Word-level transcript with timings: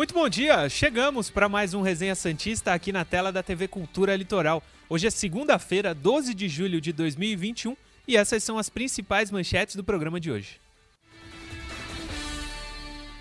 Muito 0.00 0.14
bom 0.14 0.30
dia! 0.30 0.66
Chegamos 0.70 1.28
para 1.28 1.46
mais 1.46 1.74
um 1.74 1.82
Resenha 1.82 2.14
Santista 2.14 2.72
aqui 2.72 2.90
na 2.90 3.04
tela 3.04 3.30
da 3.30 3.42
TV 3.42 3.68
Cultura 3.68 4.16
Litoral. 4.16 4.62
Hoje 4.88 5.06
é 5.06 5.10
segunda-feira, 5.10 5.94
12 5.94 6.32
de 6.32 6.48
julho 6.48 6.80
de 6.80 6.90
2021 6.90 7.76
e 8.08 8.16
essas 8.16 8.42
são 8.42 8.56
as 8.56 8.70
principais 8.70 9.30
manchetes 9.30 9.76
do 9.76 9.84
programa 9.84 10.18
de 10.18 10.30
hoje. 10.30 10.58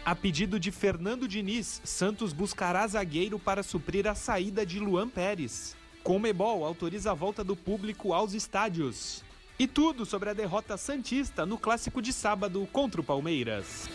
A 0.05 0.15
pedido 0.15 0.57
de 0.57 0.71
Fernando 0.71 1.27
Diniz, 1.27 1.81
Santos 1.83 2.31
buscará 2.31 2.87
zagueiro 2.87 3.37
para 3.37 3.61
suprir 3.61 4.07
a 4.07 4.15
saída 4.15 4.65
de 4.65 4.79
Luan 4.79 5.09
Pérez. 5.09 5.75
Comebol 6.01 6.63
autoriza 6.63 7.11
a 7.11 7.13
volta 7.13 7.43
do 7.43 7.57
público 7.57 8.13
aos 8.13 8.33
estádios. 8.33 9.21
E 9.59 9.67
tudo 9.67 10.05
sobre 10.05 10.29
a 10.29 10.33
derrota 10.33 10.77
Santista 10.77 11.45
no 11.45 11.57
clássico 11.57 12.01
de 12.01 12.13
sábado 12.13 12.65
contra 12.71 13.01
o 13.01 13.03
Palmeiras. 13.03 13.89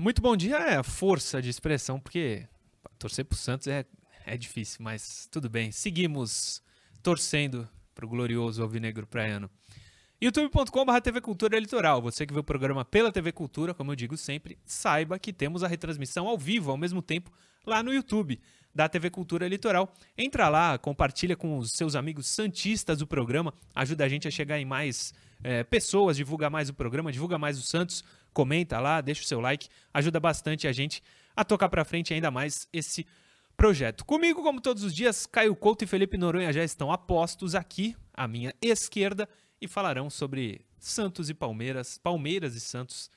Muito 0.00 0.22
bom 0.22 0.34
dia 0.34 0.56
é 0.56 0.82
força 0.82 1.42
de 1.42 1.50
expressão, 1.50 2.00
porque 2.00 2.48
torcer 2.98 3.22
pro 3.22 3.36
Santos 3.36 3.66
é, 3.66 3.84
é 4.24 4.34
difícil, 4.34 4.78
mas 4.80 5.28
tudo 5.30 5.46
bem. 5.46 5.70
Seguimos 5.70 6.62
torcendo 7.02 7.68
pro 7.94 8.08
glorioso 8.08 8.62
Alvinegro 8.62 9.06
Praiano. 9.06 9.50
youtube.com.br 10.18 11.00
TV 11.02 11.20
Cultura 11.20 11.58
Litoral. 11.58 12.00
Você 12.00 12.24
que 12.24 12.32
vê 12.32 12.40
o 12.40 12.42
programa 12.42 12.82
pela 12.82 13.12
TV 13.12 13.30
Cultura, 13.30 13.74
como 13.74 13.92
eu 13.92 13.94
digo 13.94 14.16
sempre, 14.16 14.56
saiba 14.64 15.18
que 15.18 15.34
temos 15.34 15.62
a 15.62 15.68
retransmissão 15.68 16.26
ao 16.26 16.38
vivo, 16.38 16.70
ao 16.70 16.78
mesmo 16.78 17.02
tempo, 17.02 17.30
lá 17.66 17.82
no 17.82 17.92
YouTube 17.92 18.40
da 18.74 18.88
TV 18.88 19.10
Cultura 19.10 19.46
Litoral. 19.48 19.92
Entra 20.16 20.48
lá, 20.48 20.78
compartilha 20.78 21.36
com 21.36 21.58
os 21.58 21.72
seus 21.72 21.94
amigos 21.94 22.26
santistas 22.26 23.02
o 23.02 23.06
programa, 23.06 23.52
ajuda 23.74 24.06
a 24.06 24.08
gente 24.08 24.26
a 24.26 24.30
chegar 24.30 24.58
em 24.58 24.64
mais 24.64 25.12
é, 25.42 25.62
pessoas, 25.62 26.16
divulga 26.16 26.48
mais 26.48 26.68
o 26.68 26.74
programa, 26.74 27.12
divulga 27.12 27.38
mais 27.38 27.58
o 27.58 27.62
Santos, 27.62 28.04
comenta 28.32 28.78
lá, 28.78 29.00
deixa 29.00 29.22
o 29.22 29.26
seu 29.26 29.40
like, 29.40 29.68
ajuda 29.92 30.20
bastante 30.20 30.66
a 30.66 30.72
gente 30.72 31.02
a 31.34 31.44
tocar 31.44 31.68
para 31.68 31.84
frente 31.84 32.12
ainda 32.12 32.30
mais 32.30 32.68
esse 32.72 33.06
projeto. 33.56 34.04
Comigo, 34.04 34.42
como 34.42 34.60
todos 34.60 34.82
os 34.82 34.94
dias, 34.94 35.26
Caio 35.26 35.54
Couto 35.54 35.84
e 35.84 35.86
Felipe 35.86 36.16
Noronha 36.16 36.52
já 36.52 36.64
estão 36.64 36.90
apostos 36.90 37.54
aqui 37.54 37.94
à 38.14 38.26
minha 38.26 38.54
esquerda 38.62 39.28
e 39.60 39.68
falarão 39.68 40.08
sobre 40.08 40.64
Santos 40.78 41.28
e 41.28 41.34
Palmeiras, 41.34 41.98
Palmeiras 41.98 42.54
e 42.54 42.60
Santos. 42.60 43.10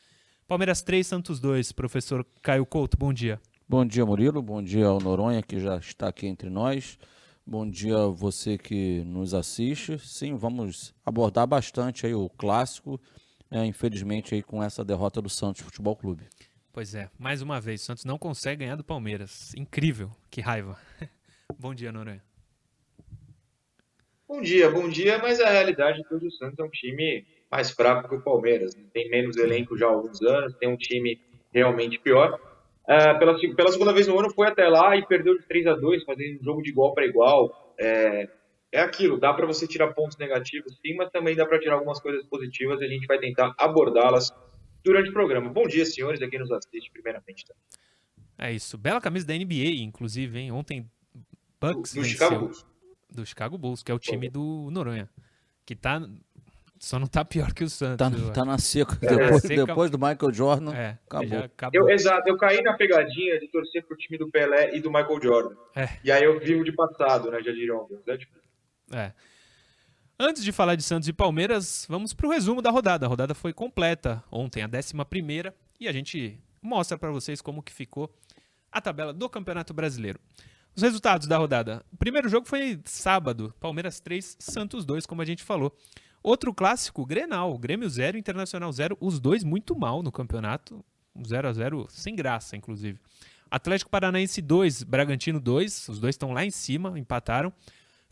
Palmeiras 0.47 0.81
3, 0.81 1.07
Santos 1.07 1.39
2. 1.39 1.71
Professor 1.71 2.25
Caio 2.41 2.65
Couto, 2.65 2.97
bom 2.97 3.13
dia. 3.13 3.39
Bom 3.67 3.85
dia, 3.85 4.05
Murilo. 4.05 4.41
Bom 4.41 4.61
dia 4.61 4.85
ao 4.85 4.99
Noronha, 4.99 5.41
que 5.41 5.59
já 5.59 5.77
está 5.77 6.09
aqui 6.09 6.27
entre 6.27 6.49
nós. 6.49 6.97
Bom 7.45 7.69
dia 7.69 7.97
a 7.97 8.07
você 8.07 8.57
que 8.57 9.01
nos 9.05 9.33
assiste. 9.33 9.97
Sim, 9.99 10.35
vamos 10.35 10.93
abordar 11.05 11.47
bastante 11.47 12.05
aí 12.05 12.13
o 12.13 12.29
clássico 12.29 12.99
é, 13.53 13.63
infelizmente, 13.63 14.33
aí 14.33 14.41
com 14.41 14.63
essa 14.63 14.83
derrota 14.83 15.21
do 15.21 15.29
Santos 15.29 15.61
Futebol 15.61 15.95
Clube. 15.95 16.23
Pois 16.73 16.95
é, 16.95 17.07
mais 17.19 17.43
uma 17.43 17.61
vez, 17.61 17.83
o 17.83 17.85
Santos 17.85 18.03
não 18.03 18.17
consegue 18.17 18.63
ganhar 18.65 18.75
do 18.75 18.83
Palmeiras. 18.83 19.53
Incrível, 19.55 20.09
que 20.31 20.41
raiva. 20.41 20.75
bom 21.59 21.75
dia, 21.75 21.91
Noronha. 21.91 22.23
Bom 24.27 24.41
dia, 24.41 24.71
bom 24.71 24.89
dia, 24.89 25.19
mas 25.19 25.39
a 25.39 25.51
realidade 25.51 26.01
é 26.01 26.03
que 26.03 26.15
o 26.15 26.31
Santos 26.31 26.57
é 26.57 26.63
um 26.63 26.69
time 26.69 27.23
mais 27.51 27.69
fraco 27.69 28.09
que 28.09 28.15
o 28.15 28.21
Palmeiras. 28.21 28.73
Tem 28.91 29.07
menos 29.07 29.37
elenco 29.37 29.77
já 29.77 29.85
há 29.85 29.89
alguns 29.89 30.19
anos, 30.23 30.55
tem 30.55 30.67
um 30.67 30.75
time 30.75 31.21
realmente 31.53 31.99
pior. 31.99 32.39
Uh, 32.85 33.19
pela, 33.19 33.37
pela 33.55 33.71
segunda 33.71 33.93
vez 33.93 34.07
no 34.07 34.17
ano 34.17 34.33
foi 34.33 34.47
até 34.47 34.67
lá 34.67 34.97
e 34.97 35.05
perdeu 35.05 35.37
de 35.37 35.45
3 35.45 35.67
a 35.67 35.73
2 35.75 36.03
fazendo 36.05 36.41
um 36.41 36.43
jogo 36.43 36.63
de 36.63 36.71
igual 36.71 36.95
para 36.95 37.05
igual. 37.05 37.75
É, 37.77 38.27
é 38.73 38.81
aquilo, 38.81 39.19
dá 39.19 39.31
para 39.31 39.45
você 39.45 39.67
tirar 39.67 39.93
pontos 39.93 40.17
negativos 40.17 40.79
sim, 40.81 40.95
mas 40.95 41.11
também 41.11 41.35
dá 41.35 41.45
para 41.45 41.59
tirar 41.59 41.75
algumas 41.75 42.01
coisas 42.01 42.25
positivas 42.25 42.81
e 42.81 42.85
a 42.85 42.87
gente 42.87 43.05
vai 43.05 43.19
tentar 43.19 43.53
abordá-las 43.55 44.33
durante 44.83 45.11
o 45.11 45.13
programa. 45.13 45.47
Bom 45.47 45.67
dia, 45.67 45.85
senhores, 45.85 46.21
aqui 46.23 46.39
nos 46.39 46.51
assiste 46.51 46.91
primeiramente. 46.91 47.45
Tá? 47.45 47.53
É 48.39 48.51
isso, 48.51 48.75
bela 48.75 48.99
camisa 48.99 49.27
da 49.27 49.35
NBA, 49.35 49.83
inclusive, 49.83 50.39
hein? 50.39 50.51
Ontem 50.51 50.89
Bucks 51.61 51.93
do, 51.93 52.01
do 52.01 52.05
Chicago 52.05 52.39
Bulls. 52.39 52.65
Do 53.11 53.25
Chicago 53.25 53.57
Bulls, 53.59 53.83
que 53.83 53.91
é 53.91 53.95
o 53.95 53.99
time 53.99 54.27
do 54.27 54.69
Noronha, 54.71 55.07
que 55.63 55.75
tá 55.75 56.01
só 56.79 56.99
não 56.99 57.07
tá 57.07 57.23
pior 57.23 57.53
que 57.53 57.63
o 57.63 57.69
Santos. 57.69 57.97
Tá, 57.97 58.33
tá 58.33 58.43
na 58.43 58.57
seca. 58.57 58.97
É, 59.03 59.15
depois, 59.15 59.41
seca. 59.43 59.65
depois 59.67 59.91
do 59.91 59.99
Michael 59.99 60.33
Jordan, 60.33 60.73
é, 60.73 60.97
acabou. 61.05 61.39
acabou. 61.39 61.81
Eu, 61.81 61.89
exato, 61.89 62.27
eu 62.27 62.35
caí 62.35 62.61
na 62.61 62.73
pegadinha 62.73 63.39
de 63.39 63.47
torcer 63.49 63.85
pro 63.85 63.95
time 63.95 64.17
do 64.17 64.29
Pelé 64.29 64.75
e 64.75 64.81
do 64.81 64.91
Michael 64.91 65.21
Jordan. 65.21 65.55
É. 65.75 65.89
E 66.03 66.11
aí 66.11 66.23
eu 66.23 66.39
vivo 66.39 66.63
de 66.63 66.73
passado, 66.73 67.31
né, 67.31 67.41
já 67.41 67.53
diriam. 67.53 67.87
É 68.05 68.17
tipo, 68.17 68.42
é. 68.93 69.13
Antes 70.19 70.43
de 70.43 70.51
falar 70.51 70.75
de 70.75 70.83
Santos 70.83 71.07
e 71.09 71.13
Palmeiras, 71.13 71.85
vamos 71.89 72.13
para 72.13 72.27
o 72.27 72.31
resumo 72.31 72.61
da 72.61 72.69
rodada. 72.69 73.05
A 73.05 73.09
rodada 73.09 73.33
foi 73.33 73.51
completa 73.51 74.23
ontem, 74.31 74.61
a 74.61 74.67
11 74.67 75.53
e 75.79 75.87
a 75.87 75.91
gente 75.91 76.39
mostra 76.61 76.97
para 76.97 77.11
vocês 77.11 77.41
como 77.41 77.63
que 77.63 77.73
ficou 77.73 78.13
a 78.71 78.79
tabela 78.79 79.11
do 79.11 79.27
Campeonato 79.27 79.73
Brasileiro. 79.73 80.19
Os 80.75 80.81
resultados 80.81 81.27
da 81.27 81.37
rodada. 81.37 81.83
O 81.91 81.97
primeiro 81.97 82.29
jogo 82.29 82.47
foi 82.47 82.79
sábado, 82.85 83.53
Palmeiras 83.59 83.99
3, 83.99 84.37
Santos 84.39 84.85
2, 84.85 85.05
como 85.05 85.21
a 85.21 85.25
gente 85.25 85.43
falou. 85.43 85.75
Outro 86.23 86.53
clássico, 86.53 87.05
Grenal, 87.05 87.57
Grêmio 87.57 87.89
0, 87.89 88.17
Internacional 88.17 88.71
0, 88.71 88.97
os 88.99 89.19
dois 89.19 89.43
muito 89.43 89.75
mal 89.75 90.01
no 90.01 90.11
campeonato, 90.11 90.83
0 91.27 91.47
a 91.47 91.53
0 91.53 91.87
sem 91.89 92.15
graça, 92.15 92.55
inclusive. 92.55 92.97
Atlético 93.51 93.91
Paranaense 93.91 94.41
2, 94.41 94.83
Bragantino 94.83 95.39
2, 95.39 95.89
os 95.89 95.99
dois 95.99 96.15
estão 96.15 96.31
lá 96.31 96.43
em 96.43 96.49
cima, 96.49 96.97
empataram. 96.97 97.53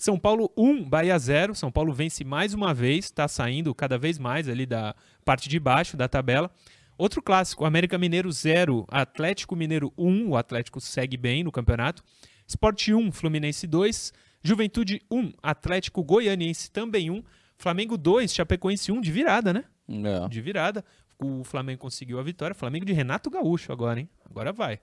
São 0.01 0.17
Paulo 0.17 0.51
1, 0.57 0.89
Bahia 0.89 1.15
0. 1.19 1.53
São 1.53 1.71
Paulo 1.71 1.93
vence 1.93 2.23
mais 2.23 2.55
uma 2.55 2.73
vez, 2.73 3.05
está 3.05 3.27
saindo 3.27 3.73
cada 3.75 3.99
vez 3.99 4.17
mais 4.17 4.49
ali 4.49 4.65
da 4.65 4.95
parte 5.23 5.47
de 5.47 5.59
baixo 5.59 5.95
da 5.95 6.07
tabela. 6.07 6.49
Outro 6.97 7.21
clássico, 7.21 7.65
América 7.65 7.99
Mineiro 7.99 8.31
0, 8.31 8.83
Atlético 8.89 9.55
Mineiro 9.55 9.93
1. 9.95 10.29
O 10.29 10.35
Atlético 10.35 10.81
segue 10.81 11.15
bem 11.17 11.43
no 11.43 11.51
campeonato. 11.51 12.03
Sport 12.47 12.87
1, 12.87 13.11
Fluminense 13.11 13.67
2. 13.67 14.11
Juventude 14.43 15.03
1, 15.11 15.33
Atlético 15.43 16.03
Goianiense 16.03 16.71
também 16.71 17.11
1. 17.11 17.23
Flamengo 17.55 17.95
2, 17.95 18.33
Chapecoense 18.33 18.91
1, 18.91 19.01
de 19.01 19.11
virada, 19.11 19.53
né? 19.53 19.65
É. 19.87 20.27
De 20.27 20.41
virada. 20.41 20.83
O 21.23 21.43
Flamengo 21.43 21.81
conseguiu 21.81 22.19
a 22.19 22.23
vitória. 22.23 22.55
Flamengo 22.55 22.85
de 22.85 22.93
Renato 22.93 23.29
Gaúcho 23.29 23.71
agora, 23.71 23.99
hein? 23.99 24.09
Agora 24.27 24.51
vai. 24.51 24.79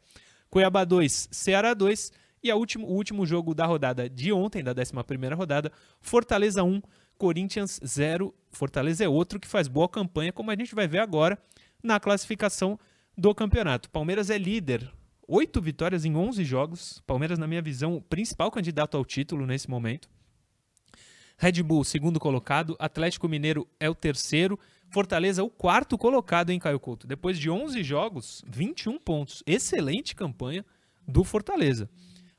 Cuiabá 0.49 0.85
2, 0.85 1.29
Ceará 1.33 1.75
2. 1.75 2.13
E 2.43 2.53
último, 2.53 2.87
o 2.87 2.93
último 2.93 3.27
jogo 3.27 3.55
da 3.55 3.67
rodada 3.67 4.09
de 4.09 4.33
ontem, 4.33 4.63
da 4.63 4.73
11 4.73 5.35
rodada, 5.35 5.73
Fortaleza 6.01 6.63
1, 6.63 6.81
Corinthians 7.17 7.81
0. 7.85 8.35
Fortaleza 8.51 9.05
é 9.05 9.09
outro 9.09 9.41
que 9.41 9.49
faz 9.49 9.69
boa 9.69 9.89
campanha, 9.89 10.33
como 10.33 10.51
a 10.51 10.57
gente 10.57 10.75
vai 10.75 10.87
ver 10.87 11.01
agora 11.01 11.39
na 11.83 11.99
classificação 11.99 12.79
do 13.17 13.35
campeonato. 13.35 13.91
Palmeiras 13.91 14.31
é 14.31 14.39
líder, 14.39 14.91
oito 15.27 15.61
vitórias 15.61 16.05
em 16.05 16.15
11 16.15 16.45
jogos. 16.45 17.03
Palmeiras, 17.07 17.39
na 17.39 17.47
minha 17.47 17.61
visão, 17.61 17.97
o 17.97 18.03
principal 18.03 18.51
candidato 18.51 18.97
ao 18.97 19.05
título 19.05 19.45
nesse 19.47 19.69
momento. 19.69 20.09
Red 21.37 21.63
Bull, 21.63 21.85
segundo 21.85 22.19
colocado. 22.19 22.77
Atlético 22.79 23.29
Mineiro 23.29 23.67
é 23.79 23.89
o 23.89 23.95
terceiro. 23.95 24.59
Fortaleza, 24.91 25.45
o 25.45 25.51
quarto 25.51 25.99
colocado 25.99 26.51
em 26.51 26.59
Caio 26.59 26.81
Couto. 26.81 27.07
Depois 27.07 27.39
de 27.39 27.51
11 27.51 27.83
jogos, 27.83 28.43
21 28.49 28.99
pontos. 28.99 29.43
Excelente 29.47 30.17
campanha 30.17 30.65
do 31.07 31.23
Fortaleza. 31.23 31.89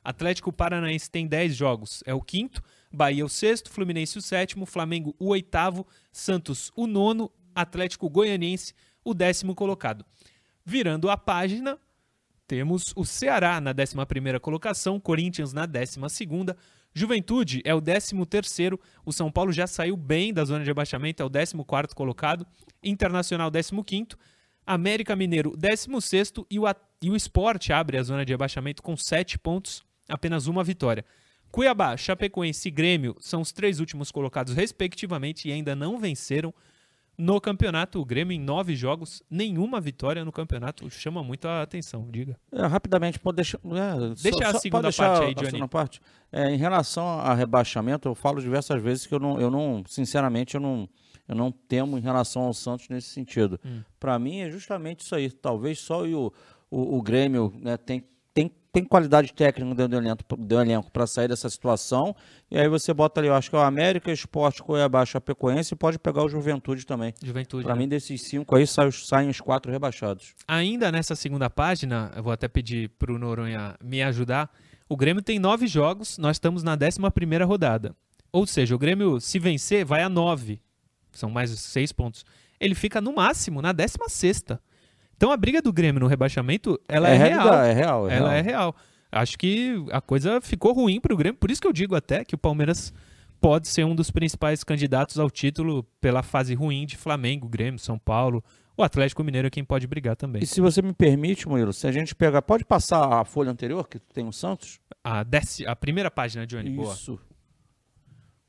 Atlético 0.02 0.52
Paranaense 0.52 1.10
tem 1.10 1.26
10 1.26 1.54
jogos, 1.54 2.02
é 2.06 2.14
o 2.14 2.20
quinto. 2.20 2.62
Bahia 2.92 3.24
o 3.24 3.28
sexto, 3.28 3.70
Fluminense 3.70 4.18
o 4.18 4.22
sétimo, 4.22 4.66
Flamengo 4.66 5.14
o 5.18 5.28
oitavo, 5.28 5.86
Santos 6.10 6.72
o 6.74 6.86
nono, 6.86 7.30
Atlético 7.54 8.10
Goianiense 8.10 8.74
o 9.04 9.14
décimo 9.14 9.54
colocado. 9.54 10.04
Virando 10.64 11.08
a 11.08 11.16
página, 11.16 11.78
temos 12.46 12.92
o 12.96 13.04
Ceará 13.04 13.60
na 13.60 13.72
décima 13.72 14.04
primeira 14.04 14.40
colocação, 14.40 14.98
Corinthians 14.98 15.52
na 15.52 15.66
décima 15.66 16.08
segunda, 16.08 16.56
Juventude 16.92 17.62
é 17.64 17.72
o 17.72 17.80
décimo 17.80 18.26
terceiro, 18.26 18.80
o 19.06 19.12
São 19.12 19.30
Paulo 19.30 19.52
já 19.52 19.66
saiu 19.66 19.96
bem 19.96 20.34
da 20.34 20.44
zona 20.44 20.64
de 20.64 20.70
abaixamento, 20.70 21.22
é 21.22 21.26
o 21.26 21.28
décimo 21.28 21.64
quarto 21.64 21.94
colocado, 21.94 22.46
Internacional 22.82 23.50
décimo 23.50 23.84
quinto, 23.84 24.18
América 24.66 25.14
Mineiro 25.14 25.56
décimo 25.56 26.00
sexto 26.00 26.46
e 26.50 26.58
o, 26.58 26.64
e 27.00 27.10
o 27.10 27.16
Sport 27.16 27.70
abre 27.70 27.96
a 27.96 28.02
zona 28.02 28.24
de 28.24 28.34
abaixamento 28.34 28.82
com 28.82 28.96
sete 28.96 29.38
pontos, 29.38 29.84
apenas 30.10 30.46
uma 30.46 30.62
vitória. 30.64 31.04
Cuiabá, 31.50 31.96
Chapecoense 31.96 32.68
e 32.68 32.70
Grêmio 32.70 33.16
são 33.18 33.40
os 33.40 33.52
três 33.52 33.80
últimos 33.80 34.12
colocados, 34.12 34.54
respectivamente, 34.54 35.48
e 35.48 35.52
ainda 35.52 35.74
não 35.74 35.98
venceram 35.98 36.54
no 37.18 37.40
campeonato. 37.40 38.00
O 38.00 38.04
Grêmio, 38.04 38.34
em 38.34 38.40
nove 38.40 38.74
jogos, 38.74 39.22
nenhuma 39.28 39.80
vitória 39.80 40.24
no 40.24 40.32
campeonato. 40.32 40.88
Chama 40.90 41.22
muito 41.22 41.46
a 41.46 41.62
atenção, 41.62 42.08
diga. 42.10 42.38
É, 42.52 42.64
rapidamente, 42.66 43.18
pode 43.18 43.36
deixar. 43.36 43.58
É, 43.58 44.14
deixa 44.22 44.38
só, 44.38 44.56
a 44.56 44.60
segunda 44.60 44.82
deixar 44.82 45.18
parte 45.18 45.24
aí, 45.26 45.34
Johnny. 45.34 45.68
Parte. 45.68 46.00
É, 46.32 46.50
em 46.50 46.56
relação 46.56 47.06
a 47.20 47.34
rebaixamento, 47.34 48.08
eu 48.08 48.14
falo 48.14 48.40
diversas 48.40 48.80
vezes 48.80 49.06
que 49.06 49.14
eu 49.14 49.18
não, 49.20 49.40
eu 49.40 49.50
não 49.50 49.82
sinceramente, 49.86 50.54
eu 50.54 50.60
não, 50.60 50.88
eu 51.28 51.34
não 51.34 51.52
temo 51.52 51.98
em 51.98 52.00
relação 52.00 52.42
ao 52.42 52.54
Santos 52.54 52.88
nesse 52.88 53.08
sentido. 53.08 53.60
Hum. 53.64 53.82
Para 53.98 54.18
mim, 54.18 54.40
é 54.40 54.50
justamente 54.50 55.00
isso 55.00 55.14
aí. 55.14 55.30
Talvez 55.30 55.78
só 55.78 56.06
o, 56.06 56.32
o, 56.70 56.96
o 56.96 57.02
Grêmio 57.02 57.52
né, 57.60 57.76
tem 57.76 58.04
tem 58.72 58.84
qualidade 58.84 59.32
técnica 59.32 59.88
do 59.88 60.60
elenco, 60.60 60.90
para 60.90 61.06
sair 61.06 61.28
dessa 61.28 61.48
situação. 61.50 62.14
E 62.50 62.58
aí 62.58 62.68
você 62.68 62.94
bota 62.94 63.20
ali, 63.20 63.28
eu 63.28 63.34
acho 63.34 63.50
que 63.50 63.56
é 63.56 63.58
o 63.58 63.62
América, 63.62 64.12
Esporte, 64.12 64.62
Cuiabá, 64.62 65.04
Chapecoense 65.04 65.74
e 65.74 65.76
pode 65.76 65.98
pegar 65.98 66.22
o 66.22 66.28
Juventude 66.28 66.86
também. 66.86 67.12
Juventude. 67.22 67.64
Para 67.64 67.74
né? 67.74 67.80
mim, 67.80 67.88
desses 67.88 68.22
cinco 68.22 68.54
aí 68.54 68.66
saem, 68.66 68.90
saem 68.90 69.28
os 69.28 69.40
quatro 69.40 69.72
rebaixados. 69.72 70.34
Ainda 70.46 70.92
nessa 70.92 71.16
segunda 71.16 71.50
página, 71.50 72.12
eu 72.14 72.22
vou 72.22 72.32
até 72.32 72.46
pedir 72.46 72.90
para 72.90 73.12
o 73.12 73.18
Noronha 73.18 73.76
me 73.82 74.02
ajudar. 74.02 74.50
O 74.88 74.96
Grêmio 74.96 75.22
tem 75.22 75.38
nove 75.38 75.66
jogos, 75.66 76.18
nós 76.18 76.36
estamos 76.36 76.62
na 76.62 76.72
11 76.72 77.10
primeira 77.12 77.44
rodada. 77.44 77.94
Ou 78.32 78.46
seja, 78.46 78.74
o 78.74 78.78
Grêmio, 78.78 79.20
se 79.20 79.38
vencer, 79.38 79.84
vai 79.84 80.02
a 80.02 80.08
nove. 80.08 80.60
São 81.12 81.30
mais 81.30 81.50
seis 81.50 81.90
pontos. 81.90 82.24
Ele 82.60 82.74
fica 82.74 83.00
no 83.00 83.12
máximo 83.12 83.60
na 83.60 83.72
16 83.72 84.12
sexta. 84.12 84.60
Então 85.20 85.30
a 85.30 85.36
briga 85.36 85.60
do 85.60 85.70
Grêmio 85.70 86.00
no 86.00 86.06
rebaixamento, 86.06 86.80
ela 86.88 87.10
é, 87.10 87.14
real. 87.14 87.28
realidade, 87.42 87.68
É 87.68 87.72
real, 87.74 88.08
é 88.10 88.16
ela 88.16 88.28
real. 88.30 88.38
é 88.38 88.40
real. 88.40 88.76
Acho 89.12 89.36
que 89.38 89.74
a 89.92 90.00
coisa 90.00 90.40
ficou 90.40 90.72
ruim 90.72 90.98
para 90.98 91.12
o 91.12 91.16
Grêmio, 91.18 91.38
por 91.38 91.50
isso 91.50 91.60
que 91.60 91.66
eu 91.68 91.74
digo 91.74 91.94
até 91.94 92.24
que 92.24 92.34
o 92.34 92.38
Palmeiras 92.38 92.90
pode 93.38 93.68
ser 93.68 93.84
um 93.84 93.94
dos 93.94 94.10
principais 94.10 94.64
candidatos 94.64 95.18
ao 95.18 95.28
título 95.30 95.82
pela 96.00 96.22
fase 96.22 96.54
ruim 96.54 96.86
de 96.86 96.96
Flamengo, 96.96 97.46
Grêmio, 97.50 97.78
São 97.78 97.98
Paulo. 97.98 98.42
O 98.78 98.82
Atlético 98.82 99.22
Mineiro 99.22 99.46
é 99.48 99.50
quem 99.50 99.62
pode 99.62 99.86
brigar 99.86 100.16
também. 100.16 100.42
E 100.42 100.46
se 100.46 100.58
você 100.58 100.80
me 100.80 100.94
permite, 100.94 101.46
Murilo, 101.46 101.70
se 101.74 101.86
a 101.86 101.92
gente 101.92 102.14
pegar. 102.14 102.40
Pode 102.40 102.64
passar 102.64 103.12
a 103.20 103.22
folha 103.22 103.50
anterior, 103.50 103.86
que 103.86 103.98
tem 103.98 104.26
o 104.26 104.32
Santos? 104.32 104.80
A, 105.04 105.22
déci- 105.22 105.66
a 105.66 105.76
primeira 105.76 106.10
página, 106.10 106.46
Johnny, 106.46 106.70
boa. 106.70 106.94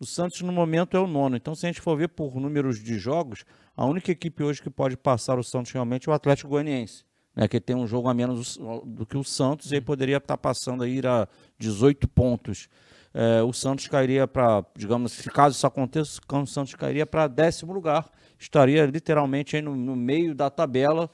O 0.01 0.05
Santos, 0.07 0.41
no 0.41 0.51
momento, 0.51 0.97
é 0.97 0.99
o 0.99 1.05
nono. 1.05 1.35
Então, 1.35 1.53
se 1.53 1.63
a 1.63 1.69
gente 1.69 1.79
for 1.79 1.95
ver 1.95 2.07
por 2.07 2.35
números 2.41 2.83
de 2.83 2.97
jogos, 2.97 3.45
a 3.77 3.85
única 3.85 4.11
equipe 4.11 4.43
hoje 4.43 4.59
que 4.59 4.67
pode 4.67 4.97
passar 4.97 5.37
o 5.37 5.43
Santos 5.43 5.71
realmente 5.71 6.09
é 6.09 6.11
o 6.11 6.15
Atlético 6.15 6.49
Goianiense. 6.49 7.05
Né, 7.35 7.47
que 7.47 7.61
tem 7.61 7.75
um 7.75 7.85
jogo 7.85 8.09
a 8.09 8.13
menos 8.13 8.57
do 8.83 9.05
que 9.05 9.15
o 9.15 9.23
Santos 9.23 9.71
e 9.71 9.75
aí 9.75 9.81
poderia 9.81 10.17
estar 10.17 10.37
passando 10.37 10.83
a 10.83 10.87
ir 10.87 11.05
a 11.05 11.27
18 11.59 12.07
pontos. 12.07 12.67
É, 13.13 13.43
o 13.43 13.53
Santos 13.53 13.87
cairia 13.87 14.27
para, 14.27 14.65
digamos, 14.75 15.11
se 15.11 15.29
caso 15.29 15.55
isso 15.55 15.67
aconteça, 15.67 16.19
o 16.27 16.47
Santos 16.47 16.73
cairia 16.73 17.05
para 17.05 17.27
décimo 17.27 17.71
lugar. 17.71 18.09
Estaria 18.39 18.83
literalmente 18.87 19.61
no, 19.61 19.75
no 19.75 19.95
meio 19.95 20.33
da 20.33 20.49
tabela, 20.49 21.11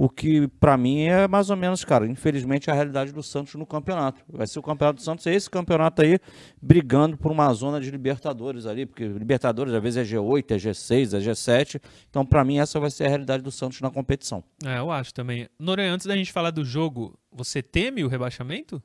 o 0.00 0.08
que 0.08 0.46
para 0.46 0.76
mim 0.76 1.00
é 1.06 1.26
mais 1.26 1.50
ou 1.50 1.56
menos, 1.56 1.84
cara, 1.84 2.06
infelizmente 2.06 2.70
a 2.70 2.72
realidade 2.74 3.10
do 3.10 3.20
Santos 3.20 3.56
no 3.56 3.66
campeonato. 3.66 4.22
Vai 4.28 4.46
ser 4.46 4.60
o 4.60 4.62
campeonato 4.62 4.98
do 5.00 5.02
Santos, 5.02 5.26
é 5.26 5.34
esse 5.34 5.50
campeonato 5.50 6.02
aí 6.02 6.20
brigando 6.62 7.16
por 7.16 7.32
uma 7.32 7.52
zona 7.52 7.80
de 7.80 7.90
Libertadores 7.90 8.64
ali, 8.64 8.86
porque 8.86 9.04
Libertadores 9.08 9.74
às 9.74 9.82
vezes 9.82 9.96
é 10.08 10.16
G8, 10.16 10.52
é 10.52 10.56
G6, 10.56 11.16
é 11.18 11.20
G7. 11.20 11.82
Então 12.08 12.24
para 12.24 12.44
mim 12.44 12.60
essa 12.60 12.78
vai 12.78 12.92
ser 12.92 13.06
a 13.06 13.08
realidade 13.08 13.42
do 13.42 13.50
Santos 13.50 13.80
na 13.80 13.90
competição. 13.90 14.44
É, 14.64 14.78
eu 14.78 14.88
acho 14.92 15.12
também. 15.12 15.48
Noronha, 15.58 15.92
antes 15.92 16.06
da 16.06 16.14
gente 16.16 16.30
falar 16.32 16.52
do 16.52 16.64
jogo, 16.64 17.18
você 17.32 17.60
teme 17.60 18.04
o 18.04 18.08
rebaixamento? 18.08 18.80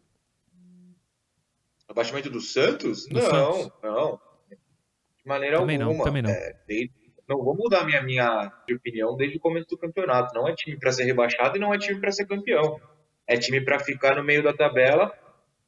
Abaixamento 1.88 2.30
do 2.32 2.42
Santos? 2.42 3.06
Do 3.08 3.14
não, 3.20 3.22
Santos. 3.54 3.72
não. 3.84 4.20
De 4.50 5.28
maneira 5.28 5.60
Também 5.60 5.78
não, 5.78 5.88
alguma. 5.90 6.04
também 6.06 6.24
não. 6.24 6.32
É, 6.32 6.56
desde- 6.68 7.03
não 7.28 7.44
vou 7.44 7.56
mudar 7.56 7.86
minha, 7.86 8.02
minha 8.02 8.52
de 8.68 8.76
opinião 8.76 9.16
desde 9.16 9.38
o 9.38 9.40
começo 9.40 9.68
do 9.70 9.78
campeonato. 9.78 10.34
Não 10.34 10.48
é 10.48 10.54
time 10.54 10.78
para 10.78 10.92
ser 10.92 11.06
rebaixado 11.06 11.58
e 11.58 11.60
não 11.60 11.74
é 11.74 11.78
time 11.78 12.00
para 12.00 12.12
ser 12.12 12.26
campeão. 12.26 12.80
É 13.28 13.38
time 13.38 13.62
para 13.62 13.80
ficar 13.80 14.16
no 14.16 14.24
meio 14.24 14.44
da 14.44 14.54
tabela. 14.54 15.14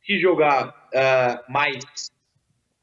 Se 0.03 0.19
jogar 0.19 0.89
ah, 0.93 1.43
mais, 1.47 2.11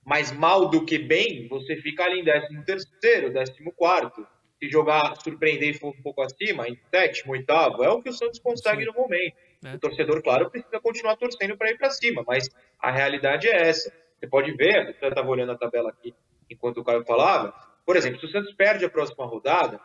mais 0.05 0.33
mal 0.33 0.69
do 0.69 0.85
que 0.85 0.99
bem, 0.99 1.47
você 1.49 1.77
fica 1.77 2.05
ali 2.05 2.21
em 2.21 2.25
13 2.25 2.65
terceiro, 2.65 3.33
14 3.33 3.53
quarto. 3.77 4.27
Se 4.59 4.69
jogar, 4.71 5.17
surpreender 5.17 5.71
e 5.71 5.75
for 5.75 5.89
um 5.89 6.03
pouco 6.03 6.23
acima, 6.23 6.69
em 6.69 6.79
sétimo, 6.95 7.33
oitavo, 7.33 7.83
é 7.83 7.91
o 7.91 8.01
que 8.01 8.09
o 8.09 8.13
Santos 8.13 8.39
consegue 8.39 8.85
Sim. 8.85 8.87
no 8.87 8.93
momento. 8.95 9.37
É. 9.65 9.75
O 9.75 9.79
torcedor, 9.79 10.23
claro, 10.23 10.51
precisa 10.51 10.81
continuar 10.81 11.17
torcendo 11.17 11.57
para 11.57 11.71
ir 11.71 11.77
para 11.77 11.91
cima, 11.91 12.25
mas 12.27 12.49
a 12.81 12.91
realidade 12.91 13.49
é 13.49 13.69
essa. 13.69 13.93
Você 14.19 14.29
pode 14.29 14.53
ver, 14.53 14.97
eu 15.01 15.09
estava 15.09 15.29
olhando 15.29 15.51
a 15.51 15.59
tabela 15.59 15.91
aqui 15.91 16.15
enquanto 16.49 16.79
o 16.79 16.85
Caio 16.85 17.05
falava. 17.05 17.72
Por 17.84 17.96
exemplo, 17.96 18.20
se 18.20 18.26
o 18.26 18.31
Santos 18.31 18.55
perde 18.55 18.84
a 18.84 18.90
próxima 18.90 19.26
rodada 19.26 19.81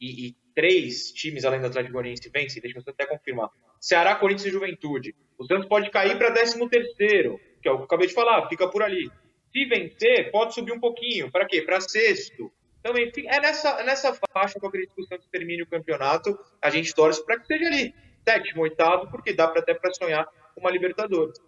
e, 0.00 0.28
e 0.28 0.36
três 0.54 1.12
times 1.12 1.44
além 1.44 1.60
do 1.60 1.66
Atlético 1.66 1.92
Goianiense 1.94 2.28
vencem, 2.30 2.60
deixa 2.62 2.78
eu 2.78 2.82
até 2.86 3.06
confirmar. 3.06 3.50
Ceará, 3.80 4.14
Corinthians 4.14 4.46
e 4.46 4.50
Juventude. 4.50 5.14
O 5.38 5.44
Santos 5.44 5.66
pode 5.68 5.90
cair 5.90 6.16
para 6.16 6.32
13 6.32 6.68
terceiro, 6.68 7.38
que 7.60 7.68
é 7.68 7.72
o 7.72 7.76
que 7.76 7.82
eu 7.82 7.84
acabei 7.84 8.06
de 8.06 8.14
falar, 8.14 8.48
fica 8.48 8.68
por 8.68 8.82
ali. 8.82 9.10
Se 9.52 9.64
vencer, 9.66 10.30
pode 10.30 10.54
subir 10.54 10.72
um 10.72 10.80
pouquinho. 10.80 11.30
Para 11.30 11.46
quê? 11.46 11.62
Para 11.62 11.80
sexto. 11.80 12.50
Então, 12.80 12.96
enfim, 12.96 13.26
é 13.28 13.38
nessa, 13.40 13.68
é 13.80 13.84
nessa 13.84 14.12
faixa 14.32 14.58
que 14.58 14.64
eu 14.64 14.68
acredito 14.68 14.94
que 14.94 15.02
o 15.02 15.06
Santos 15.06 15.28
termine 15.30 15.62
o 15.62 15.66
campeonato. 15.66 16.38
A 16.60 16.70
gente 16.70 16.94
torce 16.94 17.24
para 17.24 17.38
que 17.38 17.46
seja 17.46 17.66
ali, 17.66 17.94
sétimo, 18.26 18.62
oitavo, 18.62 19.10
porque 19.10 19.32
dá 19.32 19.46
para 19.46 19.60
até 19.60 19.74
para 19.74 19.92
sonhar 19.94 20.26
uma 20.56 20.70
Libertadores. 20.70 21.38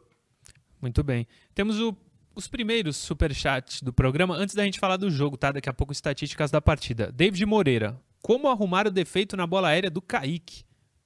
Muito 0.80 1.02
bem. 1.02 1.26
Temos 1.54 1.80
o- 1.80 1.96
os 2.34 2.48
primeiros 2.48 2.96
superchats 2.96 3.82
do 3.82 3.92
programa. 3.92 4.34
Antes 4.34 4.54
da 4.54 4.64
gente 4.64 4.80
falar 4.80 4.96
do 4.96 5.10
jogo, 5.10 5.36
tá? 5.36 5.52
Daqui 5.52 5.68
a 5.68 5.72
pouco 5.72 5.92
estatísticas 5.92 6.50
da 6.50 6.60
partida. 6.60 7.10
David 7.12 7.44
Moreira. 7.46 8.00
Como 8.22 8.48
arrumar 8.48 8.86
o 8.86 8.90
defeito 8.90 9.36
na 9.36 9.46
bola 9.46 9.68
aérea 9.68 9.90
do 9.90 10.00
Kaique? 10.00 10.64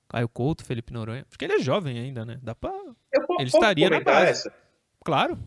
Caio 0.09 0.29
Couto, 0.29 0.65
Felipe 0.65 0.93
Noronha. 0.93 1.27
Acho 1.29 1.39
que 1.39 1.45
ele 1.45 1.55
é 1.55 1.59
jovem 1.59 1.99
ainda, 1.99 2.25
né? 2.25 2.39
Dá 2.43 2.55
pra... 2.55 2.71
Eu 3.13 3.25
Ele 3.39 3.49
estaria 3.49 3.91
na 3.91 4.01
base. 4.01 4.31
essa? 4.31 4.55
Claro. 5.05 5.39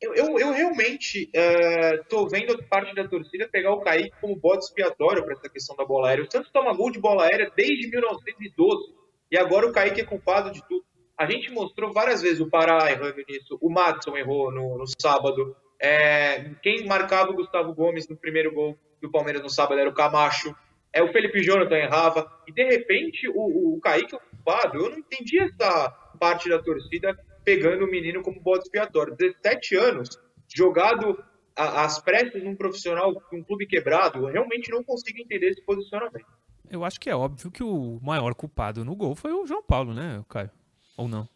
Eu, 0.00 0.14
eu, 0.14 0.38
eu 0.38 0.52
realmente 0.52 1.30
estou 1.34 2.28
vendo 2.28 2.56
parte 2.64 2.94
da 2.94 3.06
torcida 3.06 3.48
pegar 3.48 3.72
o 3.72 3.80
Kaique 3.80 4.12
como 4.20 4.36
bode 4.36 4.64
expiatório 4.64 5.22
para 5.24 5.34
essa 5.34 5.48
questão 5.48 5.76
da 5.76 5.84
bola 5.84 6.08
aérea. 6.08 6.24
O 6.24 6.30
Santos 6.30 6.50
toma 6.50 6.74
gol 6.74 6.90
de 6.90 6.98
bola 6.98 7.24
aérea 7.24 7.52
desde 7.54 7.90
1912 7.90 8.94
e 9.30 9.38
agora 9.38 9.66
o 9.66 9.72
Kaique 9.72 10.00
é 10.00 10.04
culpado 10.04 10.50
de 10.50 10.66
tudo. 10.66 10.84
A 11.20 11.26
gente 11.26 11.52
mostrou 11.52 11.92
várias 11.92 12.22
vezes 12.22 12.40
o 12.40 12.48
Pará 12.48 12.90
errando 12.90 13.22
nisso, 13.28 13.58
o 13.60 13.68
Matson 13.68 14.16
errou 14.16 14.50
no, 14.50 14.78
no 14.78 14.86
sábado. 14.98 15.54
É, 15.78 16.54
quem 16.62 16.86
marcava 16.86 17.30
o 17.30 17.34
Gustavo 17.34 17.74
Gomes 17.74 18.08
no 18.08 18.16
primeiro 18.16 18.54
gol 18.54 18.78
do 19.02 19.10
Palmeiras 19.10 19.42
no 19.42 19.50
sábado 19.50 19.78
era 19.78 19.90
o 19.90 19.92
Camacho. 19.92 20.56
É, 20.90 21.02
o 21.02 21.12
Felipe 21.12 21.42
Jonathan 21.42 21.76
errava. 21.76 22.26
E 22.48 22.52
de 22.52 22.64
repente 22.64 23.28
o, 23.28 23.74
o, 23.76 23.80
Kaique 23.82 24.14
é 24.14 24.16
o 24.16 24.20
culpado. 24.22 24.78
Eu 24.78 24.92
não 24.92 24.98
entendi 24.98 25.38
essa 25.38 25.90
parte 26.18 26.48
da 26.48 26.58
torcida 26.58 27.14
pegando 27.44 27.84
o 27.84 27.90
menino 27.90 28.22
como 28.22 28.40
bode 28.40 28.62
expiatório. 28.62 29.14
17 29.14 29.76
anos, 29.76 30.18
jogado 30.48 31.22
às 31.54 31.98
pressas 31.98 32.42
num 32.42 32.56
profissional, 32.56 33.12
um 33.30 33.44
clube 33.44 33.66
quebrado, 33.66 34.20
eu 34.20 34.32
realmente 34.32 34.70
não 34.70 34.82
consigo 34.82 35.18
entender 35.18 35.50
esse 35.50 35.62
posicionamento. 35.66 36.24
Eu 36.70 36.82
acho 36.82 36.98
que 36.98 37.10
é 37.10 37.14
óbvio 37.14 37.50
que 37.50 37.62
o 37.62 38.00
maior 38.00 38.34
culpado 38.34 38.86
no 38.86 38.96
gol 38.96 39.14
foi 39.14 39.32
o 39.32 39.46
João 39.46 39.62
Paulo, 39.62 39.92
né, 39.92 40.24
Caio? 40.26 40.50
Ou 40.96 41.08
não? 41.08 41.28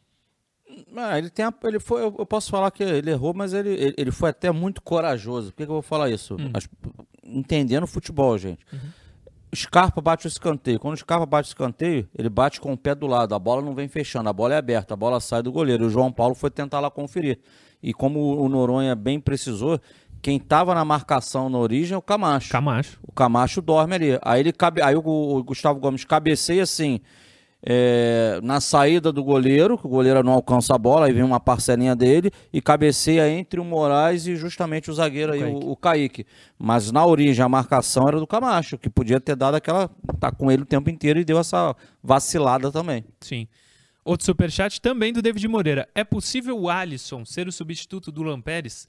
Ah, 0.96 1.18
ele 1.18 1.30
tem 1.30 1.44
a- 1.44 1.54
ele 1.64 1.78
foi, 1.78 2.02
eu 2.02 2.14
eu 2.18 2.26
posso 2.26 2.50
falar 2.50 2.70
que 2.70 2.82
ele 2.82 3.10
errou, 3.10 3.32
mas 3.34 3.52
ele, 3.52 3.70
ele, 3.70 3.94
ele 3.96 4.10
foi 4.10 4.30
até 4.30 4.50
muito 4.50 4.80
corajoso. 4.82 5.50
Por 5.50 5.56
que, 5.58 5.64
que 5.64 5.70
eu 5.70 5.74
vou 5.74 5.82
falar 5.82 6.10
isso? 6.10 6.36
As- 6.54 6.68
entendendo 7.22 7.86
futebol, 7.86 8.36
gente. 8.38 8.64
Scarpa 9.54 10.00
bate 10.00 10.26
o 10.26 10.28
escanteio. 10.28 10.80
Quando 10.80 10.94
o 10.94 10.96
Scarpa 10.96 11.24
bate 11.26 11.48
o 11.48 11.50
escanteio, 11.50 12.08
ele 12.16 12.28
bate 12.28 12.60
com 12.60 12.72
o 12.72 12.76
pé 12.76 12.94
do 12.94 13.06
lado. 13.06 13.34
A 13.34 13.38
bola 13.38 13.62
não 13.62 13.74
vem 13.74 13.86
fechando, 13.86 14.28
a 14.28 14.32
bola 14.32 14.54
é 14.54 14.56
aberta, 14.56 14.94
a 14.94 14.96
bola 14.96 15.20
sai 15.20 15.42
do 15.42 15.52
goleiro. 15.52 15.86
O 15.86 15.90
João 15.90 16.10
Paulo 16.10 16.34
foi 16.34 16.50
tentar 16.50 16.80
lá 16.80 16.90
conferir. 16.90 17.38
E 17.82 17.92
como 17.94 18.36
o 18.42 18.48
Noronha 18.48 18.96
bem 18.96 19.20
precisou, 19.20 19.78
quem 20.20 20.38
estava 20.38 20.74
na 20.74 20.84
marcação 20.84 21.48
na 21.48 21.58
origem 21.58 21.94
é 21.94 21.98
o 21.98 22.02
Camacho. 22.02 22.50
Camacho. 22.50 22.98
O 23.06 23.12
Camacho 23.12 23.62
dorme 23.62 23.94
ali. 23.94 24.18
Aí 24.22 24.40
ele 24.40 24.52
cabe, 24.52 24.82
aí 24.82 24.96
o, 24.96 25.02
o 25.06 25.44
Gustavo 25.44 25.78
Gomes 25.78 26.04
cabeceia 26.04 26.62
assim 26.64 26.98
é, 27.66 28.40
na 28.42 28.60
saída 28.60 29.10
do 29.10 29.24
goleiro, 29.24 29.78
que 29.78 29.86
o 29.86 29.88
goleiro 29.88 30.22
não 30.22 30.32
alcança 30.32 30.74
a 30.74 30.78
bola, 30.78 31.06
aí 31.06 31.12
vem 31.12 31.22
uma 31.22 31.40
parcelinha 31.40 31.96
dele 31.96 32.30
e 32.52 32.60
cabeceia 32.60 33.28
entre 33.30 33.58
o 33.58 33.64
Moraes 33.64 34.26
e 34.26 34.36
justamente 34.36 34.90
o 34.90 34.94
zagueiro 34.94 35.32
aí, 35.32 35.40
Kaique. 35.40 35.64
o, 35.64 35.70
o 35.70 35.76
Kaique. 35.76 36.26
Mas 36.58 36.92
na 36.92 37.06
origem 37.06 37.42
a 37.42 37.48
marcação 37.48 38.06
era 38.06 38.20
do 38.20 38.26
Camacho, 38.26 38.76
que 38.76 38.90
podia 38.90 39.18
ter 39.18 39.34
dado 39.34 39.54
aquela. 39.54 39.88
tá 40.20 40.30
com 40.30 40.52
ele 40.52 40.62
o 40.62 40.66
tempo 40.66 40.90
inteiro 40.90 41.18
e 41.18 41.24
deu 41.24 41.38
essa 41.38 41.74
vacilada 42.02 42.70
também. 42.70 43.02
Sim. 43.20 43.48
Outro 44.04 44.26
superchat 44.26 44.82
também 44.82 45.14
do 45.14 45.22
David 45.22 45.48
Moreira. 45.48 45.88
É 45.94 46.04
possível 46.04 46.60
o 46.60 46.68
Alisson 46.68 47.24
ser 47.24 47.48
o 47.48 47.52
substituto 47.52 48.12
do 48.12 48.22
Lampérez? 48.22 48.86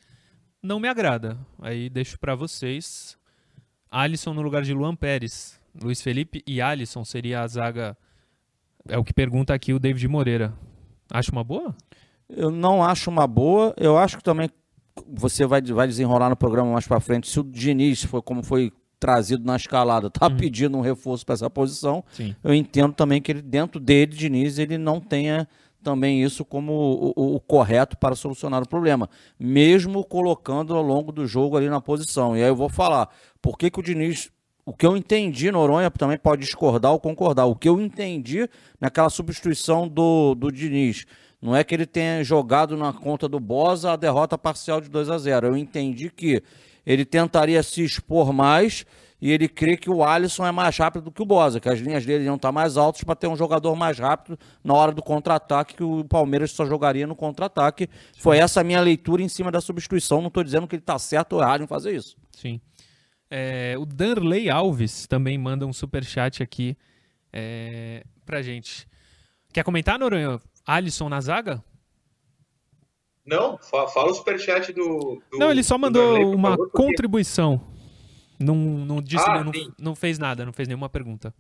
Não 0.62 0.78
me 0.82 0.90
agrada. 0.90 1.38
Aí 1.62 1.90
deixo 1.90 2.20
pra 2.20 2.36
vocês. 2.36 3.18
Alisson 3.90 4.34
no 4.34 4.42
lugar 4.42 4.64
de 4.64 4.74
Luan 4.74 4.94
Pérez. 4.94 5.58
Luiz 5.82 6.02
Felipe 6.02 6.44
e 6.46 6.60
Alisson 6.60 7.06
seria 7.06 7.40
a 7.42 7.48
zaga. 7.48 7.98
É 8.88 8.98
o 8.98 9.04
que 9.04 9.14
pergunta 9.14 9.54
aqui 9.54 9.74
o 9.74 9.80
David 9.80 10.08
Moreira. 10.08 10.54
Acha 11.12 11.32
uma 11.32 11.44
boa? 11.44 11.76
Eu 12.30 12.50
não 12.52 12.84
acho 12.84 13.10
uma 13.10 13.28
boa. 13.28 13.74
Eu 13.78 13.98
acho 13.98 14.18
que 14.18 14.24
também 14.24 14.50
você 15.08 15.46
vai, 15.46 15.62
vai 15.62 15.88
desenrolar 15.88 16.30
no 16.30 16.36
programa 16.36 16.72
mais 16.72 16.88
pra 16.88 17.00
frente. 17.00 17.28
Se 17.30 17.40
o 17.40 17.44
Diniz 17.44 18.04
foi 18.04 18.22
como 18.22 18.44
foi 18.44 18.72
trazido 19.00 19.46
na 19.46 19.56
escalada, 19.56 20.10
tá 20.10 20.30
pedindo 20.30 20.78
um 20.78 20.82
reforço 20.82 21.26
para 21.26 21.34
essa 21.34 21.50
posição. 21.50 22.04
Sim. 22.14 22.36
Eu 22.44 22.54
entendo 22.54 22.94
também 22.94 23.22
que 23.22 23.32
ele, 23.32 23.42
dentro 23.42 23.80
dele, 23.80 24.16
Diniz, 24.16 24.58
ele 24.58 24.78
não 24.78 25.00
tenha 25.00 25.48
também 25.84 26.24
isso 26.24 26.44
como 26.44 26.72
o, 26.72 27.14
o- 27.16 27.36
o 27.36 27.40
correto 27.40 27.96
para 27.98 28.16
solucionar 28.16 28.64
o 28.64 28.68
problema, 28.68 29.08
mesmo 29.40 30.04
colocando 30.04 30.74
ao 30.76 30.82
longo 30.82 31.12
do 31.12 31.28
jogo 31.28 31.56
ali 31.58 31.70
na 31.70 31.80
posição. 31.80 32.36
E 32.36 32.42
aí 32.42 32.48
eu 32.50 32.56
vou 32.56 32.70
falar, 32.70 33.10
por 33.42 33.58
que, 33.58 33.70
que 33.70 33.80
o 33.80 33.84
Diniz. 33.84 34.32
O 34.66 34.74
que 34.74 34.86
eu 34.86 34.98
entendi, 34.98 35.52
Noronha 35.52 35.92
também 35.92 36.18
pode 36.18 36.42
discordar 36.42 36.92
ou 36.92 37.00
concordar. 37.00 37.46
O 37.46 37.56
que 37.56 37.70
eu 37.70 37.80
entendi 37.80 38.50
naquela 38.82 39.12
substituição 39.12 39.88
do, 39.88 40.34
do 40.34 40.52
Diniz 40.52 41.06
Não 41.40 41.56
é 41.56 41.64
que 41.64 41.76
ele 41.76 41.86
tenha 41.86 42.24
jogado 42.24 42.76
na 42.76 42.92
conta 42.92 43.30
do 43.30 43.40
Bosa 43.40 43.92
a 43.92 43.96
derrota 43.96 44.40
parcial 44.40 44.82
de 44.82 44.90
2 44.90 45.10
a 45.12 45.20
0 45.20 45.48
Eu 45.48 45.58
entendi 45.58 46.10
que 46.10 46.42
ele 46.84 47.06
tentaria 47.06 47.62
se 47.62 47.84
expor 47.84 48.34
mais 48.34 48.86
e 49.22 49.32
ele 49.32 49.48
crê 49.48 49.78
que 49.78 49.90
o 49.90 50.04
Alisson 50.04 50.46
é 50.46 50.52
mais 50.52 50.76
rápido 50.78 51.06
do 51.06 51.12
que 51.12 51.22
o 51.22 51.26
Bosa, 51.26 51.60
que 51.60 51.70
as 51.70 51.80
linhas 51.80 52.06
dele 52.06 52.26
iam 52.26 52.36
estar 52.36 52.52
mais 52.52 52.76
altas 52.76 53.04
para 53.04 53.16
ter 53.16 53.28
um 53.28 53.36
jogador 53.36 53.76
mais 53.76 53.98
rápido 53.98 54.38
na 54.64 54.74
hora 54.74 54.92
do 54.92 55.02
contra-ataque, 55.02 55.76
que 55.76 55.84
o 55.84 56.04
Palmeiras 56.04 56.52
só 56.52 56.66
jogaria 56.66 57.08
no 57.08 57.16
contra-ataque. 57.16 57.88
Foi 58.18 58.38
essa 58.38 58.62
a 58.62 58.64
minha 58.64 58.82
leitura 58.82 59.22
em 59.22 59.30
cima 59.30 59.52
da 59.52 59.62
substituição. 59.62 60.22
Não 60.22 60.28
estou 60.28 60.44
dizendo 60.44 60.68
que 60.68 60.76
ele 60.76 60.82
está 60.82 61.00
certo 61.00 61.34
ou 61.34 61.42
errado 61.42 61.64
em 61.64 61.68
fazer 61.68 61.96
isso. 61.96 62.18
Sim. 62.32 62.60
É, 63.38 63.76
o 63.78 63.86
Danley 63.86 64.50
Alves 64.50 65.08
também 65.08 65.38
manda 65.38 65.68
um 65.68 65.74
super 65.74 66.06
chat 66.06 66.42
aqui 66.42 66.78
é, 67.34 68.06
pra 68.26 68.42
gente. 68.42 68.88
Quer 69.52 69.62
comentar, 69.62 70.00
Noronha? 70.00 70.40
Alisson 70.66 71.10
na 71.10 71.20
zaga? 71.20 71.62
Não, 73.26 73.58
fala 73.58 74.10
o 74.10 74.14
superchat 74.14 74.72
do, 74.72 75.22
do. 75.30 75.38
Não, 75.38 75.52
ele 75.52 75.64
só 75.64 75.78
mandou 75.78 76.34
uma 76.34 76.56
contribuição. 76.70 77.60
Não, 78.40 78.56
não, 78.56 79.02
disse, 79.02 79.30
ah, 79.30 79.44
não, 79.44 79.52
não, 79.78 79.96
fez 79.98 80.18
nada, 80.18 80.46
não 80.46 80.54
fez 80.54 80.70
nenhuma 80.70 80.88
pergunta. 80.88 81.34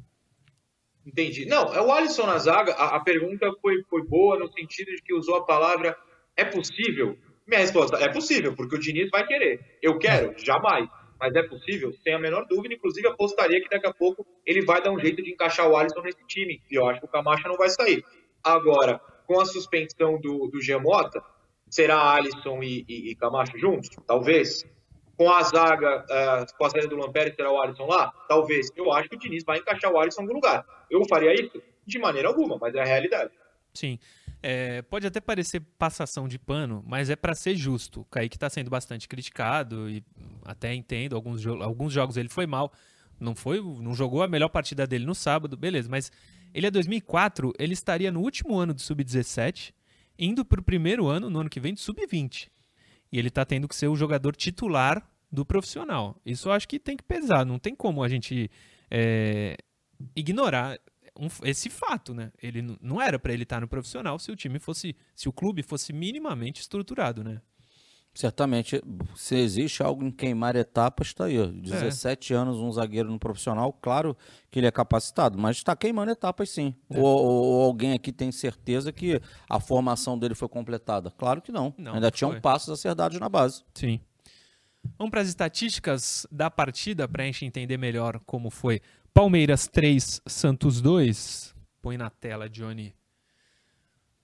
Entendi. 1.05 1.45
Não, 1.45 1.73
é 1.73 1.79
o 1.79 1.93
Alisson 1.93 2.25
na 2.25 2.37
zaga. 2.39 2.73
A, 2.73 2.97
a, 2.97 2.99
pergunta 2.99 3.49
foi, 3.61 3.81
foi 3.89 4.05
boa 4.05 4.37
no 4.37 4.51
sentido 4.51 4.87
de 4.93 5.01
que 5.01 5.13
usou 5.13 5.37
a 5.37 5.45
palavra 5.45 5.97
é 6.35 6.43
possível. 6.43 7.17
Minha 7.47 7.61
resposta 7.61 7.95
é 7.97 8.11
possível, 8.11 8.53
porque 8.53 8.75
o 8.75 8.79
Diniz 8.79 9.09
vai 9.09 9.25
querer. 9.25 9.77
Eu 9.81 9.97
quero? 9.97 10.33
Jamais. 10.37 10.89
Mas 11.19 11.33
é 11.35 11.43
possível? 11.43 11.93
Sem 12.03 12.13
a 12.13 12.19
menor 12.19 12.45
dúvida. 12.45 12.73
Inclusive, 12.73 13.07
apostaria 13.07 13.61
que 13.61 13.69
daqui 13.69 13.87
a 13.87 13.93
pouco 13.93 14.25
ele 14.45 14.61
vai 14.63 14.81
dar 14.81 14.91
um 14.91 14.99
jeito 14.99 15.23
de 15.23 15.31
encaixar 15.31 15.69
o 15.69 15.75
Alisson 15.75 16.01
nesse 16.01 16.25
time. 16.27 16.61
E 16.69 16.75
eu 16.75 16.87
acho 16.87 16.99
que 16.99 17.05
o 17.05 17.09
Camacho 17.09 17.47
não 17.47 17.55
vai 17.55 17.69
sair. 17.69 18.03
Agora, 18.43 18.99
com 19.25 19.39
a 19.39 19.45
suspensão 19.45 20.19
do, 20.19 20.47
do 20.47 20.61
Giamota, 20.61 21.23
será 21.69 22.13
Alisson 22.13 22.61
e, 22.61 22.85
e, 22.87 23.11
e 23.11 23.15
Camacho 23.15 23.57
juntos? 23.57 23.89
Talvez 24.05 24.65
com 25.17 25.31
a 25.31 25.41
zaga, 25.43 26.03
uh, 26.03 26.57
com 26.57 26.65
a 26.65 26.69
saída 26.69 26.87
do 26.87 26.97
Lampere, 26.97 27.31
terá 27.31 27.51
o 27.51 27.61
Alisson 27.61 27.85
lá? 27.85 28.11
Talvez. 28.27 28.69
Eu 28.75 28.91
acho 28.91 29.09
que 29.09 29.15
o 29.15 29.19
Diniz 29.19 29.43
vai 29.43 29.59
encaixar 29.59 29.91
o 29.91 29.99
Alisson 29.99 30.21
em 30.21 30.23
algum 30.25 30.35
lugar. 30.35 30.65
Eu 30.89 31.05
faria 31.07 31.33
isso? 31.33 31.61
De 31.85 31.99
maneira 31.99 32.27
alguma, 32.27 32.57
mas 32.59 32.75
é 32.75 32.81
a 32.81 32.85
realidade. 32.85 33.31
Sim. 33.73 33.99
É, 34.47 34.83
pode 34.83 35.07
até 35.07 35.19
parecer 35.19 35.59
passação 35.59 36.27
de 36.27 36.37
pano, 36.37 36.83
mas 36.85 37.09
é 37.09 37.15
para 37.15 37.33
ser 37.33 37.55
justo. 37.55 38.01
O 38.01 38.05
Kaique 38.05 38.35
está 38.35 38.47
sendo 38.47 38.69
bastante 38.69 39.07
criticado 39.07 39.89
e 39.89 40.03
até 40.43 40.71
entendo, 40.71 41.15
alguns, 41.15 41.41
jo 41.41 41.63
alguns 41.63 41.91
jogos 41.91 42.15
ele 42.15 42.29
foi 42.29 42.45
mal. 42.45 42.71
Não 43.19 43.33
foi, 43.33 43.59
não 43.59 43.95
jogou 43.95 44.21
a 44.21 44.27
melhor 44.27 44.49
partida 44.49 44.85
dele 44.85 45.03
no 45.03 45.15
sábado, 45.15 45.57
beleza, 45.57 45.89
mas 45.89 46.11
ele 46.53 46.67
é 46.67 46.71
2004, 46.71 47.53
ele 47.57 47.73
estaria 47.73 48.11
no 48.11 48.21
último 48.21 48.55
ano 48.55 48.71
do 48.71 48.81
sub-17, 48.81 49.73
indo 50.19 50.45
para 50.45 50.59
o 50.59 50.63
primeiro 50.63 51.07
ano, 51.07 51.27
no 51.27 51.39
ano 51.39 51.49
que 51.49 51.59
vem, 51.59 51.73
de 51.73 51.79
sub-20 51.79 52.49
e 53.11 53.17
ele 53.17 53.29
está 53.29 53.45
tendo 53.45 53.67
que 53.67 53.75
ser 53.75 53.87
o 53.87 53.95
jogador 53.95 54.35
titular 54.35 55.09
do 55.31 55.45
profissional. 55.45 56.19
Isso 56.25 56.49
eu 56.49 56.51
acho 56.51 56.67
que 56.67 56.77
tem 56.77 56.95
que 56.97 57.03
pesar, 57.03 57.45
não 57.45 57.57
tem 57.57 57.73
como 57.73 58.03
a 58.03 58.07
gente 58.07 58.51
é, 58.91 59.57
ignorar 60.15 60.77
um, 61.19 61.27
esse 61.43 61.69
fato, 61.69 62.13
né? 62.13 62.31
Ele 62.41 62.77
não 62.81 63.01
era 63.01 63.17
para 63.17 63.33
ele 63.33 63.43
estar 63.43 63.61
no 63.61 63.67
profissional 63.67 64.19
se 64.19 64.31
o 64.31 64.35
time 64.35 64.59
fosse, 64.59 64.95
se 65.15 65.29
o 65.29 65.33
clube 65.33 65.63
fosse 65.63 65.93
minimamente 65.93 66.61
estruturado, 66.61 67.23
né? 67.23 67.41
Certamente, 68.15 68.81
se 69.13 69.35
existe 69.35 69.83
algo 69.83 70.01
em 70.01 70.09
queimar 70.09 70.55
etapas, 70.55 71.07
está 71.07 71.25
aí. 71.25 71.51
17 71.51 72.33
é. 72.33 72.37
anos, 72.37 72.57
um 72.59 72.71
zagueiro 72.71 73.11
no 73.11 73.19
profissional, 73.19 73.73
claro 73.73 74.15
que 74.49 74.57
ele 74.57 74.67
é 74.67 74.71
capacitado, 74.71 75.37
mas 75.37 75.57
está 75.57 75.75
queimando 75.75 76.11
etapas 76.11 76.49
sim. 76.49 76.73
É. 76.89 76.97
Ou, 76.97 77.05
ou, 77.05 77.63
alguém 77.63 77.91
aqui 77.91 78.13
tem 78.13 78.31
certeza 78.31 78.93
que 78.93 79.21
a 79.49 79.59
formação 79.59 80.17
dele 80.17 80.33
foi 80.33 80.47
completada? 80.47 81.11
Claro 81.11 81.41
que 81.41 81.51
não. 81.51 81.73
não 81.77 81.95
Ainda 81.95 82.09
tinham 82.09 82.39
passos 82.39 82.69
a 82.69 82.77
ser 82.77 82.95
dados 82.95 83.19
na 83.19 83.27
base. 83.27 83.65
Sim. 83.73 83.99
Vamos 84.97 85.11
para 85.11 85.19
as 85.19 85.27
estatísticas 85.27 86.25
da 86.31 86.49
partida 86.49 87.09
para 87.09 87.23
a 87.23 87.25
gente 87.25 87.43
entender 87.43 87.77
melhor 87.77 88.21
como 88.25 88.49
foi. 88.49 88.81
Palmeiras 89.15 89.65
3, 89.65 90.21
Santos 90.25 90.81
2. 90.81 91.55
Põe 91.81 91.95
na 91.95 92.09
tela, 92.09 92.49
Johnny. 92.49 92.93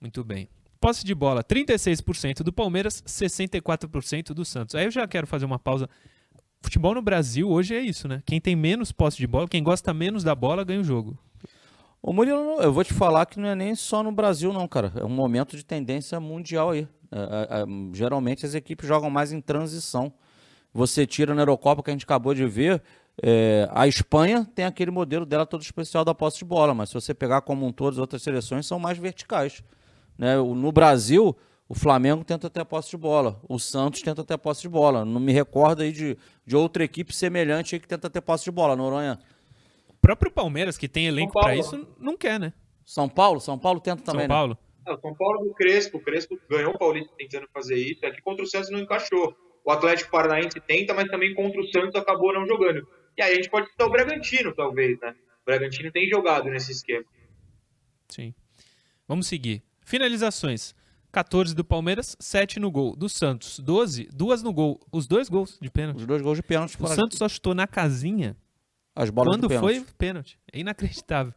Muito 0.01 0.21
bem. 0.21 0.50
Posse 0.81 1.05
de 1.05 1.15
bola, 1.15 1.41
36% 1.41 2.43
do 2.43 2.51
Palmeiras, 2.51 3.01
64% 3.07 4.33
do 4.33 4.43
Santos. 4.43 4.75
Aí 4.75 4.83
eu 4.83 4.91
já 4.91 5.07
quero 5.07 5.25
fazer 5.25 5.45
uma 5.45 5.57
pausa. 5.57 5.89
Futebol 6.62 6.93
no 6.93 7.01
Brasil 7.01 7.50
hoje 7.50 7.74
é 7.74 7.79
isso, 7.79 8.05
né? 8.05 8.21
Quem 8.25 8.41
tem 8.41 8.53
menos 8.53 8.91
posse 8.91 9.15
de 9.15 9.25
bola, 9.25 9.48
quem 9.48 9.63
gosta 9.63 9.93
menos 9.93 10.25
da 10.25 10.36
bola, 10.36 10.65
ganha 10.65 10.81
o 10.81 10.83
jogo. 10.83 11.17
Ô 12.01 12.12
Murilo, 12.12 12.60
eu 12.60 12.74
vou 12.74 12.83
te 12.83 12.93
falar 12.93 13.25
que 13.27 13.39
não 13.39 13.48
é 13.48 13.55
nem 13.55 13.74
só 13.75 14.03
no 14.03 14.12
Brasil, 14.12 14.51
não, 14.51 14.67
cara. 14.67 14.91
É 14.98 15.05
um 15.05 15.10
momento 15.10 15.55
de 15.55 15.63
tendência 15.63 16.19
mundial 16.19 16.71
aí. 16.71 16.86
É, 17.10 17.17
é, 17.17 17.62
é, 17.62 17.65
geralmente 17.93 18.45
as 18.45 18.55
equipes 18.55 18.89
jogam 18.89 19.10
mais 19.10 19.31
em 19.31 19.39
transição. 19.39 20.13
Você 20.74 21.07
tira 21.07 21.33
na 21.33 21.43
Eurocopa 21.43 21.81
que 21.81 21.89
a 21.89 21.93
gente 21.93 22.03
acabou 22.03 22.33
de 22.33 22.45
ver, 22.45 22.83
é, 23.21 23.67
a 23.71 23.87
Espanha 23.87 24.47
tem 24.55 24.65
aquele 24.65 24.91
modelo 24.91 25.25
dela 25.25 25.45
todo 25.45 25.61
especial 25.61 26.05
da 26.05 26.13
posse 26.13 26.39
de 26.39 26.45
bola, 26.45 26.73
mas 26.73 26.89
se 26.89 26.95
você 26.95 27.13
pegar 27.13 27.41
como 27.41 27.65
um 27.65 27.71
todo, 27.71 27.93
as 27.93 27.97
outras 27.97 28.21
seleções 28.21 28.65
são 28.65 28.79
mais 28.79 28.97
verticais. 28.97 29.63
Né? 30.17 30.37
No 30.37 30.71
Brasil, 30.71 31.35
o 31.67 31.73
Flamengo 31.73 32.23
tenta 32.23 32.49
ter 32.49 32.61
a 32.61 32.65
posse 32.65 32.91
de 32.91 32.97
bola, 32.97 33.39
o 33.47 33.57
Santos 33.57 34.01
tenta 34.01 34.23
ter 34.23 34.33
a 34.33 34.37
posse 34.37 34.61
de 34.61 34.69
bola. 34.69 35.05
Não 35.05 35.19
me 35.19 35.31
recordo 35.31 35.81
aí 35.81 35.91
de, 35.91 36.17
de 36.45 36.55
outra 36.55 36.83
equipe 36.83 37.15
semelhante 37.15 37.79
que 37.79 37.87
tenta 37.87 38.09
ter 38.09 38.21
posse 38.21 38.43
de 38.43 38.51
bola, 38.51 38.75
Noronha. 38.75 39.19
O 39.87 39.93
próprio 40.01 40.31
Palmeiras, 40.31 40.77
que 40.77 40.87
tem 40.87 41.07
elenco 41.07 41.33
para 41.33 41.55
isso, 41.55 41.87
não 41.99 42.17
quer, 42.17 42.39
né? 42.39 42.53
São 42.85 43.07
Paulo? 43.07 43.39
São 43.39 43.57
Paulo 43.57 43.79
tenta 43.79 44.03
também, 44.03 44.27
São 44.27 44.35
Paulo. 44.35 44.57
Né? 44.85 44.97
São 45.01 45.15
Paulo 45.15 45.45
do 45.45 45.53
Crespo. 45.53 45.97
O 45.97 46.01
Crespo 46.01 46.37
ganhou 46.49 46.73
o 46.73 46.77
Paulista 46.77 47.13
tentando 47.17 47.47
fazer 47.53 47.75
isso. 47.75 48.05
É 48.05 48.11
que 48.11 48.21
contra 48.21 48.43
o 48.43 48.47
Santos 48.47 48.69
não 48.69 48.79
encaixou. 48.79 49.33
O 49.63 49.71
Atlético 49.71 50.11
Paranaense 50.11 50.59
tenta, 50.59 50.93
mas 50.93 51.07
também 51.07 51.33
contra 51.35 51.61
o 51.61 51.67
Santos 51.71 51.95
acabou 51.95 52.33
não 52.33 52.45
jogando. 52.47 52.85
E 53.17 53.21
aí 53.21 53.33
a 53.33 53.35
gente 53.35 53.49
pode 53.49 53.69
citar 53.69 53.87
o 53.87 53.91
Bragantino, 53.91 54.53
talvez, 54.53 54.99
né? 54.99 55.15
O 55.41 55.45
Bragantino 55.45 55.91
tem 55.91 56.07
jogado 56.09 56.49
nesse 56.49 56.71
esquema. 56.71 57.05
Sim. 58.09 58.33
Vamos 59.07 59.27
seguir. 59.27 59.63
Finalizações. 59.85 60.75
14 61.11 61.53
do 61.53 61.65
Palmeiras, 61.65 62.15
7 62.19 62.59
no 62.59 62.71
gol. 62.71 62.95
Do 62.95 63.09
Santos, 63.09 63.59
12, 63.59 64.07
duas 64.13 64.41
no 64.41 64.53
gol. 64.53 64.79
Os 64.91 65.07
dois 65.07 65.27
gols 65.27 65.57
de 65.61 65.69
pênalti. 65.69 65.99
Os 65.99 66.05
dois 66.05 66.21
gols 66.21 66.37
de 66.37 66.43
pênalti. 66.43 66.77
O 66.79 66.87
Santos 66.87 67.17
só 67.17 67.27
chutou 67.27 67.53
na 67.53 67.67
casinha. 67.67 68.37
As 68.95 69.09
bolas 69.09 69.35
Quando 69.35 69.49
foi 69.49 69.85
pênalti. 69.97 70.39
É 70.51 70.59
inacreditável. 70.59 71.33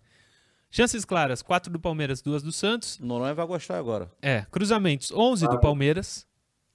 Chances 0.70 1.04
claras, 1.04 1.42
4 1.42 1.72
do 1.72 1.78
Palmeiras, 1.80 2.20
2 2.20 2.42
do 2.42 2.52
Santos. 2.52 2.98
Noronha 2.98 3.34
vai 3.34 3.46
gostar 3.46 3.78
agora. 3.78 4.10
É, 4.22 4.44
cruzamentos, 4.50 5.12
11 5.12 5.46
ah. 5.46 5.48
do 5.48 5.60
Palmeiras, 5.60 6.26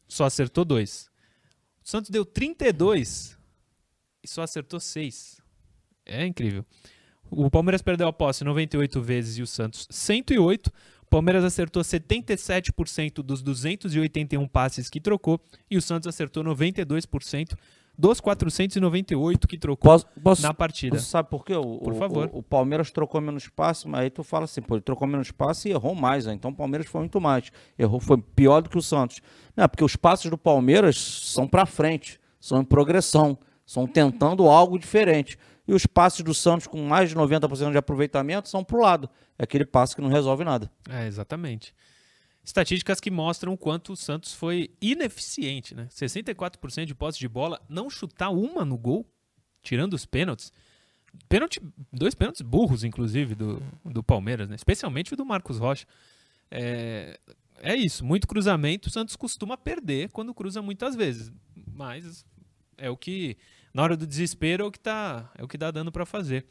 só 0.08 0.26
acertou 0.26 0.64
2. 0.66 1.10
O 1.84 1.90
Santos 1.90 2.10
deu 2.10 2.26
32 2.26 3.39
e 4.24 4.28
só 4.28 4.44
acertou 4.44 4.80
6. 4.80 5.42
É 6.06 6.26
incrível. 6.26 6.66
O 7.32 7.50
Palmeiras 7.50 7.82
perdeu 7.82 8.08
a 8.08 8.14
posse 8.14 8.44
98 8.44 9.02
vezes 9.02 9.38
e 9.38 9.42
o 9.42 9.48
Santos 9.48 9.88
108. 9.90 10.72
Palmeiras 11.10 11.44
acertou 11.44 11.82
77% 11.82 13.24
dos 13.24 13.42
281 13.42 14.48
passes 14.48 14.90
que 14.90 15.00
trocou 15.00 15.40
e 15.70 15.78
o 15.78 15.82
Santos 15.82 16.08
acertou 16.08 16.44
92% 16.44 17.56
dos 17.98 18.22
498 18.22 19.48
que 19.48 19.58
trocou 19.58 19.92
posso, 19.92 20.08
posso, 20.24 20.42
na 20.42 20.54
partida. 20.54 20.98
Você 20.98 21.06
sabe 21.06 21.30
por 21.30 21.44
quê? 21.44 21.54
O, 21.54 21.80
por 21.80 21.96
favor. 21.96 22.30
O, 22.32 22.40
o, 22.40 22.44
Palmeiras 22.44 22.92
trocou 22.92 23.20
menos 23.20 23.48
passe, 23.50 23.88
mas 23.88 24.02
aí 24.02 24.10
tu 24.10 24.24
fala 24.24 24.46
assim, 24.46 24.62
pô, 24.62 24.76
ele 24.76 24.82
trocou 24.82 25.06
menos 25.06 25.32
passe 25.32 25.68
e 25.68 25.72
errou 25.72 25.94
mais, 25.94 26.26
né? 26.26 26.34
então 26.34 26.52
o 26.52 26.56
Palmeiras 26.56 26.88
foi 26.88 27.02
muito 27.02 27.20
mais. 27.20 27.52
Errou, 27.78 28.00
foi 28.00 28.18
pior 28.18 28.62
do 28.62 28.70
que 28.70 28.78
o 28.78 28.82
Santos. 28.82 29.20
Não, 29.56 29.68
porque 29.68 29.84
os 29.84 29.98
passes 29.98 30.30
do 30.30 30.38
Palmeiras 30.38 30.98
são 30.98 31.46
para 31.46 31.66
frente, 31.66 32.20
são 32.40 32.62
em 32.62 32.64
progressão, 32.64 33.38
são 33.70 33.86
tentando 33.86 34.48
algo 34.48 34.80
diferente. 34.80 35.38
E 35.68 35.74
os 35.74 35.86
passes 35.86 36.24
do 36.24 36.34
Santos 36.34 36.66
com 36.66 36.82
mais 36.88 37.08
de 37.08 37.16
90% 37.16 37.72
de 37.72 37.78
aproveitamento 37.78 38.50
são 38.50 38.64
para 38.64 38.76
o 38.76 38.82
lado. 38.82 39.08
É 39.38 39.44
aquele 39.44 39.64
passe 39.64 39.96
que 39.96 40.02
não 40.02 40.10
resolve 40.10 40.44
nada. 40.44 40.72
É, 40.90 41.06
exatamente. 41.06 41.72
Estatísticas 42.44 43.00
que 43.00 43.12
mostram 43.12 43.54
o 43.54 43.58
quanto 43.58 43.94
o 43.94 43.96
Santos 43.96 44.34
foi 44.34 44.72
ineficiente, 44.82 45.76
né? 45.76 45.88
64% 45.92 46.86
de 46.86 46.96
posse 46.96 47.20
de 47.20 47.28
bola, 47.28 47.62
não 47.70 47.92
chutar 47.92 48.32
uma 48.32 48.66
no 48.66 48.76
gol, 48.76 49.06
tirando 49.62 49.94
os 49.94 50.04
pênaltis. 50.04 50.52
Pênalti, 51.28 51.62
dois 51.94 52.16
pênaltis 52.16 52.42
burros, 52.42 52.84
inclusive, 52.84 53.36
do, 53.36 53.62
do 53.86 54.02
Palmeiras, 54.02 54.50
né? 54.50 54.56
Especialmente 54.56 55.14
o 55.14 55.16
do 55.16 55.24
Marcos 55.24 55.60
Rocha. 55.60 55.86
É, 56.50 57.20
é 57.62 57.76
isso, 57.76 58.04
muito 58.04 58.28
cruzamento, 58.28 58.90
o 58.90 58.92
Santos 58.92 59.16
costuma 59.16 59.56
perder 59.56 60.10
quando 60.10 60.34
cruza 60.34 60.60
muitas 60.60 60.96
vezes. 60.96 61.32
Mas 61.72 62.26
é 62.80 62.90
o 62.90 62.98
que 62.98 63.38
na 63.74 63.84
hora 63.84 63.98
do 63.98 64.08
desespero 64.08 64.64
é 64.64 64.68
o 64.68 64.72
que 64.72 64.80
tá, 64.80 65.32
é 65.38 65.44
o 65.44 65.48
que 65.48 65.58
dá 65.58 65.72
dando 65.72 65.92
para 65.92 66.06
fazer. 66.06 66.46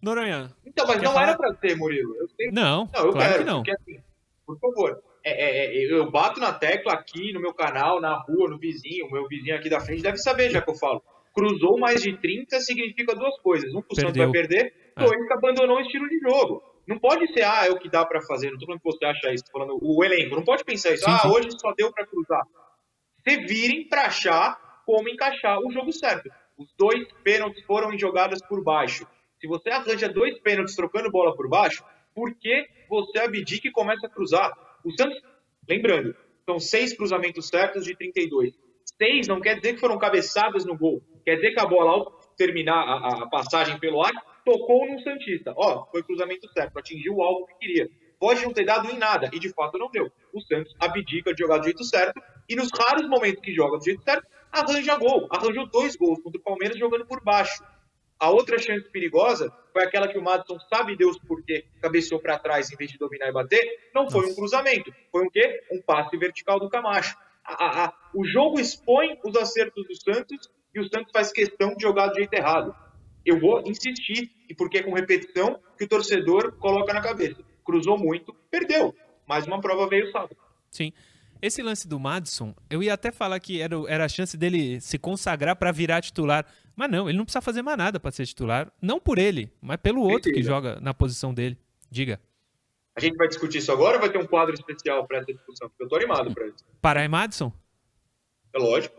Noronha. 0.00 0.52
Então, 0.64 0.86
mas 0.86 1.02
não 1.02 1.12
falar... 1.12 1.28
era 1.28 1.36
para 1.36 1.54
ter, 1.54 1.76
Murilo. 1.76 2.14
Não, 2.52 2.88
não, 2.94 3.06
eu 3.06 3.12
claro 3.12 3.32
quero, 3.32 3.38
que 3.38 3.44
não. 3.44 3.62
Porque, 3.62 3.70
assim, 3.72 4.00
por 4.46 4.58
favor, 4.58 5.02
é, 5.24 5.32
é, 5.32 5.66
é, 5.66 5.92
eu 5.92 6.10
bato 6.10 6.38
na 6.38 6.52
tecla 6.52 6.92
aqui 6.92 7.32
no 7.32 7.40
meu 7.40 7.52
canal, 7.52 8.00
na 8.00 8.16
rua, 8.16 8.48
no 8.48 8.58
vizinho, 8.58 9.06
o 9.06 9.10
meu 9.10 9.26
vizinho 9.26 9.56
aqui 9.56 9.68
da 9.68 9.80
frente 9.80 10.02
deve 10.02 10.18
saber 10.18 10.50
já 10.50 10.62
que 10.62 10.70
eu 10.70 10.76
falo. 10.76 11.02
Cruzou 11.34 11.78
mais 11.78 12.00
de 12.02 12.16
30 12.16 12.60
significa 12.60 13.14
duas 13.14 13.36
coisas. 13.40 13.74
Um, 13.74 13.82
o 13.90 13.94
Santos 13.94 14.16
vai 14.16 14.30
perder, 14.30 14.72
é. 14.96 15.04
dois, 15.04 15.26
que 15.26 15.32
abandonou 15.32 15.78
o 15.78 15.80
estilo 15.80 16.08
de 16.08 16.18
jogo. 16.20 16.62
Não 16.86 16.98
pode 16.98 17.26
ser, 17.32 17.42
ah, 17.42 17.66
é 17.66 17.70
o 17.70 17.78
que 17.78 17.90
dá 17.90 18.06
para 18.06 18.22
fazer. 18.22 18.50
Não 18.50 18.58
tô 18.58 18.66
falando 18.66 18.80
que 18.80 18.92
você 18.92 19.04
acha 19.04 19.32
isso, 19.32 19.44
tô 19.46 19.58
falando 19.58 19.78
o 19.82 20.04
elenco. 20.04 20.36
Não 20.36 20.44
pode 20.44 20.64
pensar 20.64 20.92
isso, 20.92 21.04
Sim, 21.04 21.10
ah, 21.10 21.18
sim. 21.18 21.28
hoje 21.28 21.48
só 21.58 21.72
deu 21.72 21.92
para 21.92 22.06
cruzar. 22.06 22.44
Se 23.26 23.36
virem 23.38 23.88
para 23.88 24.02
achar 24.02 24.56
como 24.86 25.08
encaixar 25.08 25.58
o 25.58 25.70
jogo 25.72 25.92
certo. 25.92 26.30
Os 26.56 26.72
dois 26.78 27.06
pênaltis 27.24 27.62
foram 27.64 27.92
em 27.92 27.98
jogadas 27.98 28.40
por 28.40 28.62
baixo. 28.62 29.06
Se 29.40 29.46
você 29.46 29.68
arranja 29.68 30.08
dois 30.08 30.38
pênaltis 30.38 30.76
trocando 30.76 31.10
bola 31.10 31.34
por 31.34 31.48
baixo, 31.48 31.84
por 32.14 32.32
que 32.34 32.66
você 32.88 33.18
abdica 33.18 33.68
e 33.68 33.72
começa 33.72 34.06
a 34.06 34.10
cruzar? 34.10 34.52
O 34.84 34.90
Santos, 34.92 35.20
lembrando, 35.68 36.16
são 36.46 36.58
seis 36.58 36.96
cruzamentos 36.96 37.48
certos 37.48 37.84
de 37.84 37.94
32. 37.96 38.54
Seis 38.96 39.26
não 39.26 39.40
quer 39.40 39.56
dizer 39.56 39.74
que 39.74 39.80
foram 39.80 39.98
cabeçadas 39.98 40.64
no 40.64 40.78
gol. 40.78 41.02
Quer 41.24 41.34
dizer 41.34 41.52
que 41.52 41.60
a 41.60 41.66
bola, 41.66 41.90
ao 41.90 42.10
terminar 42.36 42.80
a, 42.80 43.24
a 43.24 43.26
passagem 43.28 43.78
pelo 43.78 44.02
ar, 44.02 44.12
tocou 44.44 44.86
no 44.86 45.00
Santista. 45.00 45.52
Ó, 45.56 45.86
foi 45.90 46.02
cruzamento 46.04 46.48
certo, 46.52 46.78
atingiu 46.78 47.16
o 47.16 47.22
alvo 47.22 47.46
que 47.46 47.58
queria. 47.58 47.90
Pode 48.18 48.42
não 48.42 48.52
ter 48.52 48.64
dado 48.64 48.88
em 48.90 48.96
nada, 48.96 49.28
e 49.32 49.38
de 49.38 49.50
fato 49.50 49.76
não 49.76 49.90
deu. 49.90 50.10
O 50.32 50.40
Santos 50.40 50.74
abdica 50.80 51.34
de 51.34 51.42
jogar 51.42 51.58
do 51.58 51.64
jeito 51.64 51.84
certo, 51.84 52.22
e 52.48 52.56
nos 52.56 52.70
raros 52.72 53.06
momentos 53.08 53.42
que 53.42 53.52
joga 53.52 53.76
do 53.76 53.84
jeito 53.84 54.02
certo, 54.02 54.26
arranja 54.52 54.96
gol. 54.96 55.26
Arranjou 55.30 55.66
dois 55.66 55.96
gols 55.96 56.20
contra 56.22 56.40
o 56.40 56.42
Palmeiras 56.42 56.78
jogando 56.78 57.06
por 57.06 57.22
baixo. 57.22 57.62
A 58.18 58.30
outra 58.30 58.58
chance 58.58 58.88
perigosa 58.90 59.52
foi 59.72 59.84
aquela 59.84 60.08
que 60.08 60.16
o 60.18 60.22
Madison 60.22 60.58
sabe 60.72 60.96
Deus 60.96 61.18
por 61.18 61.42
quê, 61.44 61.66
cabeceou 61.82 62.18
para 62.20 62.38
trás 62.38 62.70
em 62.72 62.76
vez 62.76 62.90
de 62.90 62.96
dominar 62.98 63.28
e 63.28 63.32
bater. 63.32 63.90
Não 63.94 64.10
foi 64.10 64.26
um 64.26 64.34
cruzamento, 64.34 64.90
foi 65.12 65.22
um 65.24 65.28
quê? 65.30 65.62
Um 65.70 65.82
passe 65.82 66.16
vertical 66.16 66.58
do 66.58 66.70
Camacho. 66.70 67.14
A- 67.44 67.64
a- 67.64 67.84
a- 67.86 67.92
o 68.14 68.24
jogo 68.24 68.58
expõe 68.58 69.18
os 69.22 69.36
acertos 69.36 69.86
do 69.86 69.94
Santos 70.02 70.48
e 70.74 70.80
o 70.80 70.88
Santos 70.88 71.12
faz 71.12 71.30
questão 71.30 71.74
de 71.74 71.82
jogar 71.82 72.06
do 72.08 72.14
jeito 72.16 72.32
errado. 72.32 72.74
Eu 73.24 73.38
vou 73.38 73.60
insistir, 73.66 74.30
e 74.48 74.54
porque 74.54 74.78
é 74.78 74.82
com 74.82 74.94
repetição 74.94 75.60
que 75.76 75.84
o 75.84 75.88
torcedor 75.88 76.52
coloca 76.58 76.94
na 76.94 77.02
cabeça. 77.02 77.42
Cruzou 77.64 77.98
muito, 77.98 78.32
perdeu. 78.50 78.94
Mais 79.26 79.46
uma 79.46 79.60
prova 79.60 79.86
veio 79.88 80.10
sábado. 80.10 80.36
Sim. 80.70 80.92
Esse 81.46 81.62
lance 81.62 81.86
do 81.86 82.00
Madison, 82.00 82.54
eu 82.68 82.82
ia 82.82 82.92
até 82.94 83.12
falar 83.12 83.38
que 83.38 83.60
era, 83.60 83.76
era 83.88 84.04
a 84.04 84.08
chance 84.08 84.36
dele 84.36 84.80
se 84.80 84.98
consagrar 84.98 85.54
para 85.54 85.70
virar 85.70 86.00
titular. 86.02 86.44
Mas 86.74 86.90
não, 86.90 87.08
ele 87.08 87.16
não 87.16 87.24
precisa 87.24 87.40
fazer 87.40 87.62
mais 87.62 87.78
nada 87.78 88.00
para 88.00 88.10
ser 88.10 88.26
titular. 88.26 88.70
Não 88.82 88.98
por 88.98 89.16
ele, 89.18 89.52
mas 89.60 89.76
pelo 89.76 90.00
outro 90.02 90.22
que 90.24 90.30
Precisa. 90.32 90.48
joga 90.50 90.80
na 90.80 90.92
posição 90.92 91.32
dele. 91.32 91.56
Diga. 91.90 92.20
A 92.96 93.00
gente 93.00 93.16
vai 93.16 93.28
discutir 93.28 93.58
isso 93.58 93.70
agora 93.70 93.94
ou 93.96 94.00
vai 94.00 94.10
ter 94.10 94.18
um 94.18 94.26
quadro 94.26 94.54
especial 94.54 95.06
para 95.06 95.18
essa 95.18 95.32
discussão? 95.32 95.68
Porque 95.68 95.84
eu 95.84 95.88
tô 95.88 95.94
animado 95.96 96.34
para 96.34 96.46
isso. 96.48 96.64
Pará 96.80 97.04
e 97.04 97.08
Madison? 97.08 97.52
É 98.52 98.58
lógico. 98.58 98.96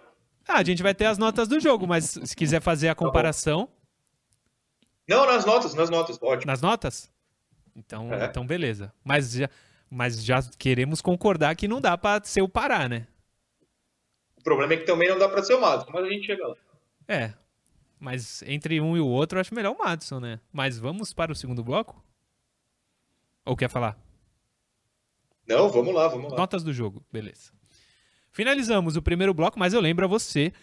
Ah, 0.48 0.60
a 0.60 0.63
gente 0.63 0.82
vai 0.82 0.96
ter 0.96 1.06
as 1.06 1.18
notas 1.18 1.48
do 1.50 1.60
jogo, 1.60 1.86
mas 1.86 2.06
se 2.24 2.36
quiser 2.36 2.62
fazer 2.62 2.88
a 2.88 2.96
Tá 2.96 3.00
comparação 3.04 3.68
Não, 5.08 5.25
nas 5.25 5.44
notas, 5.46 5.74
nas 5.74 5.89
notas, 5.89 6.18
ótimo. 6.22 6.50
nas 6.50 6.62
notas, 6.62 7.12
então, 7.75 8.13
É. 8.13 8.25
então 8.25 8.46
beleza. 8.48 8.94
Mas 9.04 9.32
já, 9.34 9.50
mas 9.89 10.24
já 10.24 10.41
queremos 10.58 11.01
concordar 11.01 11.56
que 11.56 11.67
não 11.67 11.82
dá 11.82 11.98
para 11.98 12.24
ser 12.24 12.41
o 12.41 12.50
Pará, 12.50 12.88
né? 12.88 13.08
O 14.38 14.44
problema 14.44 14.74
é 14.74 14.77
que 14.77 14.86
também 14.86 15.10
não 15.10 15.17
dá 15.17 15.27
para 15.27 15.44
ser 15.44 15.56
o 15.56 15.62
Madison, 15.62 15.91
mas 15.91 16.06
a 16.06 16.10
gente 16.10 16.25
chega 16.25 16.48
lá. 16.48 16.56
É. 17.08 17.34
Mas 18.00 18.44
entre 18.44 18.79
um 18.79 18.96
e 18.96 19.00
o 19.00 19.08
outro, 19.08 19.38
eu 19.38 19.41
acho 19.41 19.56
melhor 19.56 19.74
o 19.74 19.77
Madison, 19.77 20.20
né? 20.20 20.39
Mas 20.51 20.77
vamos 20.77 21.13
para 21.13 21.32
o 21.32 21.36
segundo 21.36 21.63
bloco? 21.63 22.03
Ou 23.46 23.56
quer 23.56 23.70
falar? 23.70 23.98
Não, 25.48 25.70
vamos 25.70 25.94
lá, 25.94 26.08
vamos 26.08 26.32
lá. 26.32 26.38
Notas 26.38 26.63
do 26.63 26.74
jogo, 26.74 27.03
beleza. 27.12 27.51
Finalizamos 28.32 28.96
o 28.96 29.01
primeiro 29.01 29.34
bloco, 29.34 29.58
mas 29.58 29.74
eu 29.74 29.79
lembro 29.79 30.06
a 30.06 30.08
você 30.08 30.53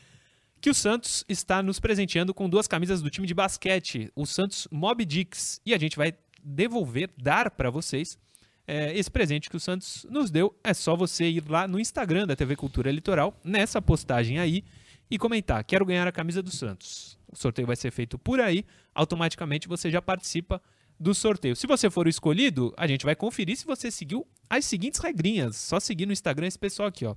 que 0.60 0.70
o 0.70 0.74
Santos 0.74 1.24
está 1.28 1.62
nos 1.62 1.80
presenteando 1.80 2.32
com 2.32 2.48
duas 2.48 2.66
camisas 2.66 3.02
do 3.02 3.10
time 3.10 3.26
de 3.26 3.34
basquete, 3.34 4.10
o 4.14 4.24
Santos 4.24 4.68
Mob 4.70 5.04
Dix, 5.04 5.60
e 5.66 5.74
a 5.74 5.78
gente 5.78 5.96
vai 5.96 6.14
devolver, 6.42 7.10
dar 7.18 7.50
para 7.50 7.70
vocês 7.70 8.18
é, 8.66 8.96
esse 8.96 9.10
presente 9.10 9.50
que 9.50 9.56
o 9.56 9.60
Santos 9.60 10.06
nos 10.08 10.30
deu. 10.30 10.54
É 10.62 10.72
só 10.72 10.96
você 10.96 11.28
ir 11.28 11.44
lá 11.48 11.68
no 11.68 11.78
Instagram 11.78 12.26
da 12.26 12.36
TV 12.36 12.56
Cultura 12.56 12.90
Litoral, 12.90 13.38
nessa 13.44 13.80
postagem 13.80 14.38
aí, 14.38 14.64
e 15.10 15.18
comentar: 15.18 15.62
quero 15.64 15.84
ganhar 15.84 16.06
a 16.06 16.12
camisa 16.12 16.42
do 16.42 16.50
Santos. 16.50 17.18
O 17.30 17.36
sorteio 17.36 17.66
vai 17.66 17.76
ser 17.76 17.90
feito 17.90 18.18
por 18.18 18.40
aí, 18.40 18.64
automaticamente 18.94 19.68
você 19.68 19.90
já 19.90 20.00
participa 20.00 20.62
do 20.98 21.14
sorteio. 21.14 21.56
Se 21.56 21.66
você 21.66 21.90
for 21.90 22.06
o 22.06 22.08
escolhido, 22.08 22.72
a 22.76 22.86
gente 22.86 23.04
vai 23.04 23.14
conferir 23.14 23.56
se 23.56 23.66
você 23.66 23.90
seguiu 23.90 24.26
as 24.48 24.64
seguintes 24.64 25.00
regrinhas. 25.00 25.56
Só 25.56 25.80
seguir 25.80 26.06
no 26.06 26.12
Instagram 26.12 26.46
esse 26.46 26.58
pessoal 26.58 26.88
aqui, 26.88 27.04
ó. 27.04 27.16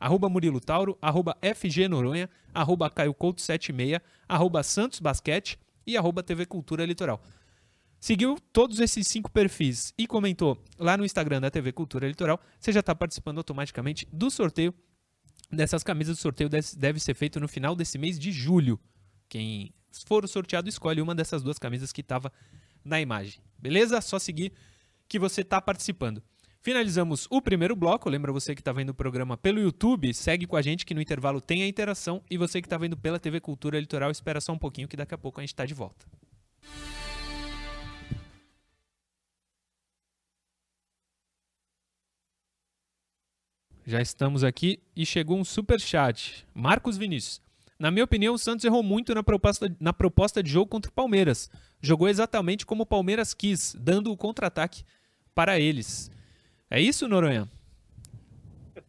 Arroba 0.00 0.28
Murilo 0.28 0.60
Tauro, 0.60 0.96
arroba 1.02 1.36
FG 1.42 1.88
Noronha, 1.88 2.30
arroba 2.54 2.88
Caio 2.88 3.12
Couto 3.12 3.42
76, 3.42 4.00
arroba 4.28 4.62
Santos 4.62 5.00
Basquete 5.00 5.58
e 5.86 5.96
arroba 5.96 6.22
TV 6.22 6.46
Cultura 6.46 6.86
Litoral. 6.86 7.20
Seguiu 8.00 8.38
todos 8.52 8.78
esses 8.78 9.06
cinco 9.08 9.30
perfis 9.30 9.92
e 9.98 10.06
comentou 10.06 10.62
lá 10.78 10.96
no 10.96 11.04
Instagram 11.04 11.40
da 11.40 11.50
TV 11.50 11.72
Cultura 11.72 12.06
Litoral, 12.06 12.40
você 12.58 12.70
já 12.70 12.80
está 12.80 12.94
participando 12.94 13.38
automaticamente 13.38 14.06
do 14.12 14.30
sorteio 14.30 14.72
dessas 15.50 15.82
camisas. 15.82 16.18
O 16.18 16.20
sorteio 16.20 16.48
deve 16.48 17.00
ser 17.00 17.14
feito 17.14 17.40
no 17.40 17.48
final 17.48 17.74
desse 17.74 17.98
mês 17.98 18.18
de 18.18 18.30
julho. 18.30 18.78
Quem 19.28 19.74
for 20.06 20.26
sorteado 20.28 20.68
escolhe 20.68 21.00
uma 21.00 21.14
dessas 21.14 21.42
duas 21.42 21.58
camisas 21.58 21.92
que 21.92 22.00
estava 22.00 22.32
na 22.84 23.00
imagem. 23.00 23.40
Beleza? 23.58 24.00
Só 24.00 24.18
seguir 24.18 24.52
que 25.08 25.18
você 25.18 25.40
está 25.40 25.60
participando. 25.60 26.22
Finalizamos 26.60 27.26
o 27.30 27.40
primeiro 27.40 27.74
bloco. 27.74 28.08
Lembra 28.08 28.32
você 28.32 28.54
que 28.54 28.60
está 28.60 28.72
vendo 28.72 28.90
o 28.90 28.94
programa 28.94 29.36
pelo 29.36 29.60
YouTube, 29.60 30.12
segue 30.14 30.46
com 30.46 30.56
a 30.56 30.62
gente 30.62 30.86
que 30.86 30.94
no 30.94 31.00
intervalo 31.00 31.40
tem 31.40 31.62
a 31.62 31.66
interação. 31.66 32.22
E 32.30 32.36
você 32.36 32.60
que 32.60 32.66
está 32.66 32.76
vendo 32.76 32.96
pela 32.96 33.18
TV 33.18 33.40
Cultura 33.40 33.80
Litoral, 33.80 34.10
espera 34.10 34.40
só 34.40 34.52
um 34.52 34.58
pouquinho 34.58 34.86
que 34.86 34.96
daqui 34.96 35.14
a 35.14 35.18
pouco 35.18 35.40
a 35.40 35.42
gente 35.42 35.52
está 35.52 35.64
de 35.64 35.74
volta. 35.74 36.06
Já 43.88 44.02
estamos 44.02 44.44
aqui 44.44 44.80
e 44.94 45.06
chegou 45.06 45.38
um 45.38 45.44
super 45.44 45.80
chat. 45.80 46.46
Marcos 46.54 46.98
Vinícius. 46.98 47.40
Na 47.78 47.90
minha 47.90 48.04
opinião, 48.04 48.34
o 48.34 48.38
Santos 48.38 48.62
errou 48.66 48.82
muito 48.82 49.14
na 49.14 49.22
proposta, 49.22 49.74
na 49.80 49.94
proposta 49.94 50.42
de 50.42 50.50
jogo 50.50 50.66
contra 50.66 50.90
o 50.90 50.92
Palmeiras. 50.92 51.50
Jogou 51.80 52.06
exatamente 52.06 52.66
como 52.66 52.82
o 52.82 52.86
Palmeiras 52.86 53.32
quis, 53.32 53.74
dando 53.80 54.12
o 54.12 54.16
contra-ataque 54.16 54.82
para 55.34 55.58
eles. 55.58 56.10
É 56.70 56.78
isso, 56.78 57.08
Noronha? 57.08 57.48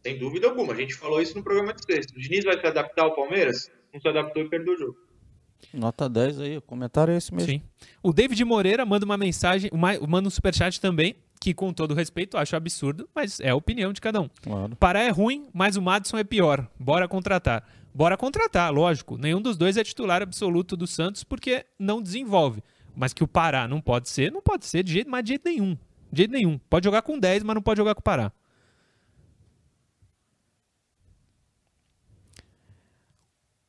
Sem 0.02 0.18
dúvida 0.18 0.48
alguma. 0.48 0.74
A 0.74 0.76
gente 0.76 0.94
falou 0.94 1.22
isso 1.22 1.34
no 1.34 1.42
programa 1.42 1.72
de 1.72 1.82
sexta. 1.82 2.12
O 2.14 2.20
Diniz 2.20 2.44
vai 2.44 2.60
se 2.60 2.66
adaptar 2.66 3.04
ao 3.04 3.14
Palmeiras? 3.14 3.70
Não 3.94 4.00
se 4.02 4.06
adaptou 4.06 4.42
e 4.42 4.50
perdeu 4.50 4.74
o 4.74 4.78
jogo. 4.78 4.98
Nota 5.72 6.10
10 6.10 6.40
aí, 6.40 6.56
o 6.58 6.62
comentário 6.62 7.14
é 7.14 7.16
esse 7.16 7.32
mesmo. 7.34 7.48
Sim. 7.50 7.62
O 8.02 8.12
David 8.12 8.44
Moreira 8.44 8.84
manda 8.84 9.06
uma 9.06 9.16
mensagem, 9.16 9.70
uma- 9.72 9.98
manda 10.06 10.28
um 10.28 10.30
superchat 10.30 10.78
também, 10.78 11.16
que 11.40 11.54
com 11.54 11.72
todo 11.72 11.94
respeito 11.94 12.36
acho 12.36 12.54
absurdo, 12.54 13.08
mas 13.14 13.40
é 13.40 13.48
a 13.48 13.56
opinião 13.56 13.94
de 13.94 14.00
cada 14.00 14.20
um. 14.20 14.28
Claro. 14.42 14.76
Pará 14.76 15.00
é 15.00 15.08
ruim, 15.08 15.48
mas 15.54 15.74
o 15.74 15.82
Madison 15.82 16.18
é 16.18 16.24
pior. 16.24 16.68
Bora 16.78 17.08
contratar. 17.08 17.66
Bora 17.94 18.16
contratar, 18.16 18.70
lógico. 18.70 19.16
Nenhum 19.16 19.40
dos 19.40 19.56
dois 19.56 19.78
é 19.78 19.82
titular 19.82 20.20
absoluto 20.20 20.76
do 20.76 20.86
Santos 20.86 21.24
porque 21.24 21.64
não 21.78 22.02
desenvolve. 22.02 22.62
Mas 22.94 23.14
que 23.14 23.24
o 23.24 23.28
Pará 23.28 23.66
não 23.66 23.80
pode 23.80 24.10
ser, 24.10 24.30
não 24.30 24.42
pode 24.42 24.66
ser 24.66 24.84
de 24.84 24.92
jeito, 24.92 25.10
mas 25.10 25.24
de 25.24 25.30
jeito 25.30 25.48
nenhum. 25.48 25.78
De 26.12 26.18
jeito 26.18 26.30
nenhum. 26.30 26.58
Pode 26.68 26.84
jogar 26.84 27.00
com 27.00 27.18
10, 27.18 27.42
mas 27.42 27.54
não 27.54 27.62
pode 27.62 27.78
jogar 27.78 27.94
com 27.94 28.00
o 28.00 28.04
Pará. 28.04 28.30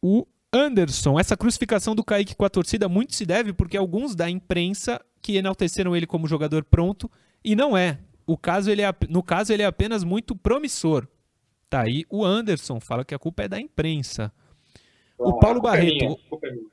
O 0.01 0.27
Anderson, 0.51 1.17
essa 1.17 1.37
crucificação 1.37 1.95
do 1.95 2.03
Kaique 2.03 2.35
com 2.35 2.43
a 2.43 2.49
torcida 2.49 2.89
muito 2.89 3.15
se 3.15 3.25
deve 3.25 3.53
porque 3.53 3.77
alguns 3.77 4.13
da 4.13 4.29
imprensa 4.29 4.99
que 5.21 5.37
enalteceram 5.37 5.95
ele 5.95 6.07
como 6.07 6.27
jogador 6.27 6.65
pronto 6.65 7.09
e 7.43 7.55
não 7.55 7.75
é. 7.77 7.97
O 8.25 8.37
caso 8.37 8.71
ele 8.71 8.81
é 8.81 8.93
no 9.09 9.21
caso 9.23 9.51
ele 9.51 9.63
é 9.63 9.65
apenas 9.65 10.03
muito 10.03 10.35
promissor. 10.35 11.07
Tá 11.69 11.81
aí 11.81 12.05
o 12.09 12.23
Anderson 12.25 12.79
fala 12.79 13.03
que 13.05 13.15
a 13.15 13.19
culpa 13.19 13.43
é 13.43 13.47
da 13.47 13.59
imprensa. 13.59 14.31
O 15.17 15.37
Paulo 15.39 15.59
é 15.59 15.61
Barreto. 15.61 15.95
minha, 15.95 16.11
a 16.11 16.29
culpa 16.29 16.47
é 16.47 16.51
minha. 16.51 16.65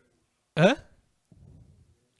Hã? 0.56 0.76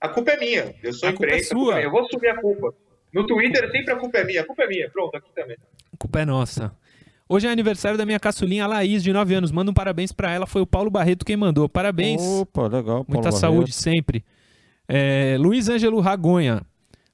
A 0.01 0.09
culpa 0.09 0.31
é 0.33 0.39
minha. 0.39 0.75
Eu 0.83 0.93
sou 0.93 1.09
A 1.09 1.13
culpa 1.13 1.25
é 1.25 1.29
imprensa. 1.29 1.55
a 1.55 1.57
culpa 1.57 1.65
sua. 1.71 1.75
minha. 1.75 1.87
Eu 1.87 1.91
vou 1.91 2.01
assumir 2.03 2.29
a 2.29 2.41
culpa. 2.41 2.75
No 3.13 3.27
Twitter 3.27 3.71
sempre 3.71 3.93
a 3.93 3.97
culpa 3.97 4.19
é 4.19 4.25
minha. 4.25 4.41
A 4.43 4.45
culpa 4.47 4.63
é 4.63 4.69
minha. 4.69 4.91
Pronto, 4.91 5.17
aqui 5.17 5.29
também. 5.35 5.57
A 5.93 5.97
culpa 5.97 6.21
é 6.21 6.25
nossa. 6.25 6.73
Hoje 7.29 7.47
é 7.47 7.51
aniversário 7.51 7.99
da 7.99 8.07
minha 8.07 8.21
caçulinha 8.21 8.67
Laís, 8.67 9.03
de 9.03 9.13
9 9.13 9.35
anos. 9.35 9.51
Manda 9.51 9.71
um 9.71 9.75
parabéns 9.75 10.13
pra 10.13 10.31
ela. 10.33 10.47
Foi 10.47 10.63
o 10.63 10.67
Paulo 10.67 10.91
Barreto 10.91 11.25
quem 11.25 11.37
mandou. 11.37 11.69
Parabéns. 11.69 12.23
Opa, 12.23 12.63
legal. 12.69 12.85
Paulo 12.85 13.07
Muita 13.09 13.23
Barreto. 13.31 13.41
saúde 13.41 13.73
sempre. 13.73 14.25
É, 14.87 15.37
Luiz 15.39 15.69
Ângelo 15.69 16.01
Ragonha. 16.01 16.63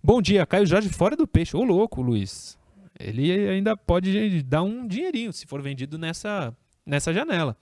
Bom 0.06 0.20
dia, 0.20 0.44
Caio 0.44 0.66
Jorge 0.66 0.90
fora 0.90 1.16
do 1.16 1.26
peixe. 1.26 1.56
Ô, 1.56 1.64
louco, 1.64 2.02
Luiz. 2.02 2.58
Ele 3.00 3.32
ainda 3.48 3.74
pode 3.74 4.42
dar 4.42 4.62
um 4.62 4.86
dinheirinho 4.86 5.32
se 5.32 5.46
for 5.46 5.62
vendido 5.62 5.96
nessa, 5.96 6.54
nessa 6.84 7.10
janela. 7.10 7.56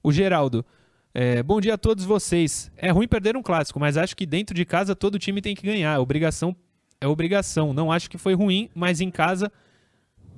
O 0.00 0.12
Geraldo. 0.12 0.64
é, 1.12 1.42
bom 1.42 1.60
dia 1.60 1.74
a 1.74 1.76
todos 1.76 2.04
vocês. 2.04 2.70
É 2.76 2.90
ruim 2.90 3.08
perder 3.08 3.36
um 3.36 3.42
clássico, 3.42 3.80
mas 3.80 3.96
acho 3.96 4.16
que 4.16 4.24
dentro 4.24 4.54
de 4.54 4.64
casa 4.64 4.94
todo 4.94 5.18
time 5.18 5.42
tem 5.42 5.56
que 5.56 5.66
ganhar. 5.66 5.96
É 5.96 5.98
obrigação 5.98 6.54
é 7.00 7.08
obrigação. 7.08 7.72
Não 7.72 7.90
acho 7.90 8.08
que 8.08 8.18
foi 8.18 8.34
ruim, 8.34 8.70
mas 8.72 9.00
em 9.00 9.10
casa 9.10 9.50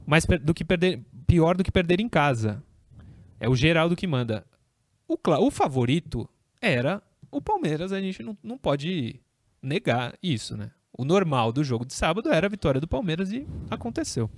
mais 0.06 0.24
do 0.24 0.54
que 0.54 0.64
perder 0.64 1.04
pior 1.26 1.54
do 1.54 1.62
que 1.62 1.70
perder 1.70 2.00
em 2.00 2.09
casa. 2.09 2.64
É 3.38 3.46
o 3.46 3.54
Geraldo 3.54 3.94
que 3.94 4.06
manda. 4.06 4.46
O, 5.06 5.18
o 5.38 5.50
favorito 5.50 6.26
era 6.62 7.02
o 7.30 7.42
Palmeiras, 7.42 7.92
a 7.92 8.00
gente 8.00 8.22
não, 8.22 8.38
não 8.42 8.56
pode 8.56 9.20
negar 9.62 10.14
isso, 10.22 10.56
né? 10.56 10.70
O 11.01 11.05
normal 11.07 11.51
do 11.51 11.65
jogo 11.65 11.87
de 11.87 11.95
sábado 11.95 12.29
era 12.31 12.47
a 12.47 12.51
vitória 12.51 12.79
do 12.79 12.87
Palmeiras 12.87 13.33
e 13.33 13.47
aconteceu. 13.71 14.31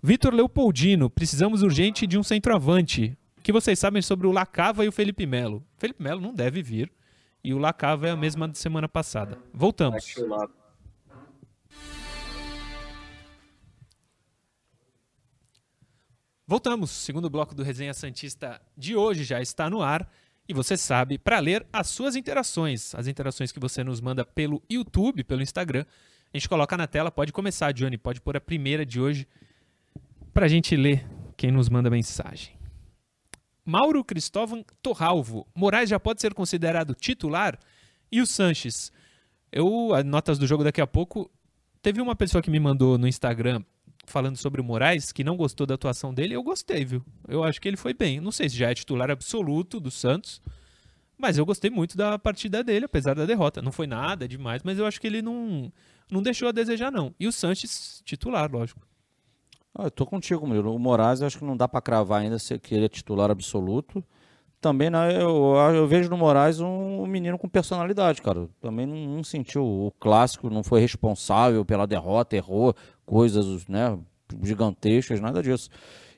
Vitor 0.00 0.32
Leopoldino, 0.32 1.10
precisamos 1.10 1.62
urgente 1.62 2.06
de 2.06 2.16
um 2.16 2.22
centroavante. 2.22 3.18
O 3.36 3.40
que 3.40 3.50
vocês 3.50 3.76
sabem 3.76 4.00
sobre 4.00 4.28
o 4.28 4.30
Lacava 4.30 4.84
e 4.84 4.88
o 4.88 4.92
Felipe 4.92 5.26
Melo? 5.26 5.66
Felipe 5.76 6.00
Melo 6.00 6.20
não 6.20 6.32
deve 6.32 6.62
vir. 6.62 6.92
E 7.42 7.52
o 7.52 7.58
Lacava 7.58 8.06
é 8.06 8.12
a 8.12 8.16
mesma 8.16 8.48
de 8.48 8.56
semana 8.56 8.88
passada. 8.88 9.36
Voltamos. 9.52 10.14
Voltamos. 16.46 16.90
Segundo 16.92 17.28
bloco 17.28 17.52
do 17.52 17.64
Resenha 17.64 17.94
Santista 17.94 18.62
de 18.76 18.94
hoje 18.94 19.24
já 19.24 19.42
está 19.42 19.68
no 19.68 19.82
ar. 19.82 20.08
E 20.48 20.52
você 20.52 20.76
sabe, 20.76 21.16
para 21.16 21.38
ler 21.38 21.66
as 21.72 21.88
suas 21.88 22.16
interações, 22.16 22.94
as 22.94 23.06
interações 23.06 23.50
que 23.50 23.58
você 23.58 23.82
nos 23.82 24.00
manda 24.00 24.24
pelo 24.24 24.62
YouTube, 24.70 25.24
pelo 25.24 25.42
Instagram, 25.42 25.84
a 26.32 26.36
gente 26.36 26.48
coloca 26.48 26.76
na 26.76 26.86
tela. 26.86 27.10
Pode 27.10 27.32
começar, 27.32 27.72
Johnny, 27.72 27.96
pode 27.96 28.20
pôr 28.20 28.36
a 28.36 28.40
primeira 28.40 28.84
de 28.84 29.00
hoje 29.00 29.26
para 30.34 30.46
a 30.46 30.48
gente 30.48 30.76
ler 30.76 31.06
quem 31.36 31.50
nos 31.50 31.68
manda 31.68 31.88
mensagem. 31.88 32.58
Mauro 33.64 34.04
Cristóvão 34.04 34.64
Torralvo. 34.82 35.46
Moraes 35.54 35.88
já 35.88 35.98
pode 35.98 36.20
ser 36.20 36.34
considerado 36.34 36.94
titular? 36.94 37.58
E 38.12 38.20
o 38.20 38.26
Sanches? 38.26 38.92
Eu, 39.50 39.90
notas 40.04 40.38
do 40.38 40.46
jogo 40.46 40.62
daqui 40.62 40.80
a 40.80 40.86
pouco. 40.86 41.30
Teve 41.80 42.00
uma 42.00 42.14
pessoa 42.14 42.42
que 42.42 42.50
me 42.50 42.60
mandou 42.60 42.98
no 42.98 43.08
Instagram 43.08 43.62
falando 44.06 44.36
sobre 44.36 44.60
o 44.60 44.64
Moraes, 44.64 45.12
que 45.12 45.24
não 45.24 45.36
gostou 45.36 45.66
da 45.66 45.74
atuação 45.74 46.12
dele, 46.12 46.34
eu 46.34 46.42
gostei, 46.42 46.84
viu? 46.84 47.04
Eu 47.28 47.44
acho 47.44 47.60
que 47.60 47.68
ele 47.68 47.76
foi 47.76 47.94
bem. 47.94 48.20
Não 48.20 48.32
sei 48.32 48.48
se 48.48 48.56
já 48.56 48.70
é 48.70 48.74
titular 48.74 49.10
absoluto 49.10 49.80
do 49.80 49.90
Santos, 49.90 50.40
mas 51.18 51.38
eu 51.38 51.46
gostei 51.46 51.70
muito 51.70 51.96
da 51.96 52.18
partida 52.18 52.62
dele, 52.62 52.84
apesar 52.84 53.14
da 53.14 53.26
derrota. 53.26 53.62
Não 53.62 53.72
foi 53.72 53.86
nada 53.86 54.26
demais, 54.28 54.62
mas 54.62 54.78
eu 54.78 54.86
acho 54.86 55.00
que 55.00 55.06
ele 55.06 55.22
não, 55.22 55.72
não 56.10 56.22
deixou 56.22 56.48
a 56.48 56.52
desejar, 56.52 56.90
não. 56.90 57.14
E 57.18 57.26
o 57.26 57.32
Sanches, 57.32 58.02
titular, 58.04 58.50
lógico. 58.50 58.86
Ah, 59.74 59.84
eu 59.84 59.90
tô 59.90 60.06
contigo, 60.06 60.46
Murilo. 60.46 60.74
O 60.74 60.78
Moraes, 60.78 61.22
acho 61.22 61.38
que 61.38 61.44
não 61.44 61.56
dá 61.56 61.66
para 61.66 61.80
cravar 61.80 62.22
ainda 62.22 62.38
se 62.38 62.60
ele 62.70 62.84
é 62.84 62.88
titular 62.88 63.30
absoluto. 63.30 64.04
Também 64.60 64.88
não, 64.88 65.10
eu, 65.10 65.56
eu 65.74 65.86
vejo 65.86 66.08
no 66.08 66.16
Moraes 66.16 66.58
um, 66.58 67.02
um 67.02 67.06
menino 67.06 67.36
com 67.36 67.46
personalidade, 67.46 68.22
cara. 68.22 68.48
Também 68.62 68.86
não, 68.86 69.16
não, 69.16 69.22
sentiu 69.22 69.62
o 69.62 69.92
clássico, 70.00 70.48
não 70.48 70.64
foi 70.64 70.80
responsável 70.80 71.64
pela 71.66 71.86
derrota, 71.86 72.34
errou 72.34 72.74
coisas 73.04 73.66
né, 73.66 73.98
gigantescas, 74.42 75.20
nada 75.20 75.42
disso. 75.42 75.70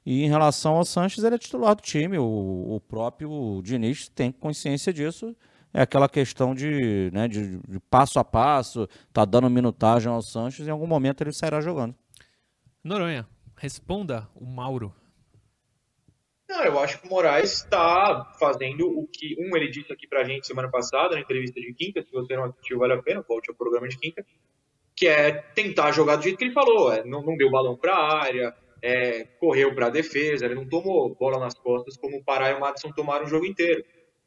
E 0.05 0.23
em 0.23 0.29
relação 0.29 0.77
ao 0.77 0.85
Sanches, 0.85 1.25
ele 1.25 1.35
é 1.35 1.39
titular 1.39 1.75
do 1.75 1.83
time. 1.83 2.17
O, 2.17 2.77
o 2.77 2.81
próprio 2.81 3.61
Diniz 3.63 4.09
tem 4.09 4.31
consciência 4.31 4.93
disso. 4.93 5.35
É 5.75 5.83
aquela 5.83 6.09
questão 6.09 6.55
de, 6.55 7.11
né, 7.13 7.29
de, 7.29 7.59
de 7.59 7.81
passo 7.81 8.19
a 8.19 8.25
passo, 8.25 8.89
tá 9.13 9.25
dando 9.25 9.51
minutagem 9.51 10.11
ao 10.11 10.23
Sanches, 10.23 10.67
em 10.67 10.71
algum 10.71 10.87
momento 10.87 11.23
ele 11.23 11.33
sairá 11.33 11.61
jogando. 11.61 11.95
Noronha, 12.83 13.27
responda 13.57 14.27
o 14.35 14.47
Mauro. 14.47 14.95
Não, 16.49 16.63
eu 16.63 16.79
acho 16.79 17.01
que 17.01 17.09
o 17.09 17.11
Moraes 17.11 17.55
está 17.55 18.33
fazendo 18.39 18.87
o 18.87 19.07
que, 19.09 19.35
um, 19.39 19.57
ele 19.57 19.69
disse 19.69 19.93
aqui 19.93 20.07
pra 20.07 20.25
gente 20.25 20.47
semana 20.47 20.71
passada, 20.71 21.17
na 21.17 21.21
entrevista 21.21 21.61
de 21.61 21.75
quinta, 21.75 22.01
se 22.03 22.13
você 22.13 22.37
não 22.37 22.45
assistiu, 22.45 22.79
vale 22.79 22.95
a 22.95 23.03
pena, 23.03 23.25
volte 23.29 23.51
ao 23.51 23.57
programa 23.57 23.89
de 23.89 23.99
quinta, 23.99 24.25
que 24.97 25.07
é 25.07 25.31
tentar 25.31 25.93
jogar 25.93 26.17
do 26.17 26.23
jeito 26.23 26.39
que 26.39 26.45
ele 26.45 26.55
falou, 26.55 26.91
é, 26.91 27.05
não, 27.05 27.23
não 27.23 27.37
deu 27.37 27.51
balão 27.51 27.77
pra 27.77 27.95
área, 27.95 28.55
é, 28.83 29.25
correu 29.39 29.75
pra 29.75 29.91
defesa, 29.91 30.47
ele 30.47 30.55
não 30.55 30.67
tomou 30.67 31.15
bola 31.15 31.39
nas 31.39 31.55
costas 31.55 31.97
como 31.99 32.17
o 32.17 32.25
Pará 32.25 32.51
e 32.51 32.55
o 32.55 32.61
Madison 32.61 32.91
tomaram 32.93 33.27
o 33.27 33.29
jogo 33.29 33.45
inteiro. 33.45 33.85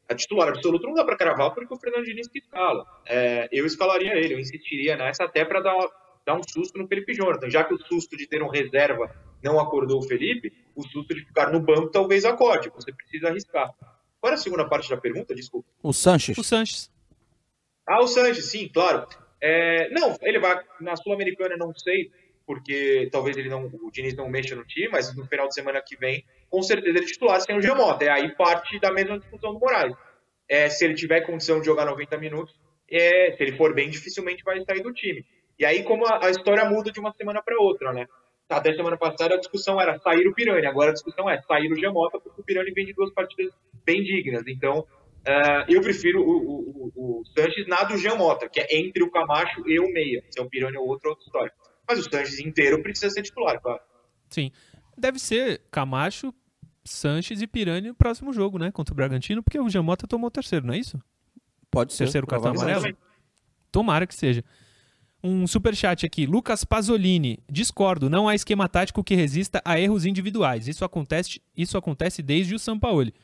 A 0.08 0.14
titular 0.14 0.48
absoluto 0.48 0.86
não 0.86 0.94
dá 0.94 1.04
pra 1.04 1.16
cravar 1.16 1.52
porque 1.52 1.72
o 1.72 1.76
Fernando 1.76 2.04
Diniz 2.04 2.28
que 2.28 2.38
escala. 2.38 2.84
É, 3.06 3.48
eu 3.52 3.66
escalaria 3.66 4.14
ele, 4.14 4.34
eu 4.34 4.38
insistiria 4.38 4.96
nessa 4.96 5.24
até 5.24 5.44
para 5.44 5.60
dar, 5.60 5.76
dar 6.24 6.34
um 6.34 6.42
susto 6.42 6.78
no 6.78 6.86
Felipe 6.86 7.14
Jonathan, 7.14 7.50
já 7.50 7.64
que 7.64 7.74
o 7.74 7.78
susto 7.78 8.16
de 8.16 8.26
ter 8.26 8.42
um 8.42 8.48
reserva 8.48 9.10
não 9.42 9.58
acordou 9.58 9.98
o 9.98 10.02
Felipe, 10.02 10.52
o 10.74 10.82
susto 10.82 11.14
de 11.14 11.24
ficar 11.24 11.52
no 11.52 11.60
banco 11.60 11.90
talvez 11.90 12.24
acorde. 12.24 12.70
Você 12.70 12.92
precisa 12.92 13.28
arriscar. 13.28 13.72
Qual 14.20 14.30
era 14.30 14.34
a 14.34 14.42
segunda 14.42 14.68
parte 14.68 14.90
da 14.90 14.96
pergunta? 14.96 15.34
Desculpa. 15.34 15.68
O 15.82 15.92
Sanches. 15.92 16.36
O 16.36 16.44
Sanches. 16.44 16.90
Ah, 17.86 18.02
o 18.02 18.06
Sanches, 18.06 18.46
sim, 18.46 18.68
claro. 18.68 19.06
É, 19.40 19.88
não, 19.90 20.16
ele 20.22 20.38
vai 20.38 20.60
na 20.80 20.96
Sul-Americana, 20.96 21.56
não 21.56 21.74
sei, 21.74 22.10
porque 22.46 23.08
talvez 23.10 23.36
ele 23.36 23.48
não, 23.48 23.66
o 23.66 23.90
Diniz 23.90 24.14
não 24.14 24.28
mexa 24.28 24.54
no 24.54 24.64
time, 24.64 24.88
mas 24.88 25.14
no 25.16 25.26
final 25.26 25.48
de 25.48 25.54
semana 25.54 25.80
que 25.80 25.96
vem, 25.96 26.24
com 26.48 26.62
certeza 26.62 26.98
ele 26.98 27.06
titular 27.06 27.40
sem 27.40 27.56
o 27.56 27.62
Giamota. 27.62 28.04
É 28.04 28.10
aí 28.10 28.34
parte 28.34 28.78
da 28.80 28.92
mesma 28.92 29.18
discussão 29.18 29.52
do 29.52 29.60
Moraes. 29.60 29.94
É, 30.48 30.68
se 30.68 30.84
ele 30.84 30.94
tiver 30.94 31.20
condição 31.22 31.60
de 31.60 31.66
jogar 31.66 31.86
90 31.86 32.18
minutos, 32.18 32.54
é, 32.90 33.32
se 33.32 33.42
ele 33.42 33.56
for 33.56 33.72
bem, 33.72 33.88
dificilmente 33.88 34.42
vai 34.42 34.60
sair 34.64 34.82
do 34.82 34.92
time. 34.92 35.24
E 35.58 35.64
aí, 35.64 35.84
como 35.84 36.06
a, 36.06 36.26
a 36.26 36.30
história 36.30 36.64
muda 36.64 36.90
de 36.90 36.98
uma 36.98 37.12
semana 37.12 37.40
para 37.42 37.60
outra, 37.60 37.92
né? 37.92 38.06
até 38.56 38.74
semana 38.74 38.96
passada 38.96 39.34
a 39.34 39.38
discussão 39.38 39.80
era 39.80 39.98
sair 40.00 40.26
o 40.26 40.34
Pirani, 40.34 40.66
agora 40.66 40.90
a 40.90 40.92
discussão 40.92 41.30
é 41.30 41.40
sair 41.42 41.72
o 41.72 41.76
Gemota, 41.76 42.18
porque 42.18 42.40
o 42.40 42.44
Pirani 42.44 42.72
vem 42.72 42.84
de 42.84 42.92
duas 42.92 43.12
partidas 43.12 43.52
bem 43.84 44.02
dignas. 44.02 44.42
Então, 44.46 44.84
uh, 45.26 45.64
eu 45.68 45.80
prefiro 45.80 46.20
o, 46.20 46.30
o, 46.30 46.92
o, 46.94 47.22
Sanches 47.36 47.66
na 47.66 47.82
do 47.84 47.96
Gemota, 47.96 48.48
que 48.48 48.60
é 48.60 48.78
entre 48.78 49.02
o 49.02 49.10
Camacho 49.10 49.62
e 49.66 49.78
o 49.78 49.92
Meia. 49.92 50.24
Se 50.30 50.40
é 50.40 50.42
o 50.42 50.48
Pirani 50.48 50.76
ou 50.76 50.86
outro, 50.86 51.10
outra 51.10 51.24
história. 51.24 51.52
Mas 51.88 51.98
o 51.98 52.10
Sanches 52.10 52.38
inteiro 52.40 52.82
precisa 52.82 53.10
ser 53.10 53.22
titular, 53.22 53.60
claro. 53.60 53.80
Sim. 54.28 54.50
Deve 54.96 55.18
ser 55.18 55.62
Camacho, 55.70 56.32
Sanches 56.84 57.42
e 57.42 57.46
Pirani 57.46 57.88
no 57.88 57.94
próximo 57.94 58.32
jogo, 58.32 58.58
né? 58.58 58.70
Contra 58.70 58.92
o 58.92 58.96
Bragantino, 58.96 59.42
porque 59.42 59.58
o 59.58 59.68
Gemota 59.68 60.06
tomou 60.06 60.28
o 60.28 60.30
terceiro, 60.30 60.66
não 60.66 60.74
é 60.74 60.78
isso? 60.78 61.00
Pode 61.70 61.92
ser. 61.92 62.04
Terceiro 62.04 62.26
cartão 62.26 62.52
amarelo? 62.52 62.96
Tomara 63.70 64.06
que 64.06 64.14
seja. 64.14 64.44
Um 65.22 65.46
super 65.46 65.76
chat 65.76 66.06
aqui, 66.06 66.24
Lucas 66.24 66.64
Pasolini. 66.64 67.38
Discordo, 67.48 68.08
não 68.08 68.26
há 68.26 68.34
esquema 68.34 68.68
tático 68.68 69.04
que 69.04 69.14
resista 69.14 69.60
a 69.64 69.78
erros 69.78 70.06
individuais. 70.06 70.66
Isso 70.66 70.84
acontece, 70.84 71.42
isso 71.54 71.76
acontece 71.76 72.22
desde 72.22 72.54
o 72.54 72.58
Sampaoli. 72.58 73.14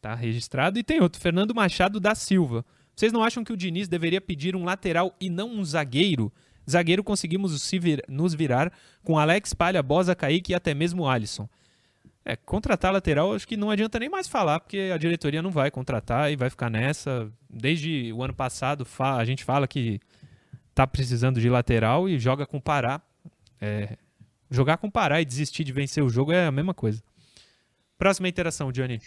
Tá 0.00 0.14
registrado. 0.14 0.78
E 0.78 0.82
tem 0.82 1.00
outro, 1.00 1.20
Fernando 1.20 1.54
Machado 1.54 1.98
da 1.98 2.14
Silva. 2.14 2.64
Vocês 2.94 3.12
não 3.12 3.22
acham 3.22 3.44
que 3.44 3.52
o 3.52 3.56
Diniz 3.56 3.88
deveria 3.88 4.20
pedir 4.20 4.56
um 4.56 4.64
lateral 4.64 5.14
e 5.20 5.30
não 5.30 5.50
um 5.50 5.64
zagueiro? 5.64 6.32
Zagueiro 6.68 7.02
conseguimos 7.02 7.72
nos 8.08 8.34
virar 8.34 8.72
com 9.02 9.18
Alex 9.18 9.54
Palha, 9.54 9.82
Bosa, 9.82 10.14
Kaique 10.14 10.52
e 10.52 10.54
até 10.54 10.74
mesmo 10.74 11.08
Alisson. 11.08 11.48
É, 12.24 12.36
contratar 12.36 12.92
lateral 12.92 13.32
acho 13.34 13.48
que 13.48 13.56
não 13.56 13.70
adianta 13.70 13.98
nem 13.98 14.08
mais 14.08 14.28
falar, 14.28 14.60
porque 14.60 14.90
a 14.92 14.98
diretoria 14.98 15.40
não 15.40 15.50
vai 15.50 15.70
contratar 15.70 16.30
e 16.30 16.36
vai 16.36 16.50
ficar 16.50 16.68
nessa. 16.68 17.32
Desde 17.48 18.12
o 18.12 18.22
ano 18.22 18.34
passado 18.34 18.86
a 18.98 19.24
gente 19.24 19.44
fala 19.44 19.66
que 19.66 19.98
tá 20.74 20.86
precisando 20.86 21.40
de 21.40 21.48
lateral 21.48 22.08
e 22.08 22.18
joga 22.18 22.46
com 22.46 22.60
Pará. 22.60 23.00
É, 23.60 23.96
jogar 24.50 24.76
com 24.76 24.90
Pará 24.90 25.20
e 25.20 25.24
desistir 25.24 25.64
de 25.64 25.72
vencer 25.72 26.04
o 26.04 26.10
jogo 26.10 26.32
é 26.32 26.46
a 26.46 26.52
mesma 26.52 26.74
coisa. 26.74 27.02
Próxima 27.96 28.28
interação, 28.28 28.70
Johnny. 28.70 29.00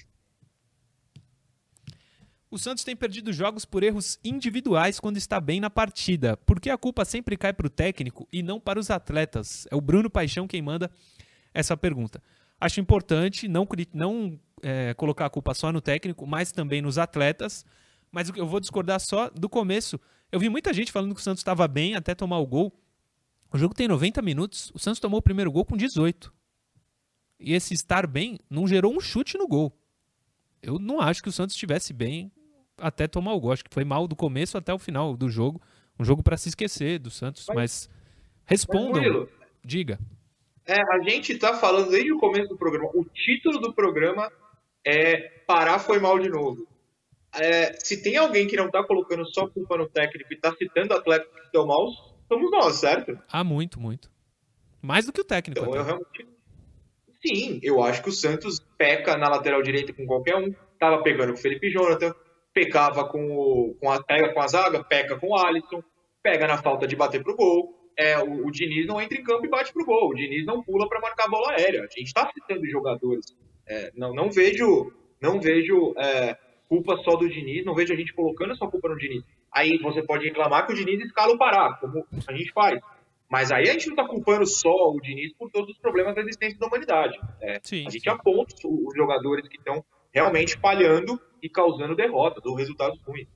O 2.51 2.57
Santos 2.57 2.83
tem 2.83 2.97
perdido 2.97 3.31
jogos 3.31 3.63
por 3.63 3.81
erros 3.81 4.19
individuais 4.25 4.99
quando 4.99 5.15
está 5.15 5.39
bem 5.39 5.61
na 5.61 5.69
partida. 5.69 6.35
Por 6.35 6.59
que 6.59 6.69
a 6.69 6.77
culpa 6.77 7.05
sempre 7.05 7.37
cai 7.37 7.53
para 7.53 7.65
o 7.65 7.69
técnico 7.69 8.27
e 8.29 8.43
não 8.43 8.59
para 8.59 8.77
os 8.77 8.91
atletas? 8.91 9.65
É 9.71 9.75
o 9.75 9.79
Bruno 9.79 10.09
Paixão 10.09 10.45
quem 10.45 10.61
manda 10.61 10.91
essa 11.53 11.77
pergunta. 11.77 12.21
Acho 12.59 12.81
importante 12.81 13.47
não, 13.47 13.65
não 13.93 14.37
é, 14.61 14.93
colocar 14.95 15.27
a 15.27 15.29
culpa 15.29 15.53
só 15.53 15.71
no 15.71 15.79
técnico, 15.79 16.27
mas 16.27 16.51
também 16.51 16.81
nos 16.81 16.97
atletas. 16.97 17.65
Mas 18.11 18.29
eu 18.35 18.45
vou 18.45 18.59
discordar 18.59 18.99
só 18.99 19.29
do 19.29 19.47
começo, 19.47 19.97
eu 20.29 20.37
vi 20.37 20.49
muita 20.49 20.73
gente 20.73 20.91
falando 20.91 21.15
que 21.15 21.21
o 21.21 21.23
Santos 21.23 21.39
estava 21.39 21.65
bem 21.69 21.95
até 21.95 22.13
tomar 22.13 22.39
o 22.39 22.45
gol. 22.45 22.77
O 23.49 23.57
jogo 23.57 23.73
tem 23.73 23.87
90 23.87 24.21
minutos, 24.21 24.73
o 24.73 24.79
Santos 24.79 24.99
tomou 24.99 25.19
o 25.19 25.23
primeiro 25.23 25.49
gol 25.53 25.63
com 25.63 25.77
18. 25.77 26.33
E 27.39 27.53
esse 27.53 27.73
estar 27.73 28.05
bem 28.05 28.37
não 28.49 28.67
gerou 28.67 28.93
um 28.93 28.99
chute 28.99 29.37
no 29.37 29.47
gol. 29.47 29.73
Eu 30.61 30.77
não 30.77 30.99
acho 30.99 31.23
que 31.23 31.29
o 31.29 31.31
Santos 31.31 31.55
estivesse 31.55 31.93
bem 31.93 32.29
até 32.81 33.07
tomar 33.07 33.33
o 33.33 33.39
gol. 33.39 33.51
Acho 33.51 33.63
que 33.63 33.73
foi 33.73 33.85
mal 33.85 34.07
do 34.07 34.15
começo 34.15 34.57
até 34.57 34.73
o 34.73 34.79
final 34.79 35.15
do 35.15 35.29
jogo. 35.29 35.61
Um 35.99 36.03
jogo 36.03 36.23
para 36.23 36.37
se 36.37 36.49
esquecer 36.49 36.99
do 36.99 37.09
Santos, 37.09 37.45
mas, 37.49 37.55
mas 37.55 37.89
respondam. 38.45 39.01
Mas, 39.01 39.29
diga. 39.63 39.99
É, 40.65 40.81
a 40.81 40.99
gente 40.99 41.33
está 41.33 41.53
falando 41.53 41.91
desde 41.91 42.11
o 42.11 42.17
começo 42.17 42.49
do 42.49 42.57
programa. 42.57 42.89
O 42.93 43.05
título 43.05 43.59
do 43.59 43.73
programa 43.73 44.31
é 44.85 45.41
Parar 45.45 45.79
foi 45.79 45.99
mal 45.99 46.17
de 46.19 46.29
novo 46.29 46.67
é, 47.39 47.73
se 47.79 48.01
tem 48.01 48.17
alguém 48.17 48.47
que 48.47 48.57
não 48.57 48.65
está 48.65 48.83
colocando 48.83 49.25
só 49.33 49.47
culpa 49.47 49.77
no 49.77 49.87
técnico 49.87 50.31
e 50.31 50.35
está 50.35 50.53
citando 50.55 50.93
atletas 50.93 51.31
que 51.33 51.45
estão 51.45 51.65
maus, 51.65 51.95
somos 52.27 52.51
nós, 52.51 52.75
certo? 52.75 53.17
Ah, 53.31 53.43
muito, 53.43 53.79
muito. 53.79 54.11
Mais 54.81 55.05
do 55.05 55.13
que 55.13 55.21
o 55.21 55.25
técnico. 55.25 55.61
Então, 55.61 55.75
eu 55.75 55.83
realmente... 55.83 56.27
Sim, 57.25 57.59
eu 57.61 57.81
acho 57.83 58.01
que 58.01 58.09
o 58.09 58.11
Santos 58.11 58.59
peca 58.77 59.15
na 59.15 59.29
lateral 59.29 59.61
direita 59.61 59.93
com 59.93 60.05
qualquer 60.05 60.35
um. 60.35 60.53
Tava 60.79 61.03
pegando 61.03 61.33
com 61.33 61.39
o 61.39 61.41
Felipe 61.41 61.69
Jonathan, 61.69 62.13
pecava 62.53 63.07
com, 63.07 63.31
o, 63.31 63.75
com 63.79 63.91
a, 63.91 64.03
pega 64.03 64.33
com 64.33 64.41
a 64.41 64.47
zaga, 64.47 64.83
peca 64.83 65.17
com 65.17 65.29
o 65.29 65.37
Alisson, 65.37 65.83
pega 66.21 66.47
na 66.47 66.57
falta 66.57 66.87
de 66.87 66.95
bater 66.95 67.23
pro 67.23 67.35
gol. 67.35 67.77
É, 67.97 68.17
o, 68.17 68.47
o 68.47 68.51
Diniz 68.51 68.87
não 68.87 69.01
entra 69.01 69.17
em 69.17 69.23
campo 69.23 69.45
e 69.45 69.49
bate 69.49 69.73
pro 69.73 69.85
gol. 69.85 70.09
O 70.09 70.13
Diniz 70.13 70.45
não 70.45 70.63
pula 70.63 70.87
para 70.87 70.99
marcar 70.99 71.25
a 71.25 71.29
bola 71.29 71.51
aérea. 71.51 71.81
A 71.81 71.87
gente 71.87 72.07
está 72.07 72.29
citando 72.33 72.65
jogadores. 72.69 73.25
É, 73.67 73.91
não, 73.95 74.13
não 74.13 74.29
vejo, 74.29 74.91
não 75.21 75.39
vejo 75.39 75.93
é, 75.97 76.37
culpa 76.67 76.97
só 77.03 77.15
do 77.15 77.29
Diniz, 77.29 77.65
não 77.65 77.75
vejo 77.75 77.93
a 77.93 77.97
gente 77.97 78.13
colocando 78.13 78.53
essa 78.53 78.67
culpa 78.67 78.89
no 78.89 78.97
Diniz. 78.97 79.23
Aí 79.51 79.77
você 79.79 80.01
pode 80.01 80.25
reclamar 80.25 80.65
que 80.65 80.73
o 80.73 80.75
Diniz 80.75 81.01
escala 81.01 81.33
o 81.33 81.37
Pará, 81.37 81.77
como 81.79 82.05
a 82.27 82.33
gente 82.33 82.51
faz. 82.53 82.79
Mas 83.29 83.51
aí 83.51 83.69
a 83.69 83.73
gente 83.73 83.87
não 83.87 83.95
está 83.95 84.07
culpando 84.07 84.45
só 84.45 84.91
o 84.91 84.99
Diniz 84.99 85.33
por 85.37 85.49
todos 85.51 85.69
os 85.69 85.77
problemas 85.79 86.15
da 86.15 86.21
existência 86.21 86.57
da 86.59 86.67
humanidade. 86.67 87.17
Né? 87.39 87.59
Sim, 87.63 87.87
a 87.87 87.89
gente 87.89 88.03
sim. 88.03 88.09
aponta 88.09 88.55
os 88.65 88.95
jogadores 88.95 89.47
que 89.47 89.57
estão 89.57 89.83
realmente 90.13 90.57
falhando 90.57 91.19
e 91.41 91.49
causando 91.49 91.95
derrotas 91.95 92.45
ou 92.45 92.55
resultados 92.55 93.01
ruins. 93.01 93.27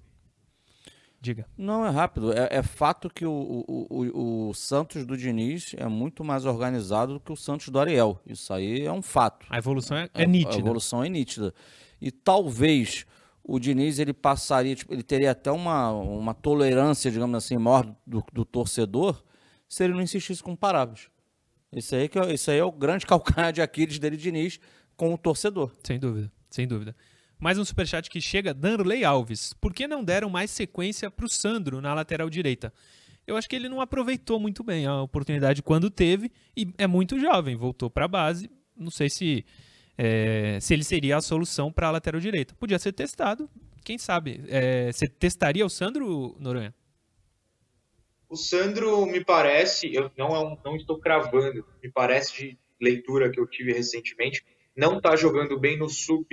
Diga. 1.26 1.48
Não, 1.58 1.84
é 1.84 1.90
rápido. 1.90 2.32
É, 2.34 2.50
é 2.52 2.62
fato 2.62 3.10
que 3.10 3.26
o, 3.26 3.32
o, 3.32 3.88
o, 3.90 4.50
o, 4.50 4.54
Santos 4.54 5.06
do 5.08 5.18
Diniz 5.18 5.74
é 5.76 5.88
muito 5.88 6.24
mais 6.24 6.46
organizado 6.46 7.14
do 7.14 7.20
que 7.20 7.32
o 7.32 7.36
Santos 7.36 7.70
do 7.70 7.80
Ariel. 7.80 8.22
Isso 8.28 8.54
aí 8.54 8.86
é 8.86 8.92
um 8.92 9.02
fato. 9.02 9.48
A 9.50 9.58
evolução 9.58 9.98
é, 9.98 10.08
é 10.14 10.28
nítida. 10.28 10.58
A 10.58 10.60
evolução 10.60 11.04
é 11.04 11.10
nítida. 11.10 11.52
E 12.00 12.12
talvez 12.12 13.08
o 13.44 13.60
Diniz 13.60 13.98
ele 13.98 14.14
passaria, 14.14 14.76
tipo, 14.76 14.94
ele 14.94 15.02
teria 15.02 15.32
até 15.32 15.52
uma, 15.52 15.92
uma 15.92 16.34
tolerância, 16.36 17.10
digamos 17.10 17.36
assim, 17.36 17.58
maior 17.58 17.96
do, 18.06 18.24
do 18.32 18.46
torcedor 18.46 19.24
se 19.68 19.84
ele 19.84 19.94
não 19.94 20.02
insistisse 20.02 20.44
com 20.44 20.56
parábolas. 20.56 21.10
Isso 21.72 21.96
aí, 21.96 22.08
que 22.08 22.20
é, 22.20 22.34
isso 22.34 22.52
aí 22.52 22.60
é 22.60 22.64
o 22.64 22.72
grande 22.72 23.06
calcanhar 23.08 23.52
de 23.52 23.62
Aquiles 23.62 23.98
dele, 23.98 24.16
Diniz, 24.16 24.60
com 24.96 25.14
o 25.14 25.18
torcedor. 25.18 25.72
Sem 25.84 26.00
dúvida, 26.00 26.32
sem 26.50 26.68
dúvida. 26.68 26.96
Mais 27.46 27.60
um 27.60 27.64
superchat 27.64 28.10
que 28.10 28.20
chega, 28.20 28.56
Danley 28.56 29.06
Alves. 29.06 29.54
Por 29.62 29.72
que 29.72 29.88
não 29.88 30.04
deram 30.04 30.32
mais 30.32 30.50
sequência 30.50 31.12
para 31.12 31.28
o 31.28 31.30
Sandro 31.30 31.80
na 31.80 31.94
lateral 31.94 32.28
direita? 32.28 32.74
Eu 33.28 33.38
acho 33.38 33.48
que 33.48 33.56
ele 33.56 33.70
não 33.70 33.80
aproveitou 33.80 34.40
muito 34.40 34.64
bem 34.64 34.88
a 34.88 35.04
oportunidade 35.04 35.62
quando 35.62 35.92
teve 35.92 36.32
e 36.58 36.68
é 36.76 36.88
muito 36.88 37.20
jovem, 37.20 37.56
voltou 37.56 37.88
para 37.88 38.06
a 38.06 38.08
base. 38.08 38.50
Não 38.76 38.90
sei 38.90 39.12
se, 39.12 39.46
é, 39.96 40.58
se 40.60 40.74
ele 40.74 40.84
seria 40.84 41.18
a 41.18 41.22
solução 41.22 41.72
para 41.72 41.86
a 41.86 41.92
lateral 41.92 42.20
direita. 42.20 42.56
Podia 42.56 42.80
ser 42.80 42.94
testado, 42.94 43.48
quem 43.84 44.00
sabe. 44.00 44.44
É, 44.48 44.92
você 44.92 45.08
testaria 45.08 45.64
o 45.64 45.70
Sandro, 45.70 46.36
Noronha? 46.40 46.74
O 48.28 48.36
Sandro, 48.36 49.06
me 49.06 49.24
parece, 49.24 49.94
eu 49.94 50.12
não, 50.18 50.36
é 50.36 50.58
não 50.66 50.76
estou 50.76 50.98
cravando, 50.98 51.64
me 51.84 51.92
parece 51.92 52.36
de 52.36 52.58
leitura 52.82 53.30
que 53.30 53.40
eu 53.40 53.46
tive 53.46 53.72
recentemente, 53.72 54.44
não 54.76 54.98
está 54.98 55.16
jogando 55.16 55.60
bem 55.60 55.78
no 55.78 55.88
sub. 55.88 56.26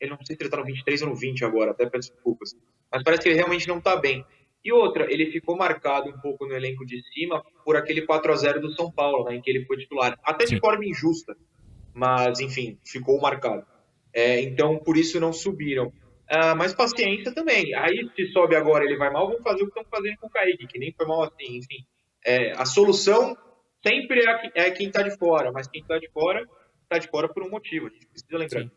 Ele 0.00 0.10
não 0.10 0.18
sei 0.24 0.36
se 0.36 0.42
ele 0.42 0.48
está 0.48 0.56
no 0.56 0.64
23 0.64 1.02
ou 1.02 1.08
no 1.08 1.14
20 1.14 1.44
agora, 1.44 1.70
até 1.72 1.88
peço 1.88 2.12
desculpas. 2.12 2.54
Mas 2.90 3.02
parece 3.02 3.22
que 3.22 3.28
ele 3.28 3.36
realmente 3.36 3.66
não 3.68 3.78
está 3.78 3.96
bem. 3.96 4.24
E 4.64 4.72
outra, 4.72 5.10
ele 5.10 5.30
ficou 5.30 5.56
marcado 5.56 6.08
um 6.10 6.18
pouco 6.18 6.46
no 6.46 6.54
elenco 6.54 6.84
de 6.84 7.02
cima 7.12 7.44
por 7.64 7.76
aquele 7.76 8.02
4 8.02 8.32
a 8.32 8.36
0 8.36 8.60
do 8.60 8.72
São 8.72 8.90
Paulo, 8.90 9.24
né, 9.24 9.36
em 9.36 9.40
que 9.40 9.50
ele 9.50 9.64
foi 9.64 9.76
titular. 9.76 10.18
Até 10.22 10.44
de 10.44 10.58
forma 10.58 10.84
injusta, 10.84 11.36
mas 11.94 12.40
enfim, 12.40 12.78
ficou 12.84 13.20
marcado. 13.20 13.64
É, 14.12 14.40
então, 14.40 14.78
por 14.78 14.96
isso 14.96 15.20
não 15.20 15.32
subiram. 15.32 15.86
Uh, 16.30 16.54
mas 16.56 16.74
paciência 16.74 17.32
também. 17.32 17.74
Aí, 17.74 18.06
se 18.14 18.26
sobe 18.32 18.54
agora 18.54 18.84
ele 18.84 18.96
vai 18.96 19.10
mal, 19.10 19.28
vão 19.28 19.42
fazer 19.42 19.62
o 19.62 19.70
que 19.70 19.78
estão 19.78 19.84
fazendo 19.90 20.18
com 20.18 20.26
o 20.26 20.30
Kaique, 20.30 20.66
que 20.66 20.78
nem 20.78 20.92
foi 20.92 21.06
mal 21.06 21.22
assim. 21.22 21.56
Enfim, 21.56 21.86
é, 22.24 22.52
a 22.52 22.66
solução 22.66 23.36
sempre 23.82 24.20
é, 24.20 24.66
é 24.66 24.70
quem 24.70 24.88
está 24.88 25.02
de 25.02 25.16
fora, 25.16 25.50
mas 25.52 25.66
quem 25.68 25.80
está 25.80 25.98
de 25.98 26.08
fora, 26.10 26.46
está 26.82 26.98
de 26.98 27.08
fora 27.08 27.28
por 27.28 27.42
um 27.42 27.50
motivo. 27.50 27.86
A 27.86 27.90
gente 27.90 28.06
precisa 28.06 28.36
lembrar 28.36 28.62
Sim. 28.62 28.70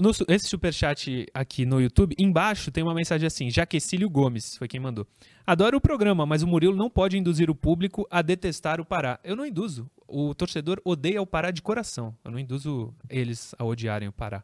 No, 0.00 0.10
esse 0.26 0.48
superchat 0.48 1.24
aqui 1.32 1.64
no 1.64 1.80
YouTube, 1.80 2.16
embaixo 2.18 2.72
tem 2.72 2.82
uma 2.82 2.94
mensagem 2.94 3.26
assim: 3.26 3.48
Jaquecílio 3.48 4.10
Gomes, 4.10 4.56
foi 4.56 4.66
quem 4.66 4.80
mandou. 4.80 5.06
Adoro 5.46 5.76
o 5.76 5.80
programa, 5.80 6.26
mas 6.26 6.42
o 6.42 6.48
Murilo 6.48 6.74
não 6.74 6.90
pode 6.90 7.16
induzir 7.16 7.48
o 7.48 7.54
público 7.54 8.04
a 8.10 8.20
detestar 8.20 8.80
o 8.80 8.84
Pará. 8.84 9.20
Eu 9.22 9.36
não 9.36 9.46
induzo. 9.46 9.88
O 10.08 10.34
torcedor 10.34 10.80
odeia 10.84 11.22
o 11.22 11.26
Pará 11.26 11.52
de 11.52 11.62
coração. 11.62 12.16
Eu 12.24 12.32
não 12.32 12.38
induzo 12.40 12.92
eles 13.08 13.54
a 13.56 13.64
odiarem 13.64 14.08
o 14.08 14.12
Pará. 14.12 14.42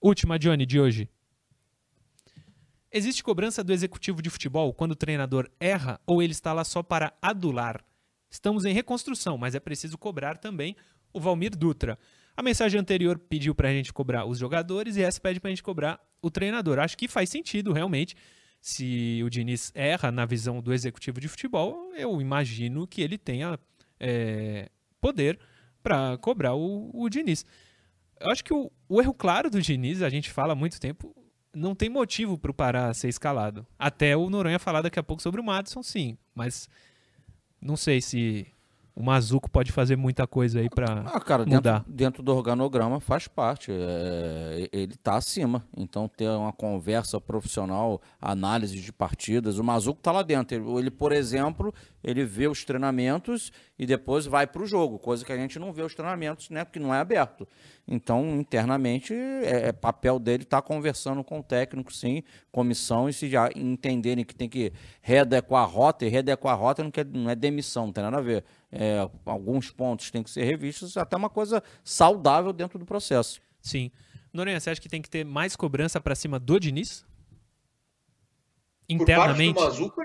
Última, 0.00 0.38
Johnny, 0.38 0.66
de 0.66 0.78
hoje. 0.78 1.08
Existe 2.90 3.24
cobrança 3.24 3.64
do 3.64 3.72
executivo 3.72 4.20
de 4.20 4.28
futebol 4.28 4.74
quando 4.74 4.92
o 4.92 4.96
treinador 4.96 5.48
erra 5.58 5.98
ou 6.06 6.22
ele 6.22 6.32
está 6.32 6.52
lá 6.52 6.64
só 6.64 6.82
para 6.82 7.14
adular? 7.22 7.82
Estamos 8.28 8.66
em 8.66 8.74
reconstrução, 8.74 9.38
mas 9.38 9.54
é 9.54 9.60
preciso 9.60 9.96
cobrar 9.96 10.36
também 10.36 10.76
o 11.12 11.20
Valmir 11.20 11.56
Dutra. 11.56 11.98
A 12.36 12.42
mensagem 12.42 12.80
anterior 12.80 13.18
pediu 13.18 13.54
para 13.54 13.68
a 13.68 13.72
gente 13.72 13.92
cobrar 13.92 14.24
os 14.24 14.38
jogadores 14.38 14.96
e 14.96 15.02
essa 15.02 15.20
pede 15.20 15.40
para 15.40 15.48
a 15.48 15.52
gente 15.52 15.62
cobrar 15.62 16.00
o 16.20 16.30
treinador. 16.30 16.78
Acho 16.78 16.96
que 16.96 17.08
faz 17.08 17.28
sentido, 17.28 17.72
realmente. 17.72 18.16
Se 18.60 19.20
o 19.24 19.28
Diniz 19.28 19.72
erra 19.74 20.10
na 20.10 20.24
visão 20.24 20.62
do 20.62 20.72
executivo 20.72 21.20
de 21.20 21.28
futebol, 21.28 21.92
eu 21.94 22.20
imagino 22.20 22.86
que 22.86 23.02
ele 23.02 23.18
tenha 23.18 23.58
é, 23.98 24.70
poder 25.00 25.38
para 25.82 26.16
cobrar 26.18 26.54
o, 26.54 26.90
o 26.94 27.08
Diniz 27.08 27.44
eu 28.22 28.30
acho 28.30 28.44
que 28.44 28.54
o, 28.54 28.70
o, 28.88 29.00
erro 29.00 29.12
claro 29.12 29.50
do 29.50 29.60
Diniz, 29.60 30.00
a 30.00 30.08
gente 30.08 30.30
fala 30.30 30.52
há 30.52 30.56
muito 30.56 30.80
tempo, 30.80 31.14
não 31.52 31.74
tem 31.74 31.88
motivo 31.88 32.38
para 32.38 32.50
o 32.50 32.54
Pará 32.54 32.94
ser 32.94 33.08
escalado. 33.08 33.66
Até 33.78 34.16
o 34.16 34.30
Noronha 34.30 34.58
falar 34.58 34.80
daqui 34.80 34.98
a 34.98 35.02
pouco 35.02 35.22
sobre 35.22 35.40
o 35.40 35.44
Madison, 35.44 35.82
sim. 35.82 36.16
Mas 36.34 36.68
não 37.60 37.76
sei 37.76 38.00
se 38.00 38.46
o 38.94 39.02
Mazuco 39.02 39.50
pode 39.50 39.72
fazer 39.72 39.96
muita 39.96 40.26
coisa 40.26 40.60
aí 40.60 40.68
para 40.68 41.00
ah, 41.06 41.20
cara, 41.20 41.46
mudar. 41.46 41.78
Dentro, 41.78 41.92
dentro, 41.92 42.22
do 42.22 42.34
organograma 42.34 43.00
faz 43.00 43.26
parte. 43.26 43.72
É, 43.72 44.68
ele 44.70 44.94
está 44.94 45.16
acima. 45.16 45.64
Então, 45.76 46.08
ter 46.08 46.28
uma 46.28 46.52
conversa 46.52 47.20
profissional, 47.20 48.00
análise 48.20 48.78
de 48.78 48.92
partidas, 48.92 49.58
o 49.58 49.64
Mazuco 49.64 49.98
está 49.98 50.12
lá 50.12 50.22
dentro. 50.22 50.56
Ele, 50.56 50.78
ele, 50.78 50.90
por 50.90 51.10
exemplo, 51.10 51.72
ele 52.04 52.24
vê 52.24 52.46
os 52.46 52.64
treinamentos 52.64 53.50
e 53.82 53.86
depois 53.86 54.26
vai 54.26 54.46
para 54.46 54.62
o 54.62 54.64
jogo, 54.64 54.96
coisa 54.96 55.24
que 55.24 55.32
a 55.32 55.36
gente 55.36 55.58
não 55.58 55.72
vê 55.72 55.82
os 55.82 55.92
treinamentos, 55.92 56.50
né? 56.50 56.64
Porque 56.64 56.78
não 56.78 56.94
é 56.94 57.00
aberto. 57.00 57.48
Então, 57.88 58.36
internamente, 58.36 59.12
é, 59.12 59.70
é 59.70 59.72
papel 59.72 60.20
dele 60.20 60.44
estar 60.44 60.62
tá 60.62 60.62
conversando 60.62 61.24
com 61.24 61.40
o 61.40 61.42
técnico, 61.42 61.92
sim, 61.92 62.22
comissão, 62.52 63.08
e 63.08 63.12
se 63.12 63.28
já 63.28 63.50
entenderem 63.56 64.24
que 64.24 64.36
tem 64.36 64.48
que 64.48 64.72
readequar 65.00 65.64
a 65.64 65.66
rota, 65.66 66.04
e 66.06 66.08
readequar 66.08 66.52
a 66.52 66.56
rota 66.56 66.84
não, 66.84 66.92
quer, 66.92 67.04
não 67.04 67.28
é 67.28 67.34
demissão, 67.34 67.86
não 67.86 67.92
tem 67.92 68.04
nada 68.04 68.18
a 68.18 68.20
ver. 68.20 68.44
É, 68.70 68.98
alguns 69.26 69.72
pontos 69.72 70.12
têm 70.12 70.22
que 70.22 70.30
ser 70.30 70.44
revistos, 70.44 70.96
até 70.96 71.16
uma 71.16 71.28
coisa 71.28 71.60
saudável 71.82 72.52
dentro 72.52 72.78
do 72.78 72.86
processo. 72.86 73.40
Sim. 73.60 73.90
Noronha, 74.32 74.60
você 74.60 74.70
acha 74.70 74.80
que 74.80 74.88
tem 74.88 75.02
que 75.02 75.10
ter 75.10 75.24
mais 75.24 75.56
cobrança 75.56 76.00
para 76.00 76.14
cima 76.14 76.38
do 76.38 76.60
Diniz? 76.60 77.04
Internamente? 78.88 79.54
Por 79.54 79.64
parte 79.64 79.76
do 79.76 79.82
Mazuco, 79.82 80.02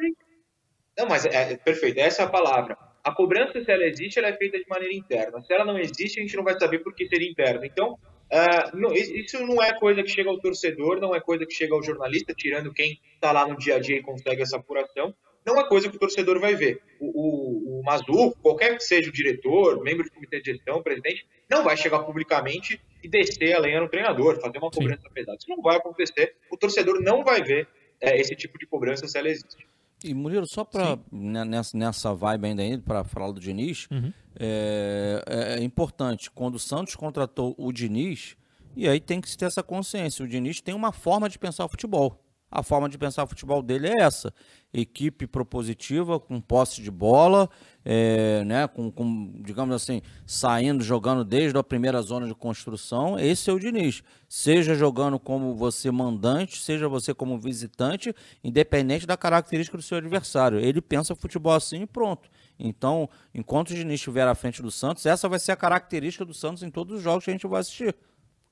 não, 0.98 1.08
mas 1.08 1.26
é, 1.26 1.54
é, 1.54 1.58
perfeito, 1.58 2.00
essa 2.00 2.24
é 2.24 2.26
a 2.26 2.30
palavra. 2.30 2.76
A 3.08 3.14
cobrança, 3.14 3.64
se 3.64 3.72
ela 3.72 3.86
existe, 3.86 4.20
ela 4.20 4.28
é 4.28 4.36
feita 4.36 4.60
de 4.60 4.66
maneira 4.68 4.94
interna. 4.94 5.42
Se 5.42 5.54
ela 5.54 5.64
não 5.64 5.80
existe, 5.80 6.20
a 6.20 6.22
gente 6.22 6.36
não 6.36 6.44
vai 6.44 6.60
saber 6.60 6.80
por 6.80 6.94
que 6.94 7.08
seria 7.08 7.30
interna. 7.32 7.66
Então, 7.66 7.94
uh, 7.94 8.78
não, 8.78 8.92
isso 8.92 9.40
não 9.46 9.64
é 9.64 9.80
coisa 9.80 10.04
que 10.04 10.10
chega 10.10 10.30
ao 10.30 10.38
torcedor, 10.42 11.00
não 11.00 11.16
é 11.16 11.22
coisa 11.22 11.46
que 11.46 11.54
chega 11.54 11.74
ao 11.74 11.82
jornalista, 11.82 12.34
tirando 12.34 12.74
quem 12.74 13.00
está 13.16 13.32
lá 13.32 13.48
no 13.48 13.56
dia 13.56 13.78
a 13.78 13.80
dia 13.80 13.96
e 13.96 14.02
consegue 14.02 14.42
essa 14.42 14.58
apuração. 14.58 15.16
Não 15.46 15.58
é 15.58 15.66
coisa 15.70 15.90
que 15.90 15.96
o 15.96 16.00
torcedor 16.00 16.38
vai 16.42 16.54
ver. 16.56 16.82
O, 17.00 17.78
o, 17.78 17.80
o 17.80 17.84
Mazu, 17.86 18.36
qualquer 18.42 18.76
que 18.76 18.84
seja 18.84 19.10
o 19.10 19.14
diretor, 19.14 19.82
membro 19.82 20.04
de 20.04 20.12
comitê 20.12 20.42
de 20.42 20.52
gestão, 20.52 20.84
presidente, 20.84 21.26
não 21.50 21.64
vai 21.64 21.78
chegar 21.78 22.00
publicamente 22.00 22.82
e 23.02 23.08
descer 23.08 23.54
a 23.54 23.60
lenha 23.60 23.80
no 23.80 23.88
treinador, 23.88 24.38
fazer 24.42 24.58
uma 24.58 24.70
cobrança 24.70 25.04
Sim. 25.04 25.14
pesada. 25.14 25.38
Isso 25.40 25.50
não 25.50 25.62
vai 25.62 25.78
acontecer. 25.78 26.36
O 26.52 26.58
torcedor 26.58 27.02
não 27.02 27.24
vai 27.24 27.42
ver 27.42 27.70
é, 28.02 28.20
esse 28.20 28.36
tipo 28.36 28.60
de 28.60 28.66
cobrança 28.66 29.08
se 29.08 29.18
ela 29.18 29.30
existe. 29.30 29.66
E 30.04 30.14
Murilo, 30.14 30.46
só 30.48 30.64
para 30.64 31.00
nessa, 31.12 31.76
nessa 31.76 32.14
vibe 32.14 32.48
ainda, 32.48 32.62
ainda 32.62 32.84
para 32.84 33.04
falar 33.04 33.32
do 33.32 33.40
Diniz, 33.40 33.88
uhum. 33.90 34.14
é, 34.40 35.24
é, 35.60 35.64
importante, 35.64 36.30
quando 36.30 36.56
o 36.56 36.60
Santos 36.60 36.96
contratou 36.96 37.56
o 37.58 37.72
Diniz, 37.72 38.38
e 38.76 38.88
aí 38.88 39.00
tem 39.00 39.20
que 39.20 39.36
ter 39.36 39.46
essa 39.46 39.64
consciência, 39.64 40.24
o 40.24 40.28
Diniz 40.28 40.62
tem 40.62 40.76
uma 40.76 40.92
forma 40.92 41.28
de 41.28 41.40
pensar 41.40 41.66
o 41.66 41.70
futebol. 41.70 42.24
A 42.50 42.64
forma 42.64 42.88
de 42.88 42.98
pensar 42.98 43.24
o 43.24 43.28
futebol 43.28 43.62
dele 43.62 43.88
é 43.88 44.04
essa: 44.04 44.34
equipe 44.74 45.28
propositiva, 45.28 46.20
com 46.20 46.40
posse 46.40 46.82
de 46.82 46.90
bola, 46.90 47.50
é, 47.84 48.44
né, 48.46 48.68
com, 48.68 48.90
com, 48.90 49.34
digamos 49.42 49.76
assim, 49.76 50.02
saindo, 50.26 50.82
jogando 50.84 51.26
desde 51.26 51.58
a 51.58 51.64
primeira 51.64 52.02
zona 52.02 52.26
de 52.26 52.34
construção. 52.34 53.20
Esse 53.20 53.50
é 53.50 53.54
o 53.54 53.60
Diniz. 53.60 54.02
Seja 54.30 54.76
jogando 54.76 55.20
como 55.20 55.56
você 55.56 55.92
mandante, 55.92 56.62
seja 56.62 56.88
você 56.88 57.14
como 57.14 57.38
visitante, 57.38 58.16
independente 58.42 59.06
da 59.06 59.18
característica 59.18 59.78
do 59.78 59.84
seu 59.84 59.98
adversário. 59.98 60.60
Ele 60.60 60.82
pensa 60.82 61.16
futebol 61.16 61.54
assim 61.54 61.82
e 61.82 61.86
pronto. 61.86 62.30
Então, 62.58 63.10
enquanto 63.34 63.72
o 63.72 63.76
Diniz 63.76 63.96
estiver 63.96 64.28
à 64.28 64.34
frente 64.34 64.62
do 64.62 64.72
Santos, 64.72 65.06
essa 65.06 65.28
vai 65.28 65.38
ser 65.40 65.52
a 65.52 65.56
característica 65.58 66.24
do 66.24 66.34
Santos 66.34 66.64
em 66.64 66.72
todos 66.72 66.98
os 66.98 67.04
jogos 67.04 67.26
que 67.26 67.30
a 67.30 67.34
gente 67.34 67.46
vai 67.46 67.60
assistir. 67.60 67.94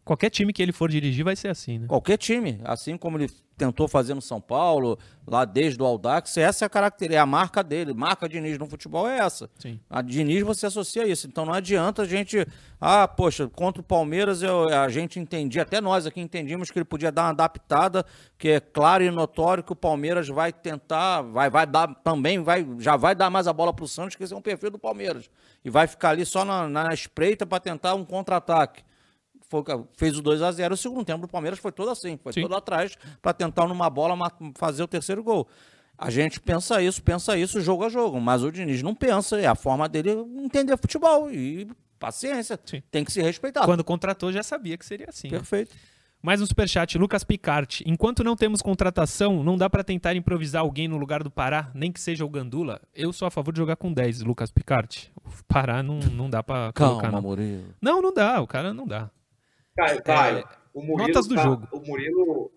Qualquer 0.06 0.30
time 0.30 0.54
que 0.54 0.62
ele 0.62 0.72
for 0.72 0.88
dirigir 0.88 1.26
vai 1.26 1.36
ser 1.36 1.48
assim, 1.48 1.80
né? 1.80 1.88
Qualquer 1.88 2.16
time, 2.16 2.62
assim 2.64 2.96
como 2.96 3.18
ele 3.18 3.28
tentou 3.58 3.88
fazer 3.88 4.14
no 4.14 4.22
São 4.22 4.40
Paulo, 4.40 5.00
lá 5.26 5.46
desde 5.46 5.82
o 5.82 5.86
Aldax, 5.86 6.38
essa 6.38 6.64
é 6.64 6.68
a 6.68 6.70
característica, 6.70 7.18
é 7.18 7.20
a 7.20 7.26
marca 7.26 7.64
dele. 7.64 7.92
Marca 7.92 8.30
Diniz 8.30 8.56
no 8.60 8.68
futebol 8.68 9.10
é 9.10 9.18
essa. 9.18 9.50
Sim. 9.58 9.80
A 9.90 10.04
Diniz 10.04 10.44
você 10.44 10.68
associa 10.68 11.08
isso. 11.08 11.26
Então 11.26 11.44
não 11.44 11.54
adianta 11.54 12.04
a 12.04 12.06
gente, 12.06 12.46
ah, 12.80 13.08
poxa, 13.08 13.48
contra 13.48 13.82
o 13.82 13.84
Palmeiras 13.84 14.44
eu, 14.44 14.70
a 14.70 14.88
gente 14.90 15.20
entendia, 15.20 15.64
até 15.64 15.82
nós 15.82 16.06
aqui 16.06 16.22
entendíamos 16.22 16.70
que 16.70 16.78
ele 16.78 16.86
podia 16.86 17.12
dar 17.12 17.24
uma 17.24 17.30
adaptada, 17.32 18.06
que 18.38 18.50
é 18.50 18.60
claro 18.60 19.04
e 19.04 19.10
notório 19.10 19.64
que 19.64 19.74
o 19.74 19.76
Palmeiras 19.76 20.28
vai 20.28 20.54
tentar, 20.54 21.24
vai, 21.24 21.50
vai 21.50 21.66
dar 21.66 21.88
também, 22.04 22.44
vai, 22.44 22.64
já 22.78 22.96
vai 22.96 23.16
dar 23.16 23.32
mais 23.32 23.48
a 23.48 23.54
bola 23.54 23.74
para 23.74 23.86
o 23.86 23.88
Santos, 23.88 24.16
que 24.16 24.24
esse 24.24 24.34
é 24.34 24.38
um 24.38 24.42
perfil 24.42 24.70
do 24.70 24.78
Palmeiras. 24.78 25.32
E 25.64 25.70
vai 25.72 25.88
ficar 25.88 26.10
ali 26.10 26.28
só 26.28 26.46
na, 26.46 26.70
na 26.70 26.94
espreita 26.94 27.44
para 27.44 27.60
tentar 27.60 27.96
um 27.96 28.06
contra-ataque 28.06 28.84
foi, 29.50 29.64
fez 29.98 30.18
o 30.18 30.22
2 30.22 30.42
a 30.42 30.52
0 30.52 30.74
O 30.74 30.78
segundo 30.78 31.06
tempo 31.06 31.22
do 31.22 31.28
Palmeiras 31.28 31.60
foi 31.60 31.72
todo 31.72 31.90
assim, 31.90 32.18
foi 32.22 32.34
Sim. 32.34 32.42
todo 32.42 32.56
atrás 32.56 32.96
para 33.22 33.34
tentar 33.34 33.68
numa 33.68 33.90
bola 33.90 34.16
fazer 34.56 34.84
o 34.84 34.88
terceiro 34.88 35.24
gol. 35.24 35.48
A 35.98 36.10
gente 36.10 36.42
pensa 36.42 36.82
isso, 36.82 37.02
pensa 37.02 37.38
isso 37.38 37.62
jogo 37.62 37.86
a 37.86 37.90
jogo, 37.90 38.20
mas 38.20 38.44
o 38.44 38.52
Diniz 38.52 38.82
não 38.84 38.94
pensa, 38.94 39.40
é 39.40 39.46
a 39.46 39.56
forma 39.56 39.88
dele 39.88 40.12
entender 40.44 40.76
futebol 40.78 41.32
e 41.32 41.68
paciência, 41.98 42.60
Sim. 42.66 42.84
tem 42.92 43.04
que 43.06 43.12
se 43.12 43.22
respeitar. 43.22 43.64
Quando 43.66 43.84
contratou, 43.84 44.32
já 44.32 44.44
sabia 44.44 44.78
que 44.78 44.86
seria 44.86 45.08
assim. 45.10 45.30
né? 45.30 45.38
Perfeito. 45.38 45.74
Mais 46.22 46.42
um 46.42 46.46
superchat, 46.46 46.98
Lucas 46.98 47.24
Picarte. 47.24 47.84
Enquanto 47.88 48.24
não 48.24 48.36
temos 48.36 48.60
contratação, 48.62 49.44
não 49.44 49.56
dá 49.56 49.70
pra 49.70 49.84
tentar 49.84 50.16
improvisar 50.16 50.64
alguém 50.64 50.88
no 50.88 50.98
lugar 50.98 51.22
do 51.24 51.30
Pará, 51.30 51.70
nem 51.76 51.92
que 51.92 52.00
seja 52.02 52.26
o 52.26 52.30
Gandula. 52.30 52.82
Eu 52.96 53.14
sou 53.14 53.28
a 53.28 53.32
favor 53.32 53.52
de 53.54 53.60
jogar 53.60 53.76
com 53.76 53.94
10, 53.94 54.22
Lucas 54.24 54.50
Picarte. 54.52 55.12
O 55.24 55.30
Pará 55.48 55.84
não, 55.84 56.00
não 56.00 56.28
dá 56.30 56.42
pra 56.42 56.74
colocar. 56.74 57.04
Calma, 57.04 57.22
Não. 57.22 57.30
Murilo. 57.30 57.64
não, 57.80 58.02
não 58.02 58.12
dá, 58.14 58.42
o 58.42 58.48
cara 58.48 58.74
não 58.74 58.88
dá. 58.88 59.10
Caio, 59.76 60.04
Caio, 60.04 60.38
É, 60.40 60.44
o 60.74 60.82
Murilo. 60.82 61.08
notas 61.08 61.28
do 61.28 61.36
tá- 61.36 61.44
jogo. 61.44 61.68
O 61.72 61.80
Murilo. 61.86 62.52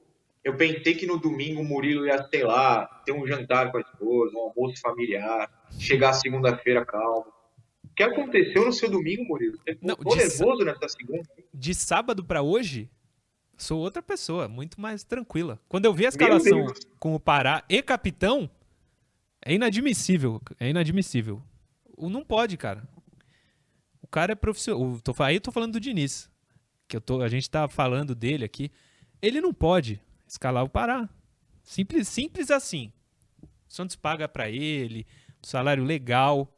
Eu 0.45 0.57
pensei 0.57 0.95
que 0.95 1.07
no 1.07 1.19
domingo 1.19 1.61
o 1.61 1.65
Murilo 1.65 2.07
ia, 2.07 2.27
sei 2.29 2.43
lá, 2.45 2.87
ter 3.05 3.13
um 3.13 3.27
jantar 3.27 3.71
com 3.71 3.77
a 3.79 3.81
esposa, 3.81 4.35
um 4.37 4.41
almoço 4.41 4.81
familiar, 4.81 5.51
chegar 5.79 6.13
segunda-feira 6.15 6.87
calmo. 6.87 7.27
O 7.85 7.89
que 7.95 8.03
aconteceu 8.03 8.65
no 8.65 8.73
seu 8.73 8.89
domingo, 8.89 9.25
Murilo? 9.25 9.59
Você 9.59 9.77
Não, 9.83 9.97
ficou 9.97 10.13
de- 10.17 10.23
nervoso 10.23 10.65
nessa 10.65 10.89
segunda? 10.89 11.29
De 11.53 11.75
sábado 11.75 12.25
pra 12.25 12.41
hoje, 12.41 12.89
sou 13.57 13.81
outra 13.81 14.01
pessoa, 14.01 14.49
muito 14.49 14.81
mais 14.81 15.03
tranquila. 15.05 15.59
Quando 15.69 15.85
eu 15.85 15.93
vi 15.93 16.07
a 16.07 16.11
escalação 16.11 16.67
com 16.99 17.15
o 17.15 17.21
Pará 17.21 17.65
e 17.69 17.83
capitão, 17.83 18.49
é 19.45 19.53
inadmissível. 19.55 20.41
É 20.59 20.71
inadmissível. 20.71 21.43
Não 21.99 22.25
pode, 22.25 22.57
cara. 22.57 22.85
O 24.01 24.07
cara 24.07 24.33
é 24.33 24.37
profissional. 24.37 24.97
Aí 25.19 25.35
eu 25.35 25.41
tô 25.41 25.51
falando 25.53 25.73
do 25.73 25.81
Diniz. 25.81 26.31
Que 26.89 26.97
eu 26.97 27.01
tô, 27.01 27.23
a 27.23 27.29
gente 27.29 27.49
tá 27.49 27.69
falando 27.69 28.15
dele 28.15 28.45
aqui. 28.45 28.73
Ele 29.21 29.41
não 29.41 29.53
pode 29.53 30.01
escalar 30.27 30.65
o 30.65 30.69
Pará. 30.69 31.09
Simples, 31.63 32.09
simples 32.09 32.51
assim. 32.51 32.91
O 33.43 33.47
Santos 33.73 33.95
paga 33.95 34.27
pra 34.27 34.49
ele, 34.49 35.07
um 35.45 35.47
salário 35.47 35.85
legal. 35.85 36.53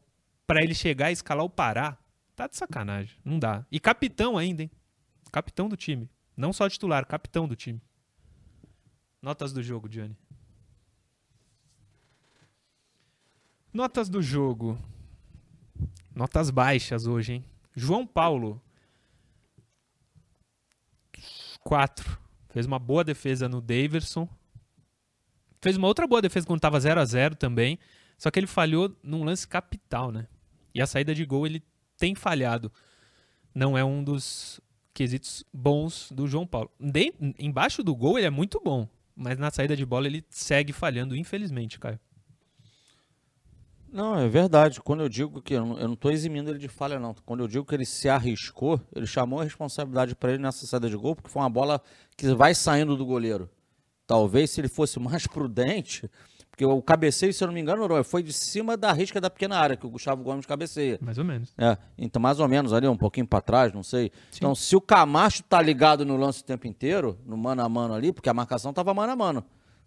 Pra 0.47 0.63
ele 0.63 0.75
chegar 0.75 1.11
e 1.11 1.13
escalar 1.13 1.45
o 1.45 1.51
Pará, 1.51 1.99
tá 2.35 2.47
de 2.47 2.57
sacanagem. 2.57 3.17
Não 3.25 3.39
dá. 3.39 3.67
E 3.71 3.79
capitão 3.79 4.39
ainda, 4.39 4.63
hein? 4.63 4.71
Capitão 5.31 5.69
do 5.69 5.77
time. 5.77 6.09
Não 6.37 6.53
só 6.53 6.69
titular, 6.69 7.07
capitão 7.07 7.47
do 7.47 7.55
time. 7.55 7.81
Notas 9.23 9.53
do 9.53 9.63
jogo, 9.63 9.89
Johnny. 9.89 10.17
Notas 13.73 14.09
do 14.09 14.23
jogo. 14.23 14.79
Notas 16.15 16.51
baixas 16.51 17.07
hoje, 17.07 17.35
hein? 17.35 17.45
João 17.75 18.07
Paulo. 18.07 18.61
4. 21.65 22.19
Fez 22.51 22.67
uma 22.67 22.79
boa 22.79 23.05
defesa 23.05 23.49
no 23.49 23.61
Daverson. 23.61 24.29
Fez 25.61 25.77
uma 25.77 25.87
outra 25.89 26.07
boa 26.07 26.23
defesa 26.23 26.47
quando 26.47 26.61
tava 26.61 26.81
0 26.81 27.01
a 27.01 27.05
0 27.05 27.35
também. 27.37 27.79
Só 28.19 28.31
que 28.31 28.39
ele 28.39 28.47
falhou 28.47 28.95
num 29.03 29.25
lance 29.25 29.47
capital, 29.47 30.11
né? 30.11 30.27
E 30.75 30.81
a 30.81 30.87
saída 30.87 31.15
de 31.15 31.25
gol 31.25 31.47
ele 31.47 31.63
tem 31.97 32.15
falhado. 32.15 32.73
Não 33.55 33.77
é 33.77 33.85
um 33.85 34.03
dos 34.03 34.61
quesitos 34.93 35.45
bons 35.53 36.11
do 36.13 36.27
João 36.27 36.47
Paulo. 36.47 36.71
De- 36.79 37.13
embaixo 37.39 37.83
do 37.83 37.95
gol 37.95 38.19
ele 38.19 38.27
é 38.27 38.31
muito 38.31 38.61
bom. 38.63 38.89
Mas 39.15 39.39
na 39.39 39.51
saída 39.51 39.77
de 39.77 39.85
bola 39.85 40.07
ele 40.07 40.25
segue 40.31 40.73
falhando, 40.73 41.15
infelizmente, 41.17 41.79
Caio. 41.79 42.01
Não, 43.93 44.19
é 44.19 44.29
verdade. 44.29 44.81
Quando 44.81 45.03
eu 45.03 45.09
digo 45.09 45.43
que 45.43 45.55
eu 45.55 45.67
não, 45.67 45.97
tô 45.97 46.11
eximindo 46.11 46.51
ele 46.51 46.59
de 46.59 46.69
falha, 46.69 46.99
não. 46.99 47.15
Quando 47.27 47.41
eu 47.41 47.49
digo 47.49 47.65
que 47.65 47.75
ele 47.75 47.85
se 47.85 48.09
arriscou, 48.09 48.81
ele 48.95 49.07
chamou 49.07 49.41
a 49.41 49.45
responsabilidade 49.45 50.15
para 50.15 50.33
ele 50.33 50.43
nessa 50.43 50.67
saída 50.67 50.89
de 50.89 50.97
gol, 50.97 51.17
porque 51.17 51.29
foi 51.29 51.43
uma 51.43 51.51
bola 51.51 51.81
que 52.17 52.33
vai 52.35 52.55
saindo 52.55 52.97
do 52.97 53.05
goleiro. 53.05 53.51
Talvez 54.07 54.51
se 54.51 54.61
ele 54.61 54.69
fosse 54.69 54.99
mais 54.99 55.27
prudente, 55.27 56.11
porque 56.51 56.65
o 56.65 56.83
cabeceio, 56.83 57.33
se 57.33 57.43
eu 57.43 57.47
não 57.47 57.55
me 57.55 57.61
engano, 57.61 58.05
foi 58.05 58.23
de 58.23 58.33
cima 58.33 58.77
da 58.77 58.93
risca 58.93 59.21
da 59.21 59.31
pequena 59.31 59.57
área 59.57 59.77
que 59.77 59.87
o 59.87 59.91
Gustavo 59.91 60.23
Gomes 60.23 60.47
cabeceia. 60.47 60.99
Mais 61.01 61.17
ou 61.17 61.25
menos. 61.25 61.53
É, 61.57 61.77
então 61.97 62.21
mais 62.21 62.39
ou 62.39 62.47
menos 62.47 62.73
ali, 62.73 62.87
um 62.87 62.97
pouquinho 62.97 63.27
para 63.27 63.41
trás, 63.41 63.73
não 63.73 63.83
sei. 63.83 64.13
Então, 64.37 64.55
se 64.55 64.77
o 64.77 64.81
Camacho 64.81 65.43
tá 65.45 65.63
ligado 65.63 66.05
no 66.05 66.17
lance 66.17 66.43
o 66.43 66.45
tempo 66.45 66.67
inteiro, 66.67 67.19
no 67.25 67.37
mano 67.37 67.63
a 67.63 67.69
mano 67.69 67.95
ali, 67.95 68.13
porque 68.13 68.29
a 68.29 68.35
marcação 68.35 68.73
tava 68.73 68.93
mano 68.93 69.13
a 69.13 69.17
mano, 69.17 69.45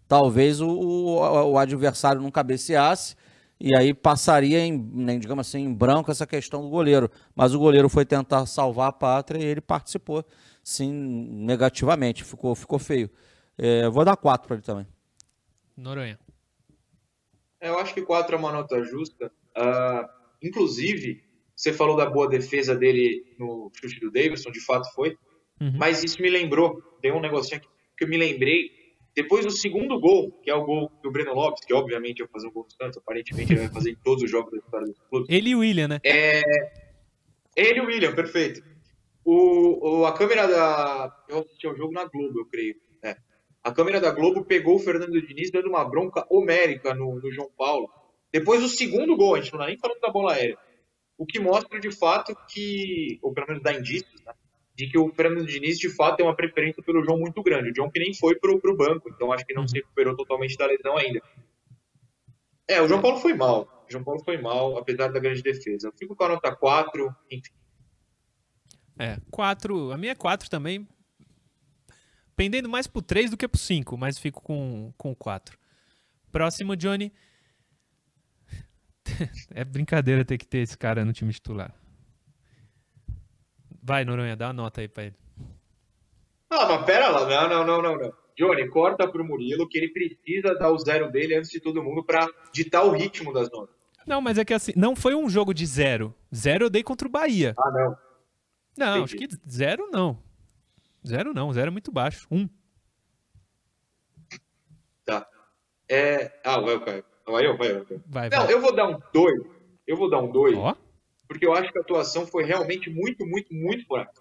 talvez 0.08 0.60
o, 0.60 0.68
o, 0.68 1.50
o 1.52 1.58
adversário 1.58 2.20
não 2.20 2.30
cabeceasse 2.30 3.14
e 3.58 3.76
aí 3.76 3.94
passaria 3.94 4.60
em, 4.60 4.76
né, 4.76 5.18
digamos 5.18 5.46
assim, 5.46 5.60
em 5.60 5.72
branco 5.72 6.10
essa 6.10 6.26
questão 6.26 6.62
do 6.62 6.68
goleiro. 6.68 7.10
Mas 7.34 7.54
o 7.54 7.58
goleiro 7.58 7.88
foi 7.88 8.04
tentar 8.04 8.44
salvar 8.46 8.88
a 8.88 8.92
pátria 8.92 9.38
e 9.38 9.44
ele 9.44 9.60
participou, 9.60 10.24
sim, 10.62 10.92
negativamente. 10.92 12.24
Ficou, 12.24 12.54
ficou 12.54 12.78
feio. 12.78 13.10
É, 13.56 13.88
vou 13.88 14.04
dar 14.04 14.16
quatro 14.16 14.48
para 14.48 14.56
ele 14.56 14.64
também. 14.64 14.86
Noronha. 15.76 16.18
É, 17.60 17.68
Eu 17.68 17.78
acho 17.78 17.94
que 17.94 18.02
4 18.02 18.34
é 18.34 18.38
uma 18.38 18.52
nota 18.52 18.82
justa. 18.84 19.32
Ah, 19.54 20.08
inclusive, 20.42 21.22
você 21.54 21.72
falou 21.72 21.96
da 21.96 22.06
boa 22.06 22.28
defesa 22.28 22.74
dele 22.74 23.34
no 23.38 23.70
chute 23.74 24.00
do 24.00 24.10
Davidson, 24.10 24.50
de 24.50 24.60
fato 24.60 24.92
foi. 24.92 25.16
Uhum. 25.60 25.72
Mas 25.78 26.02
isso 26.02 26.20
me 26.20 26.28
lembrou, 26.28 26.82
tem 27.00 27.12
um 27.12 27.20
negocinho 27.20 27.58
aqui 27.58 27.68
que 27.96 28.04
eu 28.04 28.08
me 28.08 28.18
lembrei. 28.18 28.70
Depois 29.16 29.44
do 29.46 29.52
segundo 29.52 29.98
gol, 30.00 30.32
que 30.42 30.50
é 30.50 30.54
o 30.54 30.64
gol 30.64 30.90
do 31.02 31.10
Breno 31.10 31.34
Lopes, 31.34 31.64
que 31.64 31.72
obviamente 31.72 32.18
ia 32.20 32.28
fazer 32.28 32.48
um 32.48 32.52
gol 32.52 32.64
do 32.64 32.72
Santos, 32.72 32.98
aparentemente 32.98 33.52
ele 33.52 33.60
vai 33.60 33.70
fazer 33.72 33.90
em 33.92 33.96
todos 33.96 34.24
os 34.24 34.30
jogos 34.30 34.50
da 34.52 34.58
história 34.58 34.86
do 34.88 34.94
clube. 35.08 35.26
Ele 35.28 35.50
e 35.50 35.54
o 35.54 35.60
William, 35.60 35.86
né? 35.88 36.00
Ele 37.56 37.78
e 37.78 37.80
o 37.80 37.86
William, 37.86 38.14
perfeito. 38.14 38.62
O, 39.24 40.00
o- 40.00 40.06
a 40.06 40.12
câmera 40.12 40.46
da. 40.46 41.16
Eu 41.28 41.38
assisti 41.40 41.66
ao 41.66 41.76
jogo 41.76 41.92
na 41.92 42.04
Globo, 42.04 42.40
eu 42.40 42.46
creio. 42.46 42.74
É. 43.02 43.16
A 43.62 43.72
câmera 43.72 44.00
da 44.00 44.10
Globo 44.10 44.44
pegou 44.44 44.76
o 44.76 44.80
Fernando 44.80 45.20
Diniz 45.26 45.50
dando 45.50 45.68
uma 45.68 45.84
bronca 45.88 46.26
homérica 46.28 46.92
no, 46.92 47.14
no 47.20 47.32
João 47.32 47.50
Paulo. 47.56 47.88
Depois 48.32 48.60
do 48.60 48.68
segundo 48.68 49.16
gol, 49.16 49.36
a 49.36 49.40
gente 49.40 49.52
não 49.52 49.60
está 49.60 49.68
nem 49.68 49.78
falando 49.78 50.00
da 50.00 50.10
bola 50.10 50.34
aérea. 50.34 50.58
O 51.16 51.24
que 51.24 51.38
mostra 51.38 51.78
de 51.80 51.92
fato 51.92 52.34
que, 52.52 53.18
ou 53.22 53.32
pelo 53.32 53.46
menos 53.46 53.62
dá 53.62 53.72
indícios, 53.72 54.20
né, 54.24 54.32
de 54.74 54.88
que 54.88 54.98
o 54.98 55.12
Fernando 55.14 55.46
Diniz 55.46 55.78
de 55.78 55.88
fato 55.88 56.16
tem 56.16 56.26
uma 56.26 56.34
preferência 56.34 56.82
pelo 56.82 57.04
João 57.04 57.18
muito 57.18 57.42
grande. 57.42 57.70
O 57.70 57.74
João 57.74 57.90
que 57.90 58.00
nem 58.00 58.12
foi 58.12 58.34
pro, 58.36 58.60
pro 58.60 58.76
banco, 58.76 59.08
então 59.08 59.32
acho 59.32 59.46
que 59.46 59.54
não 59.54 59.66
se 59.68 59.76
recuperou 59.76 60.16
totalmente 60.16 60.56
da 60.56 60.66
lesão 60.66 60.96
ainda. 60.96 61.22
É, 62.66 62.80
o 62.80 62.88
João 62.88 63.00
Paulo 63.00 63.18
foi 63.18 63.34
mal. 63.34 63.84
O 63.86 63.92
João 63.92 64.02
Paulo 64.02 64.24
foi 64.24 64.36
mal, 64.38 64.76
apesar 64.76 65.08
da 65.08 65.20
grande 65.20 65.42
defesa. 65.42 65.88
Eu 65.88 65.92
fico 65.92 66.16
com 66.16 66.24
a 66.24 66.28
nota 66.30 66.54
4, 66.54 67.14
enfim. 67.30 67.52
É, 68.98 69.18
4. 69.30 69.92
A 69.92 69.96
minha 69.96 70.12
é 70.12 70.16
4 70.16 70.48
também. 70.50 70.88
Pendendo 72.34 72.68
mais 72.68 72.86
pro 72.86 73.00
3 73.00 73.30
do 73.30 73.36
que 73.36 73.46
pro 73.46 73.60
5, 73.60 73.96
mas 73.96 74.18
fico 74.18 74.42
com, 74.42 74.92
com 74.96 75.14
4. 75.14 75.56
Próximo, 76.32 76.74
Johnny. 76.74 77.12
é 79.54 79.64
brincadeira 79.64 80.24
ter 80.24 80.38
que 80.38 80.46
ter 80.46 80.58
esse 80.58 80.76
cara 80.76 81.04
no 81.04 81.12
time 81.12 81.32
titular. 81.32 81.72
Vai, 83.86 84.02
Noronha, 84.02 84.34
dá 84.34 84.46
uma 84.46 84.54
nota 84.54 84.80
aí 84.80 84.88
pra 84.88 85.04
ele. 85.04 85.14
Ah, 86.48 86.66
mas 86.66 86.84
pera 86.86 87.08
lá, 87.10 87.26
não, 87.28 87.48
não, 87.48 87.66
não, 87.66 87.82
não, 87.82 87.98
não. 87.98 88.12
Johnny, 88.36 88.66
corta 88.70 89.06
pro 89.06 89.22
Murilo 89.24 89.68
que 89.68 89.76
ele 89.76 89.88
precisa 89.90 90.54
dar 90.54 90.70
o 90.72 90.78
zero 90.78 91.10
dele 91.12 91.36
antes 91.36 91.50
de 91.50 91.60
todo 91.60 91.82
mundo 91.82 92.02
pra 92.02 92.26
ditar 92.50 92.82
o 92.82 92.90
ritmo 92.92 93.30
das 93.32 93.50
notas. 93.50 93.74
Não, 94.06 94.22
mas 94.22 94.38
é 94.38 94.44
que 94.44 94.54
assim, 94.54 94.72
não 94.74 94.96
foi 94.96 95.14
um 95.14 95.28
jogo 95.28 95.52
de 95.52 95.66
zero. 95.66 96.14
Zero 96.34 96.64
eu 96.64 96.70
dei 96.70 96.82
contra 96.82 97.06
o 97.06 97.10
Bahia. 97.10 97.54
Ah, 97.58 97.70
não. 97.70 97.98
Não, 98.76 98.96
Entendi. 98.98 99.04
acho 99.04 99.16
que 99.16 99.50
zero 99.50 99.88
não. 99.92 100.18
Zero 101.06 101.34
não, 101.34 101.52
zero 101.52 101.68
é 101.68 101.70
muito 101.70 101.92
baixo. 101.92 102.26
Um. 102.30 102.48
Tá. 105.04 105.26
É... 105.88 106.32
Ah, 106.42 106.58
vai. 106.60 106.78
Vai 106.78 107.46
eu, 107.46 107.56
vai 107.56 107.72
vai 107.72 107.86
eu. 107.90 108.00
Vai, 108.06 108.30
Não, 108.30 108.44
vai. 108.44 108.52
eu 108.54 108.60
vou 108.60 108.74
dar 108.74 108.88
um 108.88 108.98
2. 109.12 109.42
Eu 109.86 109.96
vou 109.96 110.08
dar 110.10 110.18
um 110.18 110.32
2, 110.32 110.56
Ó, 110.56 110.74
porque 111.26 111.46
eu 111.46 111.52
acho 111.52 111.72
que 111.72 111.78
a 111.78 111.82
atuação 111.82 112.26
foi 112.26 112.44
realmente 112.44 112.90
muito, 112.90 113.26
muito, 113.26 113.52
muito 113.52 113.86
fraca. 113.86 114.12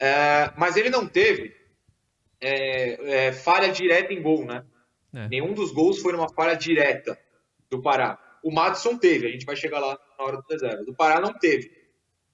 É, 0.00 0.52
mas 0.56 0.76
ele 0.76 0.90
não 0.90 1.06
teve 1.06 1.54
é, 2.40 3.26
é, 3.26 3.32
falha 3.32 3.70
direta 3.70 4.12
em 4.12 4.20
gol, 4.20 4.44
né? 4.44 4.64
É. 5.14 5.28
Nenhum 5.28 5.52
dos 5.52 5.70
gols 5.72 6.00
foi 6.00 6.12
numa 6.12 6.28
falha 6.28 6.56
direta 6.56 7.18
do 7.70 7.80
Pará. 7.80 8.18
O 8.42 8.50
Madison 8.50 8.98
teve, 8.98 9.28
a 9.28 9.30
gente 9.30 9.46
vai 9.46 9.54
chegar 9.54 9.78
lá 9.78 9.98
na 10.18 10.24
hora 10.24 10.36
do 10.38 10.44
reserva. 10.48 10.84
Do 10.84 10.94
Pará 10.94 11.20
não 11.20 11.32
teve. 11.32 11.70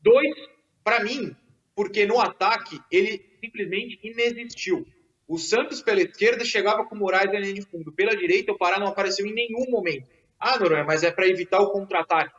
Dois, 0.00 0.34
pra 0.82 1.02
mim, 1.04 1.36
porque 1.74 2.06
no 2.06 2.18
ataque 2.20 2.80
ele 2.90 3.36
simplesmente 3.40 3.98
inexistiu. 4.02 4.86
O 5.26 5.36
Santos 5.36 5.82
pela 5.82 6.00
esquerda 6.00 6.44
chegava 6.44 6.86
com 6.86 6.94
o 6.94 6.98
Moraes 6.98 7.30
na 7.30 7.38
linha 7.38 7.54
de 7.54 7.62
fundo. 7.62 7.92
Pela 7.92 8.16
direita, 8.16 8.52
o 8.52 8.56
Pará 8.56 8.78
não 8.78 8.86
apareceu 8.86 9.26
em 9.26 9.34
nenhum 9.34 9.70
momento. 9.70 10.09
Ah, 10.40 10.59
Noronha, 10.59 10.84
mas 10.84 11.02
é 11.02 11.11
para 11.11 11.28
evitar 11.28 11.61
o 11.61 11.70
contra-ataque. 11.70 12.34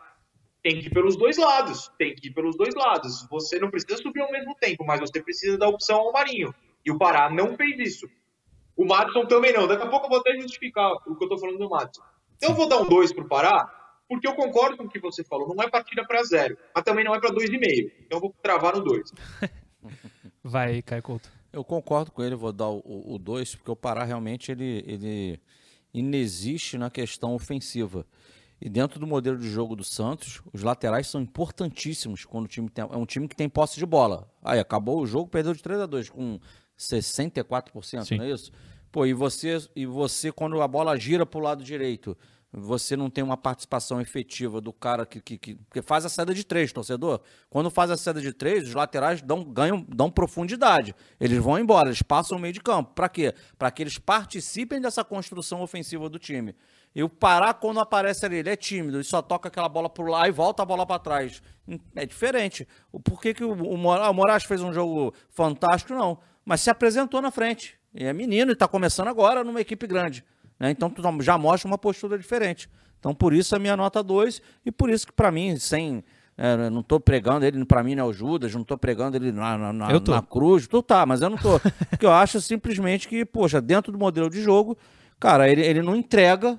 Tem 0.62 0.80
que 0.80 0.88
ir 0.88 0.90
pelos 0.90 1.16
dois 1.16 1.38
lados. 1.38 1.90
Tem 1.98 2.14
que 2.14 2.28
ir 2.28 2.32
pelos 2.32 2.56
dois 2.58 2.76
lados. 2.76 3.28
Você 3.30 3.60
não 3.60 3.72
precisa 3.72 4.02
subir 4.02 4.22
ao 4.22 4.32
mesmo 4.32 4.56
tempo, 4.56 4.86
mas 4.86 5.00
você 5.00 5.22
precisa 5.22 5.58
dar 5.58 5.70
opção 5.70 5.98
ao 5.98 6.12
Marinho. 6.12 6.54
E 6.86 6.92
o 6.92 6.98
Pará 6.98 7.30
não 7.30 7.56
fez 7.56 7.80
isso. 7.80 8.10
O 8.76 8.86
Madison 8.86 9.26
também 9.26 9.54
não. 9.54 9.68
Daqui 9.68 9.84
a 9.84 9.88
pouco 9.88 10.06
eu 10.06 10.10
vou 10.10 10.20
até 10.20 10.34
justificar 10.40 10.92
o 11.06 11.16
que 11.16 11.24
eu 11.24 11.30
tô 11.30 11.38
falando 11.38 11.58
do 11.58 11.70
Madison. 11.70 12.02
Então 12.38 12.52
eu 12.52 12.56
vou 12.56 12.68
dar 12.68 12.82
um 12.82 12.88
2 12.88 13.14
pro 13.14 13.28
Pará, 13.28 13.68
porque 14.08 14.28
eu 14.28 14.34
concordo 14.34 14.78
com 14.78 14.86
o 14.86 14.90
que 14.90 15.00
você 15.00 15.24
falou. 15.24 15.54
Não 15.54 15.64
é 15.64 15.70
partida 15.70 16.06
para 16.06 16.24
zero, 16.24 16.58
mas 16.74 16.84
também 16.84 17.04
não 17.04 17.14
é 17.14 17.20
para 17.20 17.32
2,5. 17.32 17.92
Então 18.06 18.18
eu 18.18 18.22
vou 18.22 18.36
travar 18.42 18.76
no 18.76 18.84
2. 18.84 19.12
Vai, 20.44 20.82
Caio 20.82 21.04
Couto. 21.04 21.30
Eu 21.52 21.64
concordo 21.64 22.12
com 22.12 22.24
ele, 22.24 22.36
vou 22.36 22.54
dar 22.54 22.70
o 22.70 23.18
2, 23.20 23.56
porque 23.56 23.72
o 23.72 23.76
Pará 23.76 24.04
realmente 24.04 24.52
ele, 24.52 24.84
ele 24.88 25.40
inexiste 25.94 26.78
na 26.78 26.90
questão 26.90 27.34
ofensiva. 27.34 28.06
E 28.62 28.70
dentro 28.70 29.00
do 29.00 29.08
modelo 29.08 29.38
de 29.38 29.50
jogo 29.50 29.76
do 29.76 29.84
Santos, 29.84 30.42
os 30.52 30.64
laterais 30.64 31.08
são 31.08 31.22
importantíssimos 31.22 32.26
quando 32.26 32.46
o 32.46 32.48
time 32.48 32.70
tem, 32.70 32.84
é 32.84 32.98
um 32.98 33.06
time 33.06 33.28
que 33.28 33.36
tem 33.36 33.48
posse 33.48 33.78
de 33.78 33.86
bola. 33.86 34.30
Aí 34.44 34.60
acabou 34.60 35.02
o 35.02 35.08
jogo, 35.08 35.30
perdeu 35.30 35.54
de 35.54 35.64
3 35.64 35.82
a 35.82 35.86
2 35.86 36.10
com 36.10 36.40
64%, 36.78 38.06
Sim. 38.06 38.18
não 38.18 38.26
é 38.26 38.32
isso? 38.32 38.52
Pô, 38.92 39.06
e 39.06 39.14
você, 39.14 39.58
e 39.76 39.86
você 39.86 40.32
quando 40.32 40.62
a 40.62 40.68
bola 40.68 40.98
gira 40.98 41.26
para 41.26 41.40
o 41.40 41.44
lado 41.44 41.64
direito, 41.64 42.18
você 42.52 42.98
não 42.98 43.10
tem 43.10 43.24
uma 43.24 43.38
participação 43.38 44.02
efetiva 44.02 44.60
do 44.60 44.74
cara 44.74 45.06
que, 45.06 45.22
que, 45.22 45.38
que, 45.38 45.82
faz 45.84 46.04
a 46.04 46.10
saída 46.10 46.34
de 46.34 46.44
três, 46.44 46.74
torcedor. 46.74 47.22
Quando 47.50 47.70
faz 47.70 47.92
a 47.92 47.98
saída 47.98 48.20
de 48.20 48.34
três, 48.34 48.68
os 48.68 48.74
laterais 48.74 49.22
dão, 49.22 49.44
ganham, 49.44 49.86
dão 49.88 50.10
profundidade. 50.10 50.96
Eles 51.20 51.38
vão 51.38 51.60
embora, 51.60 51.90
eles 51.90 52.02
passam 52.02 52.38
o 52.38 52.42
meio 52.42 52.54
de 52.54 52.60
campo. 52.60 52.94
Para 52.96 53.08
quê? 53.08 53.36
Para 53.58 53.70
que 53.70 53.84
eles 53.84 54.00
participem 54.00 54.82
dessa 54.82 55.04
construção 55.04 55.62
ofensiva 55.62 56.10
do 56.10 56.18
time. 56.18 56.56
E 56.96 57.04
o 57.04 57.10
Pará, 57.10 57.54
quando 57.54 57.80
aparece 57.80 58.26
ali, 58.26 58.38
ele 58.38 58.50
é 58.50 58.56
tímido, 58.56 58.98
ele 58.98 59.04
só 59.04 59.22
toca 59.22 59.48
aquela 59.48 59.70
bola 59.70 59.90
por 59.90 60.10
lá 60.10 60.28
e 60.28 60.32
volta 60.32 60.64
a 60.64 60.66
bola 60.66 60.86
para 60.86 61.00
trás. 61.00 61.42
É 61.96 62.06
diferente. 62.06 62.68
Por 63.04 63.22
que, 63.22 63.34
que 63.34 63.44
o, 63.44 63.52
o, 63.52 63.74
o 63.74 64.14
Moraes 64.14 64.44
fez 64.44 64.62
um 64.62 64.74
jogo 64.74 65.14
fantástico? 65.30 65.94
Não. 65.94 66.20
Mas 66.44 66.62
se 66.62 66.70
apresentou 66.70 67.22
na 67.22 67.30
frente. 67.30 67.80
E 67.94 68.04
é 68.06 68.14
menino 68.14 68.52
e 68.52 68.54
está 68.54 68.68
começando 68.68 69.08
agora 69.08 69.44
numa 69.44 69.62
equipe 69.62 69.86
grande. 69.86 70.24
Né? 70.60 70.72
Então 70.72 70.92
já 71.22 71.38
mostra 71.38 71.68
uma 71.68 71.78
postura 71.78 72.18
diferente. 72.18 72.70
Então 73.00 73.14
por 73.14 73.34
isso 73.34 73.56
a 73.56 73.60
minha 73.60 73.78
nota 73.78 74.04
2 74.04 74.42
e 74.66 74.72
por 74.72 74.90
isso 74.90 75.08
que 75.08 75.14
para 75.14 75.32
mim, 75.32 75.58
sem. 75.58 76.04
É, 76.42 76.70
não 76.70 76.80
estou 76.80 77.02
pregando 77.02 77.46
ele, 77.46 77.66
para 77.66 77.84
mim 77.84 77.96
não 77.96 78.06
é 78.06 78.08
o 78.08 78.14
Judas, 78.14 78.54
não 78.54 78.62
estou 78.62 78.78
pregando 78.78 79.18
ele 79.18 79.30
na, 79.30 79.58
na, 79.58 79.74
na, 79.74 80.00
na, 80.00 80.22
cruz, 80.22 80.70
tu 80.70 80.82
tá, 80.82 81.06
mas 81.06 81.22
eu 81.22 81.30
não 81.30 81.36
estou. 81.36 81.60
porque 81.90 82.06
eu 82.06 82.14
acho 82.14 82.40
simplesmente 82.40 83.10
que, 83.10 83.26
poxa, 83.26 83.60
dentro 83.60 83.92
do 83.92 83.98
modelo 83.98 84.30
de 84.30 84.42
jogo, 84.42 84.78
cara, 85.20 85.50
ele, 85.50 85.62
ele 85.62 85.82
não 85.82 85.98
entrega 85.98 86.58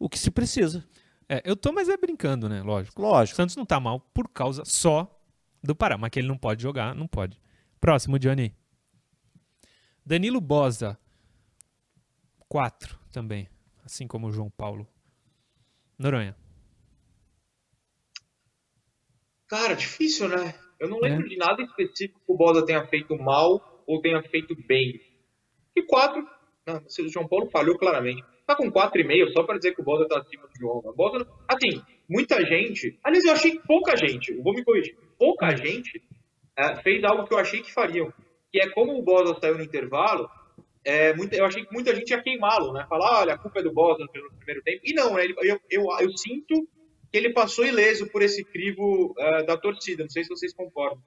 o 0.00 0.08
que 0.08 0.18
se 0.18 0.30
precisa. 0.30 0.84
É, 1.28 1.42
eu 1.44 1.54
tô, 1.54 1.70
mas 1.70 1.88
é 1.88 1.96
brincando, 1.96 2.48
né? 2.48 2.62
Lógico. 2.62 3.00
Lógico. 3.00 3.34
O 3.34 3.36
Santos 3.36 3.54
não 3.54 3.66
tá 3.66 3.78
mal 3.78 4.00
por 4.00 4.28
causa 4.28 4.64
só 4.64 5.22
do 5.62 5.76
Pará, 5.76 5.98
mas 5.98 6.10
que 6.10 6.18
ele 6.18 6.26
não 6.26 6.38
pode 6.38 6.62
jogar, 6.62 6.94
não 6.94 7.06
pode. 7.06 7.38
Próximo, 7.78 8.18
Johnny. 8.18 8.52
Danilo 10.04 10.40
Bosa. 10.40 10.98
4 12.48 12.98
também, 13.12 13.48
assim 13.84 14.08
como 14.08 14.26
o 14.26 14.32
João 14.32 14.50
Paulo. 14.50 14.88
Noronha. 15.96 16.34
Cara, 19.46 19.74
difícil, 19.74 20.28
né? 20.28 20.54
Eu 20.80 20.88
não 20.88 20.98
lembro 20.98 21.26
é. 21.26 21.28
de 21.28 21.36
nada 21.36 21.62
específico 21.62 22.18
que 22.18 22.32
o 22.32 22.36
Bosa 22.36 22.64
tenha 22.64 22.84
feito 22.86 23.16
mal 23.16 23.84
ou 23.86 24.00
tenha 24.00 24.20
feito 24.22 24.56
bem. 24.66 25.00
E 25.76 25.82
4, 25.82 26.26
não, 26.66 26.76
o 26.78 27.08
João 27.08 27.28
Paulo 27.28 27.50
falhou 27.50 27.78
claramente. 27.78 28.24
Tá 28.50 28.56
com 28.56 28.68
4,5 28.68 29.32
só 29.32 29.44
para 29.44 29.58
dizer 29.58 29.76
que 29.76 29.80
o 29.80 29.84
Bosa 29.84 30.08
tá 30.08 30.18
acima 30.18 30.42
do 30.42 30.58
João. 30.58 30.82
O 30.84 30.92
Bosa, 30.92 31.24
assim, 31.46 31.80
muita 32.08 32.44
gente. 32.44 32.98
Aliás, 33.04 33.24
eu 33.24 33.32
achei 33.32 33.52
que 33.52 33.64
pouca 33.64 33.96
gente, 33.96 34.34
vou 34.42 34.52
me 34.52 34.64
corrigir, 34.64 34.96
pouca 35.16 35.54
gente 35.54 36.02
é, 36.58 36.74
fez 36.82 37.04
algo 37.04 37.28
que 37.28 37.32
eu 37.32 37.38
achei 37.38 37.62
que 37.62 37.72
fariam. 37.72 38.12
Que 38.50 38.60
é 38.60 38.68
como 38.70 38.98
o 38.98 39.04
Bosa 39.04 39.38
saiu 39.40 39.56
no 39.56 39.62
intervalo, 39.62 40.28
é, 40.84 41.14
muita, 41.14 41.36
eu 41.36 41.44
achei 41.44 41.64
que 41.64 41.72
muita 41.72 41.94
gente 41.94 42.10
ia 42.10 42.20
queimá-lo, 42.20 42.72
né? 42.72 42.84
Falar, 42.88 43.20
olha, 43.20 43.34
a 43.34 43.38
culpa 43.38 43.60
é 43.60 43.62
do 43.62 43.72
Bosa 43.72 44.02
no 44.02 44.08
primeiro 44.08 44.62
tempo. 44.64 44.80
E 44.82 44.94
não, 44.94 45.14
né? 45.14 45.22
Ele, 45.22 45.34
eu, 45.42 45.60
eu, 45.70 45.86
eu, 46.00 46.10
sinto 46.16 46.68
que 47.12 47.16
ele 47.16 47.32
passou 47.32 47.64
ileso 47.64 48.10
por 48.10 48.20
esse 48.20 48.42
crivo 48.42 49.14
uh, 49.16 49.46
da 49.46 49.56
torcida. 49.56 50.02
Não 50.02 50.10
sei 50.10 50.24
se 50.24 50.28
vocês 50.28 50.52
concordam. 50.52 51.00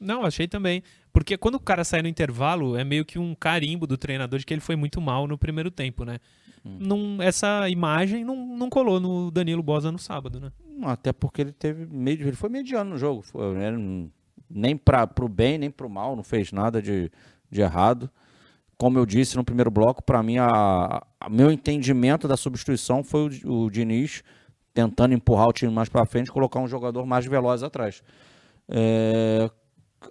Não, 0.00 0.24
achei 0.24 0.48
também. 0.48 0.82
Porque 1.12 1.38
quando 1.38 1.54
o 1.54 1.60
cara 1.60 1.84
sai 1.84 2.02
no 2.02 2.08
intervalo, 2.08 2.76
é 2.76 2.82
meio 2.82 3.04
que 3.04 3.16
um 3.16 3.32
carimbo 3.32 3.86
do 3.86 3.96
treinador 3.96 4.40
de 4.40 4.44
que 4.44 4.52
ele 4.52 4.60
foi 4.60 4.74
muito 4.74 5.00
mal 5.00 5.28
no 5.28 5.38
primeiro 5.38 5.70
tempo, 5.70 6.04
né? 6.04 6.18
Hum. 6.64 6.76
Não, 6.80 7.22
essa 7.22 7.68
imagem 7.68 8.24
não, 8.24 8.36
não 8.56 8.68
colou 8.68 9.00
no 9.00 9.30
Danilo 9.30 9.62
Bosa 9.62 9.90
no 9.90 9.98
sábado, 9.98 10.40
né? 10.40 10.52
Até 10.82 11.12
porque 11.12 11.42
ele 11.42 11.52
teve 11.52 11.86
meio, 11.86 12.22
ele 12.22 12.36
foi 12.36 12.48
mediano 12.48 12.90
no 12.90 12.98
jogo. 12.98 13.22
Foi, 13.22 13.54
né? 13.54 14.08
nem 14.48 14.76
para 14.76 15.08
o 15.20 15.28
bem, 15.28 15.58
nem 15.58 15.70
para 15.70 15.86
o 15.86 15.90
mal, 15.90 16.16
não 16.16 16.24
fez 16.24 16.52
nada 16.52 16.82
de, 16.82 17.10
de 17.50 17.60
errado 17.60 18.10
como 18.80 18.98
eu 18.98 19.04
disse 19.04 19.36
no 19.36 19.44
primeiro 19.44 19.70
bloco, 19.70 20.02
para 20.02 20.22
mim, 20.22 20.38
a, 20.38 21.02
a, 21.20 21.28
meu 21.28 21.52
entendimento 21.52 22.26
da 22.26 22.34
substituição 22.34 23.04
foi 23.04 23.28
o, 23.44 23.64
o 23.64 23.70
Diniz 23.70 24.24
tentando 24.72 25.12
empurrar 25.12 25.48
o 25.48 25.52
time 25.52 25.70
mais 25.70 25.90
para 25.90 26.06
frente 26.06 26.32
colocar 26.32 26.60
um 26.60 26.66
jogador 26.66 27.04
mais 27.04 27.26
veloz 27.26 27.62
atrás. 27.62 28.02
É, 28.66 29.50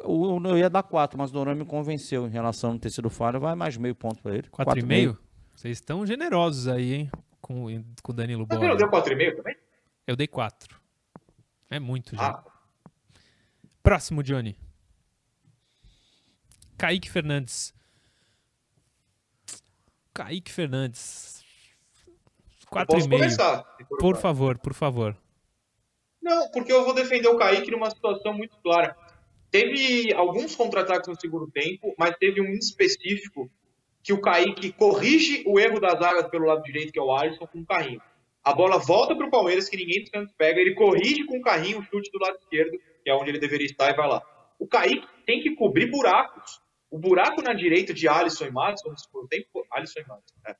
eu 0.03 0.55
ia 0.55 0.69
dar 0.69 0.83
4, 0.83 1.17
mas 1.17 1.31
o 1.31 1.33
Doran 1.33 1.55
me 1.55 1.65
convenceu 1.65 2.27
em 2.27 2.29
relação 2.29 2.69
a 2.69 2.73
não 2.73 2.79
ter 2.79 2.91
sido 2.91 3.09
falha. 3.09 3.39
Vai 3.39 3.55
mais 3.55 3.75
meio 3.75 3.95
ponto 3.95 4.21
para 4.21 4.35
ele. 4.35 4.47
4,5? 4.49 5.17
Vocês 5.59 5.75
estão 5.75 6.05
generosos 6.05 6.69
aí, 6.69 6.93
hein? 6.93 7.11
Com, 7.41 7.65
com 8.01 8.13
o 8.13 8.15
Danilo 8.15 8.45
Bola. 8.45 8.61
Você 8.61 8.67
não 8.69 8.77
deu 8.77 8.89
4,5 8.89 9.35
também? 9.35 9.57
Eu 10.07 10.15
dei 10.15 10.25
4. 10.25 10.79
É 11.69 11.77
muito 11.77 12.15
já. 12.15 12.29
Ah. 12.29 12.43
Próximo, 13.83 14.23
Johnny. 14.23 14.55
Kaique 16.77 17.11
Fernandes. 17.11 17.73
Kaique 20.13 20.49
Fernandes. 20.49 21.43
4,5. 22.71 23.65
Por 23.99 24.15
favor, 24.15 24.57
por 24.59 24.73
favor. 24.73 25.17
Não, 26.21 26.49
porque 26.51 26.71
eu 26.71 26.85
vou 26.85 26.93
defender 26.93 27.27
o 27.27 27.37
Kaique 27.37 27.69
numa 27.69 27.89
situação 27.89 28.33
muito 28.33 28.55
clara. 28.63 28.95
Teve 29.51 30.13
alguns 30.13 30.55
contra-ataques 30.55 31.09
no 31.09 31.19
segundo 31.19 31.51
tempo, 31.51 31.93
mas 31.97 32.15
teve 32.15 32.39
um 32.39 32.53
específico 32.53 33.51
que 34.09 34.13
o 34.13 34.19
Kaique 34.19 34.71
corrige 34.71 35.43
o 35.45 35.59
erro 35.59 35.79
das 35.79 35.99
zaga 35.99 36.27
pelo 36.27 36.47
lado 36.47 36.63
direito, 36.63 36.91
que 36.91 36.97
é 36.97 37.01
o 37.01 37.15
Alisson, 37.15 37.45
com 37.45 37.59
um 37.59 37.63
carrinho. 37.63 38.01
A 38.43 38.51
bola 38.51 38.79
volta 38.79 39.15
para 39.15 39.27
o 39.27 39.29
Palmeiras, 39.29 39.69
que 39.69 39.77
ninguém 39.77 40.01
do 40.01 40.09
Santos 40.09 40.33
pega, 40.35 40.59
ele 40.59 40.73
corrige 40.73 41.27
com 41.27 41.37
o 41.37 41.41
carrinho 41.41 41.77
o 41.77 41.83
chute 41.83 42.09
do 42.11 42.17
lado 42.17 42.35
esquerdo, 42.39 42.71
que 43.03 43.07
é 43.07 43.13
onde 43.13 43.29
ele 43.29 43.37
deveria 43.37 43.67
estar, 43.67 43.91
e 43.91 43.95
vai 43.95 44.09
lá. 44.09 44.19
O 44.57 44.67
Kaique 44.67 45.07
tem 45.27 45.43
que 45.43 45.53
cobrir 45.53 45.91
buracos. 45.91 46.59
O 46.89 46.97
buraco 46.97 47.43
na 47.43 47.53
direita 47.53 47.93
de 47.93 48.07
Alisson 48.07 48.47
e 48.47 48.51
Madison 48.51 48.97
segundo 48.97 49.27
tempo, 49.27 49.63
Alisson 49.71 49.99
e 49.99 50.07
Madison, 50.07 50.35
é, 50.47 50.55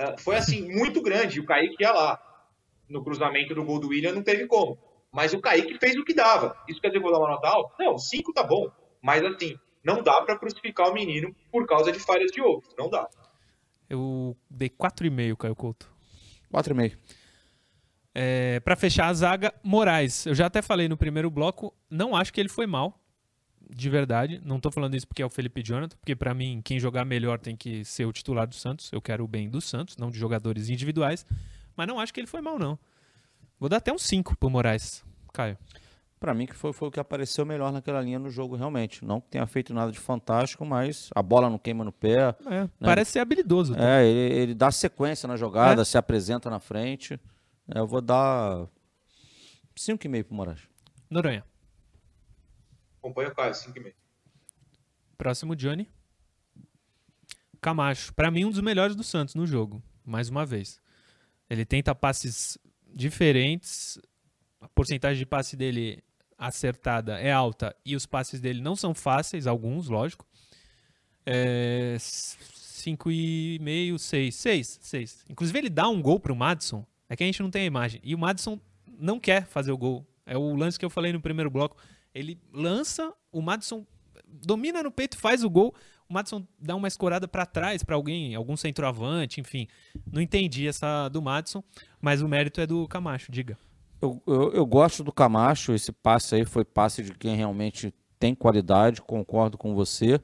é, 0.00 0.18
foi 0.18 0.34
assim, 0.34 0.68
muito 0.68 1.00
grande. 1.00 1.38
O 1.38 1.46
Kaique 1.46 1.76
ia 1.78 1.92
lá. 1.92 2.20
No 2.88 3.04
cruzamento 3.04 3.54
do 3.54 3.64
gol 3.64 3.78
do 3.78 3.90
William 3.90 4.12
não 4.12 4.24
teve 4.24 4.48
como. 4.48 4.76
Mas 5.12 5.32
o 5.32 5.40
Kaique 5.40 5.78
fez 5.78 5.94
o 5.94 6.04
que 6.04 6.14
dava. 6.14 6.56
Isso 6.68 6.80
quer 6.80 6.88
dizer, 6.88 7.00
vou 7.00 7.12
dar 7.12 7.20
uma 7.20 7.30
nota 7.30 7.46
alta? 7.46 7.76
Não, 7.78 7.96
5 7.96 8.32
tá 8.32 8.42
bom. 8.42 8.68
Mas 9.00 9.24
assim, 9.24 9.56
não 9.84 10.02
dá 10.02 10.20
para 10.22 10.38
crucificar 10.38 10.88
o 10.88 10.94
menino 10.94 11.34
por 11.50 11.66
causa 11.66 11.92
de 11.92 11.98
falhas 11.98 12.30
de 12.30 12.40
outros. 12.40 12.74
Não 12.76 12.88
dá. 12.88 13.08
Eu 13.88 14.36
dei 14.50 14.68
4,5, 14.68 15.36
Caio 15.36 15.56
Couto. 15.56 15.90
4,5. 16.52 16.96
É, 18.14 18.60
para 18.60 18.76
fechar 18.76 19.06
a 19.06 19.14
zaga, 19.14 19.54
Moraes. 19.62 20.26
Eu 20.26 20.34
já 20.34 20.46
até 20.46 20.60
falei 20.60 20.88
no 20.88 20.96
primeiro 20.96 21.30
bloco, 21.30 21.74
não 21.88 22.16
acho 22.16 22.32
que 22.32 22.40
ele 22.40 22.48
foi 22.48 22.66
mal 22.66 22.98
de 23.70 23.90
verdade. 23.90 24.40
Não 24.44 24.58
tô 24.58 24.70
falando 24.70 24.94
isso 24.94 25.06
porque 25.06 25.22
é 25.22 25.26
o 25.26 25.30
Felipe 25.30 25.62
Jonathan, 25.62 25.96
porque 25.98 26.16
para 26.16 26.34
mim 26.34 26.60
quem 26.64 26.80
jogar 26.80 27.04
melhor 27.04 27.38
tem 27.38 27.56
que 27.56 27.84
ser 27.84 28.06
o 28.06 28.12
titular 28.12 28.46
do 28.46 28.54
Santos. 28.54 28.90
Eu 28.92 29.00
quero 29.00 29.24
o 29.24 29.28
bem 29.28 29.48
do 29.48 29.60
Santos, 29.60 29.96
não 29.96 30.10
de 30.10 30.18
jogadores 30.18 30.68
individuais. 30.68 31.24
Mas 31.76 31.86
não 31.86 32.00
acho 32.00 32.12
que 32.12 32.20
ele 32.20 32.26
foi 32.26 32.40
mal, 32.40 32.58
não. 32.58 32.78
Vou 33.58 33.68
dar 33.68 33.76
até 33.76 33.92
um 33.92 33.98
5 33.98 34.36
pro 34.36 34.50
Moraes. 34.50 35.04
Caio. 35.32 35.56
Para 36.18 36.34
mim 36.34 36.46
que 36.46 36.54
foi, 36.54 36.72
foi 36.72 36.88
o 36.88 36.90
que 36.90 36.98
apareceu 36.98 37.46
melhor 37.46 37.72
naquela 37.72 38.00
linha 38.00 38.18
no 38.18 38.28
jogo, 38.28 38.56
realmente. 38.56 39.04
Não 39.04 39.20
que 39.20 39.28
tenha 39.28 39.46
feito 39.46 39.72
nada 39.72 39.92
de 39.92 39.98
fantástico, 39.98 40.64
mas 40.64 41.10
a 41.14 41.22
bola 41.22 41.48
não 41.48 41.58
queima 41.58 41.84
no 41.84 41.92
pé. 41.92 42.34
É, 42.46 42.62
né? 42.62 42.70
Parece 42.80 43.12
ser 43.12 43.20
habilidoso. 43.20 43.74
Tá? 43.74 44.00
É, 44.00 44.06
ele, 44.06 44.34
ele, 44.34 44.54
dá 44.54 44.70
sequência 44.70 45.28
na 45.28 45.36
jogada, 45.36 45.82
é. 45.82 45.84
se 45.84 45.96
apresenta 45.96 46.50
na 46.50 46.58
frente. 46.58 47.20
É, 47.72 47.78
eu 47.78 47.86
vou 47.86 48.00
dar 48.00 48.66
5,5 49.76 50.24
pro 50.24 50.34
Moraes. 50.34 50.68
Noronha. 51.08 51.44
Acompanha 52.98 53.28
o 53.28 53.34
Caio, 53.34 53.52
5,5. 53.52 53.94
Próximo, 55.16 55.54
Johnny. 55.54 55.88
Camacho. 57.60 58.12
Para 58.14 58.30
mim, 58.30 58.44
um 58.44 58.50
dos 58.50 58.60
melhores 58.60 58.96
do 58.96 59.04
Santos 59.04 59.34
no 59.34 59.46
jogo. 59.46 59.82
Mais 60.04 60.28
uma 60.28 60.44
vez. 60.44 60.80
Ele 61.48 61.64
tenta 61.64 61.94
passes 61.94 62.58
diferentes. 62.92 64.00
A 64.60 64.68
porcentagem 64.68 65.18
de 65.18 65.26
passe 65.26 65.56
dele 65.56 66.02
acertada 66.38 67.18
é 67.18 67.32
alta 67.32 67.74
e 67.84 67.96
os 67.96 68.06
passes 68.06 68.40
dele 68.40 68.60
não 68.60 68.76
são 68.76 68.94
fáceis, 68.94 69.46
alguns, 69.46 69.88
lógico. 69.88 70.24
É, 71.26 71.96
5,5, 71.98 73.98
6. 73.98 74.34
6, 74.34 74.78
6. 74.80 75.24
Inclusive, 75.28 75.58
ele 75.58 75.68
dá 75.68 75.88
um 75.88 76.00
gol 76.00 76.20
pro 76.20 76.36
Madison. 76.36 76.86
É 77.08 77.16
que 77.16 77.24
a 77.24 77.26
gente 77.26 77.42
não 77.42 77.50
tem 77.50 77.62
a 77.62 77.66
imagem. 77.66 78.00
E 78.04 78.14
o 78.14 78.18
Madison 78.18 78.60
não 78.98 79.18
quer 79.18 79.46
fazer 79.46 79.72
o 79.72 79.78
gol. 79.78 80.06
É 80.24 80.36
o 80.36 80.54
lance 80.54 80.78
que 80.78 80.84
eu 80.84 80.90
falei 80.90 81.12
no 81.12 81.20
primeiro 81.20 81.50
bloco. 81.50 81.76
Ele 82.14 82.38
lança, 82.52 83.12
o 83.32 83.42
Madison 83.42 83.84
domina 84.26 84.82
no 84.82 84.90
peito, 84.90 85.18
faz 85.18 85.42
o 85.42 85.50
gol. 85.50 85.74
O 86.08 86.14
Madison 86.14 86.46
dá 86.58 86.74
uma 86.74 86.88
escorada 86.88 87.28
para 87.28 87.44
trás 87.44 87.82
para 87.82 87.94
alguém, 87.94 88.34
algum 88.34 88.56
centroavante, 88.56 89.40
enfim. 89.40 89.68
Não 90.10 90.22
entendi 90.22 90.66
essa 90.66 91.08
do 91.08 91.20
Madison, 91.20 91.62
mas 92.00 92.22
o 92.22 92.28
mérito 92.28 92.60
é 92.60 92.66
do 92.66 92.88
Camacho, 92.88 93.30
diga. 93.30 93.58
Eu, 94.00 94.22
eu, 94.26 94.52
eu, 94.52 94.66
gosto 94.66 95.02
do 95.02 95.12
Camacho, 95.12 95.72
esse 95.72 95.90
passe 95.90 96.36
aí 96.36 96.44
foi 96.44 96.64
passe 96.64 97.02
de 97.02 97.12
quem 97.12 97.34
realmente 97.34 97.92
tem 98.18 98.34
qualidade, 98.34 99.02
concordo 99.02 99.58
com 99.58 99.74
você, 99.74 100.20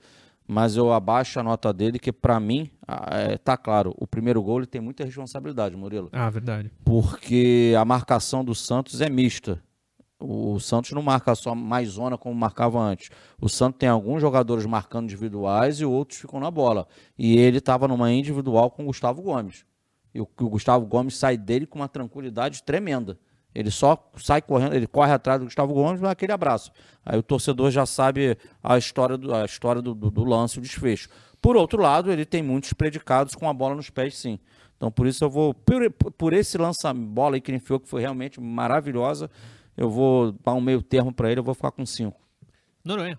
mas 0.47 0.77
eu 0.77 0.93
abaixo 0.93 1.41
a 1.41 1.43
nota 1.43 1.73
dele, 1.73 1.99
que 1.99 2.13
para 2.13 2.39
mim, 2.39 2.71
é, 3.11 3.37
tá 3.39 3.57
claro, 3.57 3.95
o 3.97 4.07
primeiro 4.07 4.43
gol 4.43 4.59
ele 4.59 4.67
tem 4.67 4.81
muita 4.81 5.05
responsabilidade, 5.05 5.77
Murilo. 5.77 6.09
Ah, 6.13 6.29
verdade. 6.31 6.71
Porque 6.85 7.75
a 7.79 7.85
marcação 7.85 8.45
do 8.45 8.55
Santos 8.55 9.01
é 9.01 9.09
mista. 9.09 9.63
O 10.21 10.59
Santos 10.61 10.93
não 10.93 11.03
marca 11.03 11.35
só 11.35 11.55
mais 11.55 11.89
zona 11.89 12.17
como 12.17 12.35
marcava 12.35 12.79
antes. 12.79 13.11
O 13.41 13.49
Santos 13.49 13.79
tem 13.79 13.89
alguns 13.89 14.21
jogadores 14.21 14.65
marcando 14.65 15.05
individuais 15.05 15.81
e 15.81 15.85
outros 15.85 16.21
ficam 16.21 16.41
na 16.41 16.51
bola. 16.51 16.87
E 17.19 17.37
ele 17.37 17.59
estava 17.59 17.89
numa 17.89 18.11
individual 18.11 18.71
com 18.71 18.85
o 18.85 18.87
Gustavo 18.87 19.21
Gomes. 19.21 19.67
E 20.15 20.21
o, 20.21 20.29
o 20.41 20.49
Gustavo 20.49 20.87
Gomes 20.87 21.17
sai 21.17 21.37
dele 21.37 21.67
com 21.67 21.81
uma 21.81 21.89
tranquilidade 21.89 22.63
tremenda. 22.63 23.19
Ele 23.55 23.71
só 23.71 24.11
sai 24.17 24.43
correndo, 24.43 24.75
ele 24.75 24.87
corre 24.87 25.13
atrás 25.13 25.39
do 25.39 25.45
Gustavo 25.45 25.73
Gomes, 25.73 26.01
dá 26.01 26.11
aquele 26.11 26.33
abraço. 26.33 26.73
Aí 27.05 27.19
o 27.19 27.23
torcedor 27.23 27.71
já 27.71 27.87
sabe 27.87 28.37
a 28.63 28.77
história 28.77 29.17
do, 29.17 29.33
a 29.33 29.45
história 29.45 29.81
do, 29.81 29.95
do, 29.95 30.11
do 30.11 30.25
lance, 30.25 30.59
o 30.59 30.63
desfecho. 30.63 31.09
Por 31.41 31.57
outro 31.57 31.81
lado, 31.81 32.11
ele 32.11 32.25
tem 32.25 32.43
muitos 32.43 32.73
predicados 32.73 33.35
com 33.35 33.49
a 33.49 33.53
bola 33.53 33.75
nos 33.75 33.91
pés, 33.91 34.17
sim. 34.17 34.41
Então, 34.77 34.91
por 34.91 35.07
isso 35.07 35.25
eu 35.25 35.31
vou, 35.31 35.55
por, 35.55 35.91
por 35.91 36.33
esse 36.33 36.59
lança-bola 36.59 37.37
aí 37.37 37.41
que 37.41 37.51
ele 37.51 37.59
enfiou, 37.59 37.79
que 37.79 37.89
foi 37.89 38.01
realmente 38.01 38.41
maravilhosa, 38.41 39.31
eu 39.77 39.89
vou 39.89 40.33
dar 40.33 40.55
um 40.55 40.61
meio 40.61 40.83
termo 40.83 41.13
para 41.13 41.31
ele, 41.31 41.41
eu 41.41 41.45
vou 41.45 41.55
ficar 41.55 41.71
com 41.71 41.87
5. 41.87 42.19
Noronha. 42.85 43.19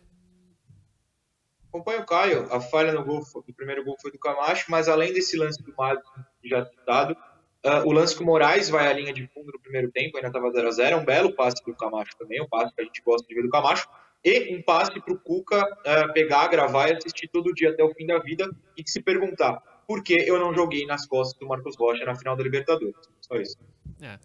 Acompanho 1.70 2.02
o 2.02 2.06
Caio, 2.06 2.54
a 2.54 2.62
falha 2.62 2.94
no 2.94 3.04
gol, 3.04 3.20
do 3.20 3.54
primeiro 3.54 3.84
gol 3.84 3.98
foi 4.02 4.12
do 4.12 4.18
Camacho, 4.18 4.66
mas 4.70 4.88
além 4.88 5.14
desse 5.14 5.38
lance 5.38 5.62
do 5.62 5.74
Madison 5.78 6.24
já 6.44 6.66
citado, 6.66 7.18
uh, 7.66 7.88
o 7.88 7.91
lance 7.91 8.16
que 8.16 8.24
o 8.24 8.26
Moraes 8.26 8.70
vai 8.70 8.88
à 8.88 8.93
linha 8.93 9.13
de 9.13 9.28
fundo 9.28 9.51
no 9.51 9.59
primeiro 9.59 9.91
tempo, 9.91 10.18
ainda 10.18 10.28
estava 10.28 10.51
0x0, 10.51 10.91
é 10.91 10.95
um 10.95 11.05
belo 11.05 11.34
passe 11.36 11.63
do 11.66 11.76
Camacho 11.76 12.11
também, 12.18 12.41
um 12.41 12.47
passe 12.47 12.74
que 12.74 12.82
a 12.82 12.86
gente 12.86 13.01
gosta 13.03 13.28
de 13.28 13.36
ver 13.36 13.41
do 13.41 13.49
Camacho, 13.49 13.88
e 14.24 14.55
um 14.55 14.61
passe 14.61 14.99
para 14.99 15.13
o 15.13 15.20
Cuca 15.20 15.63
uh, 15.63 16.13
pegar, 16.13 16.47
gravar 16.47 16.89
e 16.89 16.97
assistir 16.97 17.28
todo 17.28 17.53
dia 17.53 17.72
até 17.72 17.84
o 17.84 17.93
fim 17.93 18.05
da 18.05 18.20
vida 18.20 18.49
e 18.78 18.89
se 18.89 19.01
perguntar 19.01 19.61
por 19.88 20.03
que 20.03 20.13
eu 20.13 20.39
não 20.39 20.53
joguei 20.53 20.86
nas 20.86 21.05
costas 21.05 21.39
do 21.39 21.47
Marcos 21.47 21.76
Rocha 21.78 22.03
na 22.05 22.16
final 22.16 22.36
da 22.36 22.43
Libertadores. 22.43 22.95
Só 23.22 23.36
isso. 23.36 23.57
É 24.01 24.18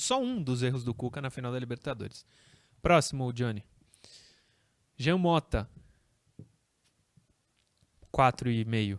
só 0.00 0.20
um 0.20 0.42
dos 0.42 0.62
erros 0.62 0.82
do 0.82 0.94
Cuca 0.94 1.20
na 1.20 1.30
final 1.30 1.52
da 1.52 1.58
Libertadores. 1.58 2.24
Próximo, 2.80 3.32
Johnny. 3.32 3.62
Jean 4.96 5.18
Mota. 5.18 5.68
4,5. 8.12 8.98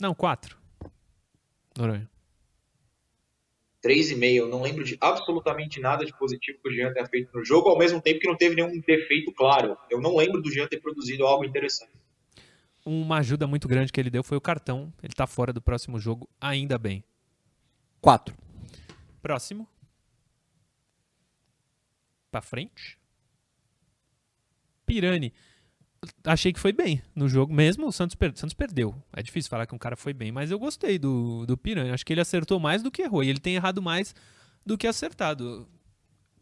Não, 0.00 0.14
4. 0.14 0.58
Noronha. 1.78 2.10
3,5. 3.82 4.48
Não 4.48 4.62
lembro 4.62 4.84
de 4.84 4.96
absolutamente 5.00 5.80
nada 5.80 6.04
de 6.04 6.16
positivo 6.16 6.58
que 6.62 6.68
o 6.68 6.72
Jean 6.72 6.92
tenha 6.92 7.06
feito 7.06 7.36
no 7.36 7.44
jogo, 7.44 7.68
ao 7.68 7.78
mesmo 7.78 8.00
tempo 8.00 8.20
que 8.20 8.28
não 8.28 8.36
teve 8.36 8.56
nenhum 8.56 8.80
defeito 8.80 9.32
claro. 9.32 9.76
Eu 9.90 10.00
não 10.00 10.16
lembro 10.16 10.40
do 10.40 10.50
Jean 10.50 10.66
ter 10.66 10.80
produzido 10.80 11.26
algo 11.26 11.44
interessante. 11.44 11.92
Uma 12.84 13.18
ajuda 13.18 13.46
muito 13.46 13.68
grande 13.68 13.92
que 13.92 14.00
ele 14.00 14.10
deu 14.10 14.22
foi 14.22 14.36
o 14.36 14.40
cartão. 14.40 14.92
Ele 15.02 15.12
está 15.12 15.26
fora 15.26 15.52
do 15.52 15.60
próximo 15.60 15.98
jogo, 15.98 16.28
ainda 16.40 16.78
bem. 16.78 17.04
4. 18.00 18.34
Próximo 19.20 19.68
para 22.30 22.40
frente. 22.40 22.98
Pirani. 24.86 25.32
Achei 26.24 26.52
que 26.52 26.60
foi 26.60 26.72
bem 26.72 27.02
no 27.14 27.28
jogo, 27.28 27.52
mesmo 27.52 27.86
o 27.86 27.92
Santos, 27.92 28.14
per 28.14 28.32
Santos 28.34 28.54
perdeu. 28.54 28.94
É 29.14 29.22
difícil 29.22 29.50
falar 29.50 29.66
que 29.66 29.74
um 29.74 29.78
cara 29.78 29.96
foi 29.96 30.14
bem, 30.14 30.32
mas 30.32 30.50
eu 30.50 30.58
gostei 30.58 30.98
do, 30.98 31.44
do 31.44 31.58
Pirani. 31.58 31.90
Acho 31.90 32.06
que 32.06 32.12
ele 32.12 32.20
acertou 32.20 32.58
mais 32.58 32.82
do 32.82 32.90
que 32.90 33.02
errou. 33.02 33.22
E 33.22 33.28
ele 33.28 33.40
tem 33.40 33.54
errado 33.54 33.82
mais 33.82 34.14
do 34.64 34.78
que 34.78 34.86
acertado. 34.86 35.68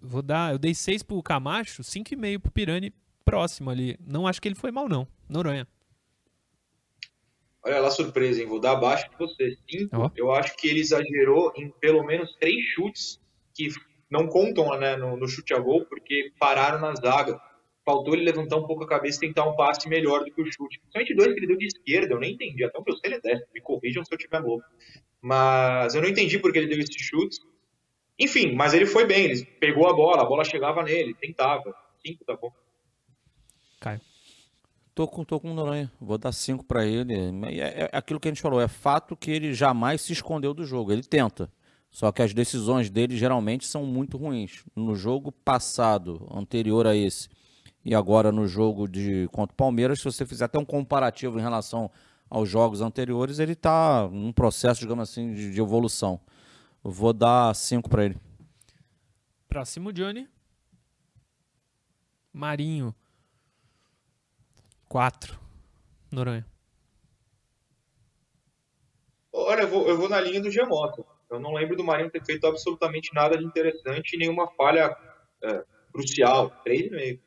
Vou 0.01 0.23
dar, 0.23 0.53
eu 0.53 0.59
dei 0.59 0.75
6 0.75 1.03
pro 1.03 1.23
Camacho, 1.23 1.83
5,5 1.83 2.39
pro 2.39 2.53
Pirani 2.53 2.93
próximo 3.25 3.69
ali. 3.69 3.99
Não 4.01 4.27
acho 4.27 4.41
que 4.41 4.47
ele 4.47 4.55
foi 4.55 4.71
mal, 4.71 4.89
não. 4.89 5.07
Noronha. 5.29 5.67
Olha 7.65 7.81
lá, 7.81 7.91
surpresa, 7.91 8.41
hein? 8.41 8.47
Vou 8.47 8.61
dar 8.61 8.73
abaixo 8.73 9.11
de 9.11 9.17
você. 9.17 9.59
5. 9.69 9.97
Oh. 9.97 10.11
Eu 10.17 10.33
acho 10.33 10.57
que 10.57 10.69
ele 10.69 10.81
exagerou 10.81 11.53
em 11.57 11.69
pelo 11.81 12.03
menos 12.05 12.35
três 12.37 12.65
chutes 12.75 13.21
que 13.53 13.69
não 14.11 14.29
contam 14.29 14.71
né, 14.79 14.97
no, 14.97 15.17
no, 15.17 15.29
chute 15.29 15.53
a 15.53 15.59
gol, 15.59 15.85
porque 15.85 16.33
pararam 16.39 16.81
na 16.81 16.95
zaga. 16.95 17.39
Faltou 17.89 18.13
ele 18.13 18.23
levantar 18.23 18.57
um 18.57 18.67
pouco 18.67 18.85
a 18.85 18.87
cabeça 18.87 19.25
e 19.25 19.29
tentar 19.29 19.49
um 19.49 19.57
passe 19.57 19.89
melhor 19.89 20.23
do 20.23 20.31
que 20.31 20.43
o 20.43 20.45
chute. 20.45 20.79
Principalmente 20.79 21.15
dois 21.15 21.33
que 21.33 21.41
ele 21.41 21.47
deu 21.47 21.57
de 21.57 21.67
esquerda, 21.69 22.13
eu 22.13 22.21
nem 22.21 22.35
entendi. 22.35 22.63
Até 22.63 22.79
o 22.79 22.85
meu 22.87 22.95
ele 23.03 23.15
é 23.15 23.47
me 23.55 23.63
corrijam 23.63 24.05
se 24.05 24.13
eu 24.13 24.19
tiver 24.19 24.41
louco. 24.41 24.63
Mas 25.23 25.95
eu 25.95 26.03
não 26.03 26.09
entendi 26.11 26.39
porque 26.39 26.59
ele 26.59 26.67
deu 26.67 26.79
esse 26.81 26.99
chute. 26.99 27.39
Enfim, 28.19 28.55
mas 28.55 28.75
ele 28.75 28.85
foi 28.85 29.07
bem, 29.07 29.25
ele 29.25 29.43
pegou 29.59 29.89
a 29.89 29.95
bola, 29.95 30.21
a 30.21 30.27
bola 30.27 30.45
chegava 30.45 30.83
nele, 30.83 31.15
tentava. 31.15 31.75
Cinco 32.05 32.27
tá 32.27 32.37
bom. 32.37 32.53
Caio. 33.81 34.03
Tô 34.95 35.09
com, 35.09 35.25
tô 35.25 35.41
com 35.41 35.51
o 35.51 35.55
Noronha, 35.55 35.91
vou 35.99 36.19
dar 36.19 36.33
cinco 36.33 36.63
para 36.63 36.85
ele. 36.85 37.15
É, 37.15 37.85
é, 37.85 37.91
aquilo 37.91 38.21
que 38.21 38.29
a 38.29 38.31
gente 38.31 38.43
falou, 38.43 38.61
é 38.61 38.69
fato 38.69 39.17
que 39.17 39.31
ele 39.31 39.55
jamais 39.55 40.03
se 40.03 40.13
escondeu 40.13 40.53
do 40.53 40.67
jogo, 40.67 40.93
ele 40.93 41.03
tenta. 41.03 41.51
Só 41.91 42.13
que 42.13 42.21
as 42.21 42.35
decisões 42.35 42.91
dele 42.91 43.17
geralmente 43.17 43.65
são 43.65 43.87
muito 43.87 44.19
ruins. 44.19 44.63
No 44.77 44.95
jogo 44.95 45.33
passado, 45.33 46.29
anterior 46.31 46.87
a 46.87 46.95
esse, 46.95 47.31
e 47.85 47.95
agora 47.95 48.31
no 48.31 48.47
jogo 48.47 48.89
de 48.89 49.29
contra 49.33 49.53
o 49.53 49.57
Palmeiras, 49.57 49.99
se 49.99 50.05
você 50.05 50.27
fizer 50.27 50.45
até 50.45 50.59
um 50.59 50.65
comparativo 50.65 51.39
em 51.39 51.43
relação 51.43 51.91
aos 52.29 52.49
jogos 52.49 52.81
anteriores, 52.81 53.39
ele 53.39 53.53
está 53.53 54.09
num 54.09 54.33
processo, 54.33 54.81
digamos 54.81 55.09
assim, 55.09 55.33
de, 55.33 55.53
de 55.53 55.61
evolução. 55.61 56.21
Eu 56.85 56.91
vou 56.91 57.13
dar 57.13 57.55
5 57.55 57.89
para 57.89 58.05
ele. 58.05 58.17
Próximo, 59.49 59.93
Johnny. 59.93 60.29
Marinho. 62.33 62.95
4. 64.89 65.39
Noronha. 66.11 66.47
Olha, 69.33 69.63
eu 69.63 69.69
vou, 69.69 69.89
eu 69.89 69.97
vou 69.97 70.09
na 70.09 70.21
linha 70.21 70.41
do 70.41 70.51
Gemoto. 70.51 71.05
Eu 71.31 71.39
não 71.39 71.53
lembro 71.53 71.77
do 71.77 71.85
Marinho 71.85 72.11
ter 72.11 72.25
feito 72.25 72.47
absolutamente 72.47 73.15
nada 73.15 73.37
de 73.37 73.45
interessante 73.45 74.15
e 74.15 74.19
nenhuma 74.19 74.49
falha 74.49 74.97
é, 75.43 75.65
crucial. 75.93 76.51
3,5. 76.67 77.21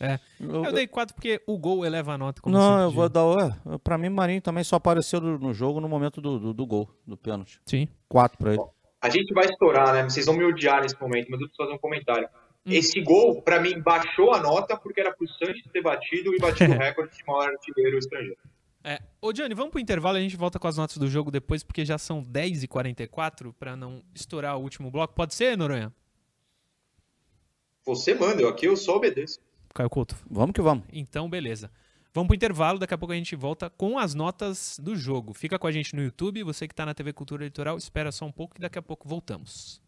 É. 0.00 0.18
Eu, 0.40 0.64
eu 0.64 0.72
dei 0.72 0.86
4 0.86 1.14
porque 1.14 1.42
o 1.46 1.58
gol 1.58 1.84
eleva 1.84 2.12
a 2.12 2.18
nota. 2.18 2.40
não, 2.46 2.80
eu 2.80 2.90
vou 2.90 3.08
dar. 3.08 3.22
É, 3.66 3.78
pra 3.78 3.98
mim, 3.98 4.08
Marinho 4.08 4.40
também 4.40 4.62
só 4.62 4.76
apareceu 4.76 5.20
no 5.20 5.52
jogo 5.52 5.80
no 5.80 5.88
momento 5.88 6.20
do, 6.20 6.38
do, 6.38 6.54
do 6.54 6.66
gol, 6.66 6.88
do 7.06 7.16
pênalti. 7.16 7.60
Sim. 7.66 7.88
4 8.08 8.38
pra 8.38 8.54
ele. 8.54 8.62
A 9.00 9.08
gente 9.08 9.32
vai 9.32 9.44
estourar, 9.44 9.92
né? 9.92 10.04
Vocês 10.04 10.26
vão 10.26 10.36
me 10.36 10.44
odiar 10.44 10.82
nesse 10.82 11.00
momento, 11.00 11.30
mas 11.30 11.40
eu 11.40 11.46
preciso 11.46 11.64
fazer 11.64 11.72
um 11.72 11.78
comentário. 11.78 12.28
Hum. 12.66 12.72
Esse 12.72 13.00
gol, 13.00 13.42
pra 13.42 13.60
mim, 13.60 13.80
baixou 13.80 14.32
a 14.34 14.40
nota 14.40 14.76
porque 14.76 15.00
era 15.00 15.12
pro 15.12 15.26
Santos 15.28 15.62
ter 15.72 15.82
batido 15.82 16.34
e 16.34 16.38
batido 16.38 16.72
o 16.72 16.76
recorde 16.78 17.16
de 17.16 17.24
maior 17.26 17.48
artilheiro 17.48 17.98
estrangeiro. 17.98 18.38
É. 18.84 19.00
Ô, 19.20 19.32
Johnny, 19.32 19.54
vamos 19.54 19.70
pro 19.70 19.80
intervalo 19.80 20.16
e 20.16 20.20
a 20.20 20.22
gente 20.22 20.36
volta 20.36 20.58
com 20.58 20.68
as 20.68 20.76
notas 20.76 20.96
do 20.96 21.08
jogo 21.08 21.30
depois, 21.30 21.62
porque 21.62 21.84
já 21.84 21.98
são 21.98 22.22
10h44 22.22 23.52
para 23.58 23.76
não 23.76 24.02
estourar 24.14 24.56
o 24.56 24.62
último 24.62 24.90
bloco. 24.90 25.14
Pode 25.14 25.34
ser, 25.34 25.56
Noronha? 25.56 25.92
Você 27.84 28.14
manda, 28.14 28.42
eu 28.42 28.48
aqui 28.48 28.66
eu 28.66 28.76
só 28.76 28.96
obedeço. 28.96 29.40
Caio 29.78 29.88
Couto. 29.88 30.16
Vamos 30.28 30.52
que 30.52 30.60
vamos. 30.60 30.84
Então, 30.92 31.30
beleza. 31.30 31.70
Vamos 32.12 32.26
pro 32.26 32.34
intervalo, 32.34 32.80
daqui 32.80 32.94
a 32.94 32.98
pouco 32.98 33.12
a 33.12 33.16
gente 33.16 33.36
volta 33.36 33.70
com 33.70 33.96
as 33.96 34.12
notas 34.12 34.76
do 34.82 34.96
jogo. 34.96 35.32
Fica 35.32 35.56
com 35.56 35.68
a 35.68 35.72
gente 35.72 35.94
no 35.94 36.02
YouTube, 36.02 36.42
você 36.42 36.66
que 36.66 36.72
está 36.72 36.84
na 36.84 36.94
TV 36.94 37.12
Cultura 37.12 37.44
Litoral, 37.44 37.78
espera 37.78 38.10
só 38.10 38.26
um 38.26 38.32
pouco 38.32 38.56
e 38.56 38.60
daqui 38.60 38.76
a 38.76 38.82
pouco 38.82 39.08
voltamos. 39.08 39.80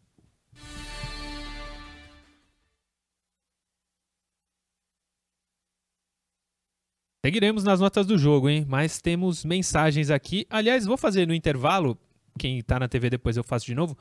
Seguiremos 7.25 7.65
nas 7.65 7.81
notas 7.81 8.07
do 8.07 8.17
jogo, 8.17 8.49
hein? 8.49 8.65
Mas 8.67 9.01
temos 9.01 9.43
mensagens 9.43 10.09
aqui. 10.09 10.47
Aliás, 10.49 10.85
vou 10.85 10.95
fazer 10.95 11.27
no 11.27 11.33
intervalo. 11.33 11.97
Quem 12.39 12.59
está 12.59 12.79
na 12.79 12.87
TV 12.87 13.09
depois 13.09 13.35
eu 13.35 13.43
faço 13.43 13.65
de 13.65 13.75
novo. 13.75 13.97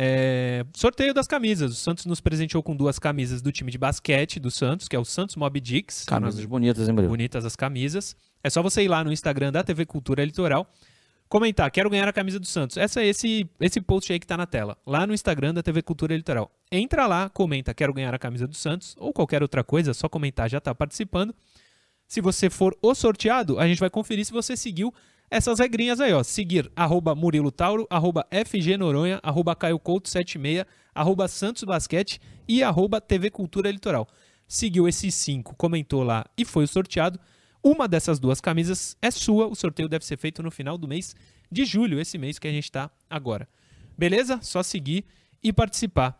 É... 0.00 0.64
Sorteio 0.76 1.12
das 1.12 1.26
camisas. 1.26 1.72
O 1.72 1.74
Santos 1.74 2.06
nos 2.06 2.20
presenteou 2.20 2.62
com 2.62 2.76
duas 2.76 3.00
camisas 3.00 3.42
do 3.42 3.50
time 3.50 3.68
de 3.68 3.76
basquete 3.76 4.38
do 4.38 4.48
Santos, 4.48 4.86
que 4.86 4.94
é 4.94 4.98
o 4.98 5.04
Santos 5.04 5.34
Mob 5.34 5.58
Dix. 5.58 6.04
Camisas 6.04 6.44
bonitas, 6.44 6.88
hein, 6.88 6.94
Maria? 6.94 7.08
Bonitas 7.08 7.44
as 7.44 7.56
camisas. 7.56 8.14
É 8.44 8.48
só 8.48 8.62
você 8.62 8.84
ir 8.84 8.88
lá 8.88 9.02
no 9.02 9.12
Instagram 9.12 9.50
da 9.50 9.64
TV 9.64 9.84
Cultura 9.84 10.24
Litoral, 10.24 10.72
comentar, 11.28 11.68
quero 11.72 11.90
ganhar 11.90 12.06
a 12.06 12.12
camisa 12.12 12.38
do 12.38 12.46
Santos. 12.46 12.76
Essa 12.76 13.02
é 13.02 13.08
esse, 13.08 13.50
esse 13.58 13.80
post 13.80 14.12
aí 14.12 14.20
que 14.20 14.24
está 14.24 14.36
na 14.36 14.46
tela. 14.46 14.78
Lá 14.86 15.04
no 15.04 15.12
Instagram 15.12 15.52
da 15.52 15.64
TV 15.64 15.82
Cultura 15.82 16.14
Litoral. 16.14 16.48
Entra 16.70 17.08
lá, 17.08 17.28
comenta, 17.28 17.74
quero 17.74 17.92
ganhar 17.92 18.14
a 18.14 18.18
camisa 18.20 18.46
do 18.46 18.54
Santos, 18.54 18.94
ou 19.00 19.12
qualquer 19.12 19.42
outra 19.42 19.64
coisa, 19.64 19.92
só 19.92 20.08
comentar, 20.08 20.48
já 20.48 20.58
está 20.58 20.72
participando. 20.72 21.34
Se 22.06 22.20
você 22.20 22.48
for 22.48 22.78
o 22.80 22.94
sorteado, 22.94 23.58
a 23.58 23.66
gente 23.66 23.80
vai 23.80 23.90
conferir 23.90 24.24
se 24.24 24.30
você 24.30 24.56
seguiu 24.56 24.94
essas 25.30 25.58
regrinhas 25.58 26.00
aí, 26.00 26.12
ó. 26.12 26.22
Seguir 26.22 26.70
arroba 26.74 27.14
Murilo 27.14 27.50
Tauro, 27.50 27.86
arroba 27.90 28.26
FG 28.30 28.76
Noronha, 28.76 29.20
arroba 29.22 29.54
Caio 29.54 29.78
Couto 29.78 30.08
76, 30.08 30.64
arroba 30.94 31.28
Santos 31.28 31.64
Basquete 31.64 32.20
e 32.46 32.62
arroba 32.62 33.00
TV 33.00 33.30
Cultura 33.30 33.70
Litoral. 33.70 34.08
Seguiu 34.46 34.88
esses 34.88 35.14
cinco, 35.14 35.54
comentou 35.56 36.02
lá 36.02 36.24
e 36.36 36.44
foi 36.44 36.64
o 36.64 36.68
sorteado. 36.68 37.20
Uma 37.62 37.86
dessas 37.86 38.18
duas 38.18 38.40
camisas 38.40 38.96
é 39.02 39.10
sua. 39.10 39.46
O 39.46 39.54
sorteio 39.54 39.88
deve 39.88 40.04
ser 40.06 40.16
feito 40.16 40.42
no 40.42 40.50
final 40.50 40.78
do 40.78 40.88
mês 40.88 41.14
de 41.50 41.64
julho, 41.64 42.00
esse 42.00 42.16
mês 42.16 42.38
que 42.38 42.48
a 42.48 42.50
gente 42.50 42.64
está 42.64 42.90
agora. 43.10 43.46
Beleza? 43.96 44.38
Só 44.40 44.62
seguir 44.62 45.04
e 45.42 45.52
participar. 45.52 46.18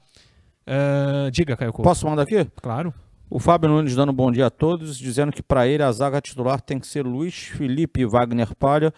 Uh, 0.66 1.30
diga, 1.30 1.56
Caio 1.56 1.72
Couto. 1.72 1.88
Posso 1.88 2.06
mandar 2.06 2.22
aqui? 2.22 2.44
Claro. 2.60 2.92
O 3.30 3.38
Fábio 3.38 3.68
Nunes 3.68 3.94
dando 3.94 4.12
bom 4.12 4.32
dia 4.32 4.46
a 4.46 4.50
todos, 4.50 4.96
dizendo 4.96 5.32
que 5.32 5.42
para 5.42 5.68
ele 5.68 5.82
a 5.82 5.92
zaga 5.92 6.20
titular 6.20 6.60
tem 6.62 6.78
que 6.78 6.86
ser 6.86 7.04
Luiz 7.04 7.34
Felipe 7.34 8.06
Wagner 8.06 8.54
Palha. 8.56 8.92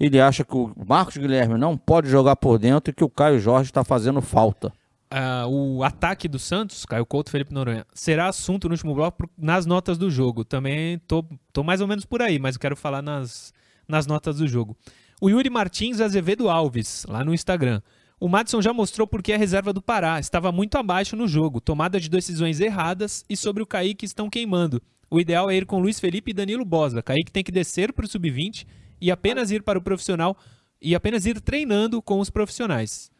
Ele 0.00 0.18
acha 0.18 0.42
que 0.42 0.56
o 0.56 0.72
Marcos 0.86 1.18
Guilherme 1.18 1.58
não 1.58 1.76
pode 1.76 2.08
jogar 2.08 2.36
por 2.36 2.58
dentro 2.58 2.90
e 2.90 2.94
que 2.94 3.04
o 3.04 3.10
Caio 3.10 3.38
Jorge 3.38 3.70
está 3.70 3.84
fazendo 3.84 4.22
falta. 4.22 4.72
Uh, 5.12 5.46
o 5.48 5.84
ataque 5.84 6.26
do 6.26 6.38
Santos, 6.38 6.84
Caio 6.86 7.04
Couto, 7.04 7.30
Felipe 7.30 7.52
Noronha, 7.52 7.86
será 7.92 8.28
assunto 8.28 8.68
no 8.68 8.74
último 8.74 8.94
bloco 8.94 9.28
nas 9.36 9.66
notas 9.66 9.98
do 9.98 10.10
jogo. 10.10 10.44
Também 10.44 10.98
tô, 11.06 11.24
tô 11.52 11.62
mais 11.62 11.80
ou 11.80 11.86
menos 11.86 12.06
por 12.06 12.22
aí, 12.22 12.38
mas 12.38 12.56
quero 12.56 12.74
falar 12.74 13.02
nas, 13.02 13.52
nas 13.86 14.06
notas 14.06 14.38
do 14.38 14.48
jogo. 14.48 14.74
O 15.20 15.28
Yuri 15.28 15.50
Martins 15.50 16.00
Azevedo 16.00 16.48
Alves, 16.48 17.04
lá 17.08 17.22
no 17.22 17.34
Instagram. 17.34 17.80
O 18.20 18.28
Madison 18.28 18.62
já 18.62 18.72
mostrou 18.72 19.06
porque 19.06 19.32
é 19.32 19.36
reserva 19.36 19.72
do 19.72 19.82
Pará, 19.82 20.20
estava 20.20 20.52
muito 20.52 20.78
abaixo 20.78 21.16
no 21.16 21.26
jogo, 21.26 21.60
tomada 21.60 21.98
de 21.98 22.08
decisões 22.08 22.60
erradas 22.60 23.24
e 23.28 23.36
sobre 23.36 23.62
o 23.62 23.66
Kaique 23.66 24.06
estão 24.06 24.30
queimando. 24.30 24.80
O 25.10 25.20
ideal 25.20 25.50
é 25.50 25.56
ir 25.56 25.66
com 25.66 25.80
Luiz 25.80 26.00
Felipe 26.00 26.30
e 26.30 26.34
Danilo 26.34 26.64
Bosa. 26.64 27.02
Kaique 27.02 27.30
tem 27.30 27.44
que 27.44 27.52
descer 27.52 27.92
para 27.92 28.04
o 28.04 28.08
sub-20 28.08 28.66
e 29.00 29.10
apenas 29.10 29.50
ir 29.50 29.62
para 29.62 29.78
o 29.78 29.82
profissional 29.82 30.36
e 30.80 30.94
apenas 30.94 31.26
ir 31.26 31.40
treinando 31.40 32.00
com 32.00 32.20
os 32.20 32.30
profissionais. 32.30 33.10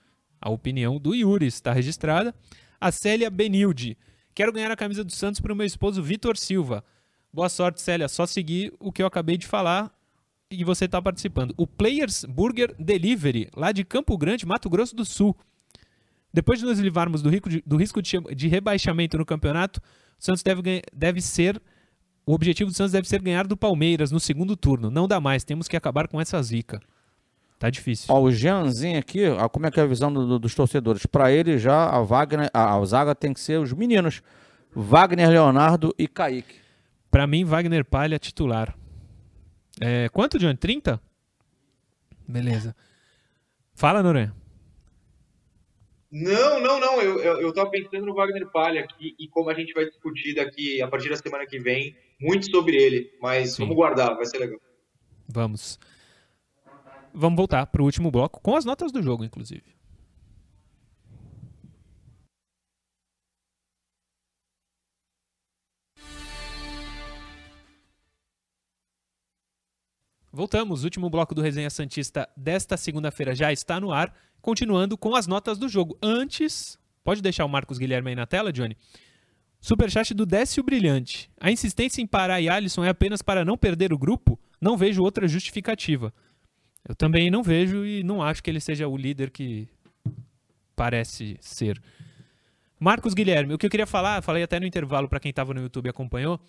A 0.41 0.51
opinião 0.51 0.99
do 0.99 1.15
Yuri 1.15 1.47
está 1.47 1.73
registrada. 1.73 2.35
A 2.81 2.93
Célia 2.93 3.31
Benilde. 3.31 3.97
Quero 4.35 4.53
ganhar 4.53 4.71
a 4.71 4.77
camisa 4.77 5.03
do 5.03 5.13
Santos 5.13 5.41
para 5.41 5.53
o 5.53 5.57
meu 5.57 5.67
esposo 5.67 6.03
Vitor 6.03 6.37
Silva. 6.37 6.85
Boa 7.33 7.49
sorte, 7.49 7.81
Célia. 7.81 8.09
Só 8.09 8.27
seguir 8.27 8.73
o 8.79 8.93
que 8.93 9.03
eu 9.03 9.07
acabei 9.07 9.37
de 9.37 9.47
falar 9.47 9.91
e 10.59 10.65
você 10.65 10.87
está 10.87 11.01
participando. 11.01 11.55
O 11.57 11.67
Players 11.67 12.25
Burger 12.25 12.75
Delivery, 12.79 13.49
lá 13.57 13.73
de 13.73 13.85
Campo 13.85 14.17
Grande, 14.17 14.47
Mato 14.47 14.71
Grosso 14.71 14.95
do 14.95 15.05
Sul. 15.05 15.37
Depois 16.33 16.59
de 16.59 16.65
nos 16.65 16.79
livrarmos 16.79 17.23
do, 17.23 17.31
rico 17.31 17.49
de, 17.49 17.63
do 17.65 17.77
risco 17.77 18.03
de, 18.03 18.19
de, 18.35 18.49
rebaixamento 18.49 19.17
no 19.17 19.25
campeonato, 19.25 19.81
o 20.19 20.25
Santos 20.25 20.43
deve, 20.43 20.83
deve 20.93 21.21
ser. 21.21 21.63
O 22.27 22.35
objetivo 22.35 22.71
do 22.71 22.77
Santos 22.77 22.93
deve 22.93 23.09
ser 23.09 23.21
ganhar 23.21 23.47
do 23.47 23.57
Palmeiras 23.57 24.11
no 24.11 24.19
segundo 24.19 24.57
turno. 24.57 24.91
Não 24.91 25.07
dá 25.07 25.21
mais, 25.21 25.45
temos 25.45 25.69
que 25.69 25.77
acabar 25.77 26.09
com 26.09 26.21
essa 26.21 26.43
zica. 26.43 26.81
Tá 27.59 27.71
difícil. 27.71 28.13
Ó, 28.13 28.21
o 28.21 28.33
Jeanzinho 28.33 28.99
aqui, 28.99 29.27
ó, 29.29 29.49
como 29.49 29.67
é 29.67 29.71
que 29.71 29.79
é 29.79 29.83
a 29.83 29.87
visão 29.87 30.13
do, 30.13 30.27
do, 30.27 30.39
dos 30.39 30.55
torcedores? 30.55 31.07
Para 31.07 31.31
ele 31.31 31.57
já 31.57 31.89
a 31.89 32.03
Wagner, 32.03 32.51
a, 32.53 32.75
a 32.75 32.85
zaga 32.85 33.15
tem 33.15 33.33
que 33.33 33.41
ser 33.41 33.61
os 33.61 33.73
meninos. 33.73 34.23
Wagner, 34.75 35.29
Leonardo 35.29 35.95
e 35.97 36.09
Kaique. 36.09 36.57
Para 37.11 37.29
mim, 37.29 37.45
Wagner 37.45 37.85
Palha 37.85 38.19
titular. 38.19 38.77
É, 39.81 40.09
quanto, 40.09 40.39
Johnny? 40.39 40.57
30? 40.57 41.01
Beleza. 42.27 42.75
Fala, 43.75 44.03
Noronha. 44.03 44.35
Não, 46.11 46.61
não, 46.61 46.79
não. 46.79 47.03
Eu, 47.03 47.19
eu, 47.19 47.41
eu 47.41 47.53
tava 47.53 47.71
pensando 47.71 48.07
no 48.07 48.15
Wagner 48.15 48.49
Palha 48.51 48.83
aqui 48.83 49.17
e 49.19 49.27
como 49.27 49.51
a 49.51 49.55
gente 49.55 49.73
vai 49.73 49.85
discutir 49.85 50.35
daqui 50.35 50.81
a 50.81 50.87
partir 50.87 51.09
da 51.09 51.17
semana 51.17 51.45
que 51.45 51.59
vem 51.59 51.97
muito 52.21 52.49
sobre 52.51 52.77
ele. 52.77 53.11
Mas 53.21 53.55
Sim. 53.55 53.63
vamos 53.63 53.77
guardar, 53.77 54.15
vai 54.15 54.25
ser 54.25 54.39
legal. 54.39 54.61
Vamos. 55.29 55.79
Vamos 57.13 57.37
voltar 57.37 57.67
para 57.67 57.83
o 57.83 57.85
último 57.85 58.11
bloco 58.11 58.41
com 58.41 58.57
as 58.57 58.65
notas 58.65 58.93
do 58.93 59.03
jogo, 59.03 59.25
inclusive. 59.25 59.65
Voltamos, 70.35 70.83
o 70.83 70.87
último 70.87 71.09
bloco 71.09 71.33
do 71.33 71.41
Resenha 71.41 71.71
Santista 71.71 72.29
desta 72.37 72.77
segunda-feira 72.77 73.37
já 73.37 73.53
está 73.53 73.79
no 73.79 73.93
ar, 73.93 74.13
continuando 74.43 74.99
com 74.99 75.15
as 75.15 75.29
notas 75.29 75.59
do 75.59 75.69
jogo. 75.69 75.97
Antes, 76.03 76.77
pode 77.05 77.23
deixar 77.23 77.45
o 77.45 77.49
Marcos 77.49 77.79
Guilherme 77.79 78.11
aí 78.11 78.17
na 78.17 78.27
tela, 78.27 78.53
Johnny? 78.53 78.77
Superchat 79.61 80.13
do 80.13 80.27
Décio 80.27 80.65
Brilhante. 80.65 81.31
A 81.41 81.53
insistência 81.53 82.03
em 82.03 82.07
parar 82.07 82.41
e 82.41 82.49
Alisson 82.49 82.83
é 82.83 82.89
apenas 82.89 83.23
para 83.23 83.45
não 83.45 83.57
perder 83.57 83.93
o 83.93 83.99
grupo? 83.99 84.37
Não 84.61 84.77
vejo 84.77 85.05
outra 85.05 85.29
justificativa. 85.29 86.13
Eu 86.89 86.97
também 86.97 87.31
não 87.31 87.41
vejo 87.41 87.87
e 87.87 88.03
não 88.03 88.21
acho 88.21 88.43
que 88.43 88.51
ele 88.51 88.59
seja 88.59 88.89
o 88.89 88.97
líder 88.97 89.31
que 89.31 89.69
parece 90.75 91.37
ser. 91.41 91.81
Marcos 92.81 93.15
Guilherme, 93.15 93.55
o 93.55 93.59
que 93.59 93.67
eu 93.67 93.71
queria 93.71 93.87
falar, 93.87 94.21
falei 94.21 94.43
até 94.43 94.59
no 94.59 94.67
intervalo 94.67 95.09
para 95.09 95.21
quem 95.21 95.31
estava 95.31 95.55
no 95.55 95.61
YouTube 95.61 95.87
e 95.87 95.91
acompanhou. 95.91 96.41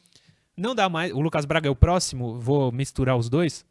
Não 0.57 0.73
dá 0.73 0.89
mais. 0.89 1.13
O 1.13 1.21
Lucas 1.21 1.45
Braga 1.45 1.67
é 1.67 1.71
o 1.71 1.75
próximo, 1.75 2.39
vou 2.39 2.71
misturar 2.71 3.15
os 3.15 3.29
dois. 3.29 3.63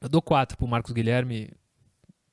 Eu 0.00 0.08
dou 0.08 0.22
quatro 0.22 0.56
pro 0.56 0.66
Marcos 0.66 0.92
Guilherme. 0.92 1.50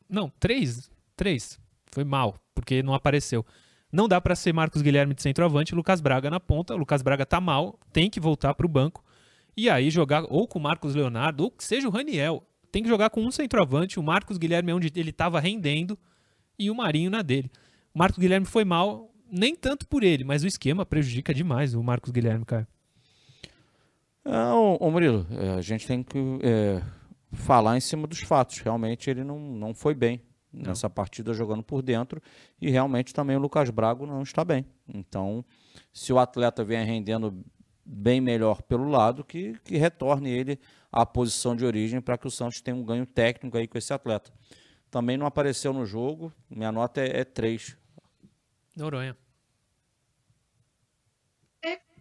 Não, 0.09 0.32
três. 0.39 0.89
Três. 1.15 1.59
Foi 1.91 2.03
mal, 2.03 2.39
porque 2.55 2.82
não 2.82 2.93
apareceu. 2.93 3.45
Não 3.91 4.07
dá 4.07 4.20
para 4.20 4.36
ser 4.36 4.53
Marcos 4.53 4.82
Guilherme 4.82 5.13
de 5.13 5.22
centroavante, 5.22 5.74
Lucas 5.74 6.01
Braga 6.01 6.30
na 6.30 6.39
ponta. 6.39 6.76
Lucas 6.76 7.01
Braga 7.01 7.26
tá 7.26 7.41
mal, 7.41 7.80
tem 7.91 8.09
que 8.09 8.20
voltar 8.20 8.53
pro 8.53 8.68
banco. 8.68 9.03
E 9.55 9.70
aí 9.70 9.89
jogar 9.89 10.24
ou 10.30 10.47
com 10.47 10.59
o 10.59 10.61
Marcos 10.61 10.93
Leonardo, 10.93 11.43
ou 11.43 11.51
que 11.51 11.63
seja 11.63 11.88
o 11.88 11.91
Raniel. 11.91 12.43
Tem 12.72 12.84
que 12.84 12.89
jogar 12.89 13.09
com 13.09 13.22
um 13.22 13.32
centroavante. 13.32 13.99
O 13.99 14.03
Marcos 14.03 14.38
Guilherme 14.38 14.72
é 14.72 14.76
onde 14.76 14.91
ele 14.95 15.09
estava 15.09 15.39
rendendo 15.39 15.97
e 16.59 16.70
o 16.70 16.76
Marinho 16.76 17.09
na 17.09 17.22
dele. 17.22 17.49
O 17.93 17.99
Marcos 17.99 18.20
Guilherme 18.20 18.45
foi 18.45 18.63
mal, 18.63 19.11
nem 19.32 19.55
tanto 19.55 19.88
por 19.88 20.03
ele, 20.03 20.24
mas 20.24 20.43
o 20.43 20.47
esquema 20.47 20.86
prejudica 20.86 21.34
demais 21.34 21.74
o 21.74 21.82
Marcos 21.82 22.11
Guilherme, 22.11 22.45
cara. 22.45 22.68
Ah, 24.24 24.53
ô, 24.53 24.78
ô 24.80 24.91
Murilo, 24.91 25.26
é, 25.32 25.51
a 25.51 25.61
gente 25.61 25.88
tem 25.88 26.03
que 26.03 26.20
é, 26.43 26.82
falar 27.32 27.78
em 27.78 27.82
cima 27.82 28.08
dos 28.08 28.20
fatos. 28.20 28.60
Realmente 28.60 29.10
ele 29.10 29.24
não, 29.24 29.40
não 29.40 29.74
foi 29.74 29.94
bem 29.94 30.22
não. 30.52 30.70
nessa 30.70 30.90
partida 30.90 31.34
jogando 31.34 31.64
por 31.64 31.82
dentro 31.82 32.22
e 32.62 32.70
realmente 32.70 33.14
também 33.14 33.36
o 33.36 33.40
Lucas 33.40 33.70
Braga 33.70 34.06
não 34.06 34.22
está 34.22 34.44
bem. 34.44 34.66
Então, 34.88 35.44
se 35.94 36.12
o 36.14 36.20
atleta 36.20 36.64
vem 36.64 36.86
rendendo 36.86 37.44
bem 37.86 38.20
melhor 38.20 38.62
pelo 38.62 38.90
lado, 38.90 39.24
que, 39.24 39.58
que 39.64 39.78
retorne 39.78 40.30
ele 40.30 40.60
à 40.92 41.06
posição 41.06 41.56
de 41.56 41.66
origem 41.66 42.02
para 42.02 42.18
que 42.18 42.28
o 42.28 42.32
Santos 42.32 42.60
tenha 42.62 42.76
um 42.76 42.84
ganho 42.84 43.06
técnico 43.06 43.58
aí 43.58 43.68
com 43.68 43.78
esse 43.78 43.94
atleta. 43.94 44.32
Também 44.92 45.18
não 45.18 45.26
apareceu 45.26 45.74
no 45.74 45.86
jogo, 45.86 46.34
minha 46.50 46.72
nota 46.72 47.02
é, 47.02 47.22
é 47.22 47.24
3. 47.24 47.78
Noronha. 48.76 49.16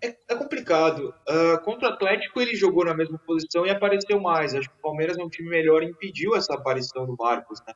É, 0.07 0.17
é 0.29 0.35
complicado. 0.37 1.15
Uh, 1.29 1.63
contra 1.65 1.89
o 1.89 1.93
Atlético 1.93 2.41
ele 2.41 2.55
jogou 2.55 2.85
na 2.85 2.95
mesma 2.95 3.19
posição 3.19 3.67
e 3.67 3.71
apareceu 3.71 4.21
mais. 4.21 4.55
Acho 4.55 4.69
que 4.69 4.77
o 4.77 4.83
Palmeiras 4.83 5.19
é 5.19 5.23
um 5.23 5.29
time 5.29 5.49
melhor 5.49 5.83
e 5.83 5.87
impediu 5.87 6.37
essa 6.37 6.55
aparição 6.55 7.07
do 7.07 7.17
Marcos. 7.17 7.61
Né? 7.67 7.75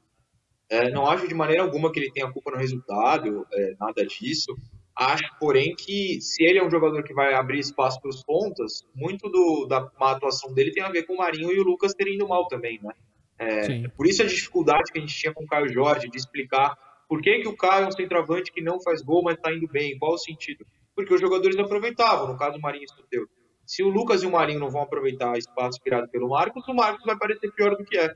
É, 0.70 0.91
não 0.91 1.07
acho 1.07 1.26
de 1.26 1.35
maneira 1.35 1.62
alguma 1.62 1.91
que 1.91 1.99
ele 1.99 2.12
tenha 2.12 2.31
culpa 2.31 2.53
no 2.53 2.57
resultado, 2.57 3.47
é, 3.53 3.74
nada 3.81 4.07
disso. 4.07 4.57
Acho, 4.97 5.24
porém, 5.39 5.74
que 5.74 6.20
se 6.20 6.45
ele 6.45 6.59
é 6.59 6.64
um 6.64 6.70
jogador 6.70 7.03
que 7.03 7.14
vai 7.14 7.35
abrir 7.35 7.59
espaço 7.59 8.01
para 8.01 8.11
os 8.11 8.22
pontas, 8.22 8.85
muito 8.95 9.28
do, 9.28 9.66
da 9.66 9.89
atuação 9.99 10.53
dele 10.53 10.72
tem 10.72 10.83
a 10.83 10.91
ver 10.91 11.05
com 11.05 11.14
o 11.14 11.18
Marinho 11.18 11.51
e 11.51 11.59
o 11.59 11.64
Lucas 11.64 11.95
terem 11.95 12.14
ido 12.14 12.28
mal 12.28 12.47
também, 12.49 12.78
né? 12.83 12.93
É, 13.39 13.89
por 13.97 14.07
isso 14.07 14.22
a 14.22 14.26
dificuldade 14.26 14.93
que 14.93 14.99
a 14.99 15.01
gente 15.01 15.16
tinha 15.16 15.33
com 15.33 15.43
o 15.43 15.47
Caio 15.47 15.72
Jorge 15.72 16.11
de 16.11 16.18
explicar 16.18 16.76
por 17.09 17.22
que, 17.22 17.41
que 17.41 17.49
o 17.49 17.57
Caio 17.57 17.87
é 17.87 17.89
um 17.89 17.93
centroavante 17.93 18.53
que 18.53 18.61
não 18.61 18.81
faz 18.81 19.01
gol, 19.03 19.22
mas 19.22 19.37
está 19.37 19.53
indo 19.53 19.66
bem, 19.66 19.99
qual 19.99 20.12
o 20.12 20.18
sentido? 20.18 20.64
Porque 21.01 21.15
os 21.15 21.21
jogadores 21.21 21.57
não 21.57 21.65
aproveitavam, 21.65 22.29
no 22.29 22.37
caso 22.37 22.59
o 22.59 22.61
Marinho 22.61 22.85
e 23.13 23.19
o 23.19 23.29
Se 23.67 23.83
o 23.83 23.89
Lucas 23.89 24.23
e 24.23 24.27
o 24.27 24.31
Marinho 24.31 24.61
não 24.61 24.71
vão 24.71 24.83
aproveitar 24.83 25.37
espaço 25.37 25.81
criado 25.81 26.09
pelo 26.09 26.29
Marcos, 26.29 26.67
o 26.69 26.75
Marcos 26.75 27.05
vai 27.05 27.17
parecer 27.17 27.51
pior 27.53 27.77
do 27.77 27.85
que 27.85 27.99
é. 27.99 28.13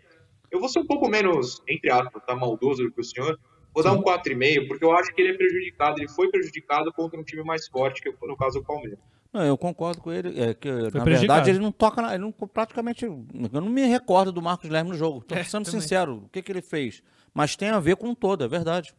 Eu 0.51 0.61
vou 0.61 0.68
ser 0.68 0.78
um 0.80 0.87
pouco 0.87 1.09
menos, 1.09 1.62
entre 1.68 1.91
aspas, 1.91 2.22
tá 2.24 2.37
maldoso 2.37 2.85
do 2.85 2.93
que 2.93 3.01
o 3.01 3.05
senhor. 3.05 3.39
Vou 3.74 3.82
Sim. 3.82 3.89
dar 3.89 3.95
um 3.97 4.03
4,5, 4.03 4.68
porque 4.68 4.85
eu 4.85 4.93
acho 4.93 5.12
que 5.12 5.20
ele 5.20 5.32
é 5.32 5.37
prejudicado, 5.37 5.99
ele 5.99 6.09
foi 6.09 6.30
prejudicado 6.30 6.93
contra 6.93 7.18
um 7.18 7.24
time 7.24 7.43
mais 7.43 7.66
forte, 7.66 8.01
que 8.01 8.14
no 8.22 8.37
caso 8.37 8.61
o 8.61 8.64
Palmeiras. 8.64 8.99
Não, 9.32 9.45
eu 9.45 9.59
concordo 9.59 10.01
com 10.01 10.12
ele. 10.12 10.41
É, 10.41 10.55
que, 10.55 10.70
na 10.70 11.03
verdade, 11.03 11.51
ele 11.51 11.59
não 11.59 11.72
toca. 11.72 12.01
Ele 12.14 12.22
não, 12.22 12.30
praticamente. 12.30 13.05
Eu 13.05 13.26
não 13.53 13.68
me 13.68 13.85
recordo 13.85 14.30
do 14.30 14.41
Marcos 14.41 14.68
Guilherme 14.68 14.91
no 14.91 14.97
jogo. 14.97 15.18
Estou 15.18 15.37
é, 15.37 15.43
sendo 15.43 15.64
também. 15.64 15.80
sincero. 15.80 16.22
O 16.24 16.28
que, 16.28 16.41
que 16.41 16.53
ele 16.53 16.62
fez? 16.62 17.03
Mas 17.35 17.57
tem 17.57 17.70
a 17.70 17.80
ver 17.80 17.97
com 17.97 18.14
todo, 18.14 18.45
é 18.45 18.49
verdade. 18.49 18.95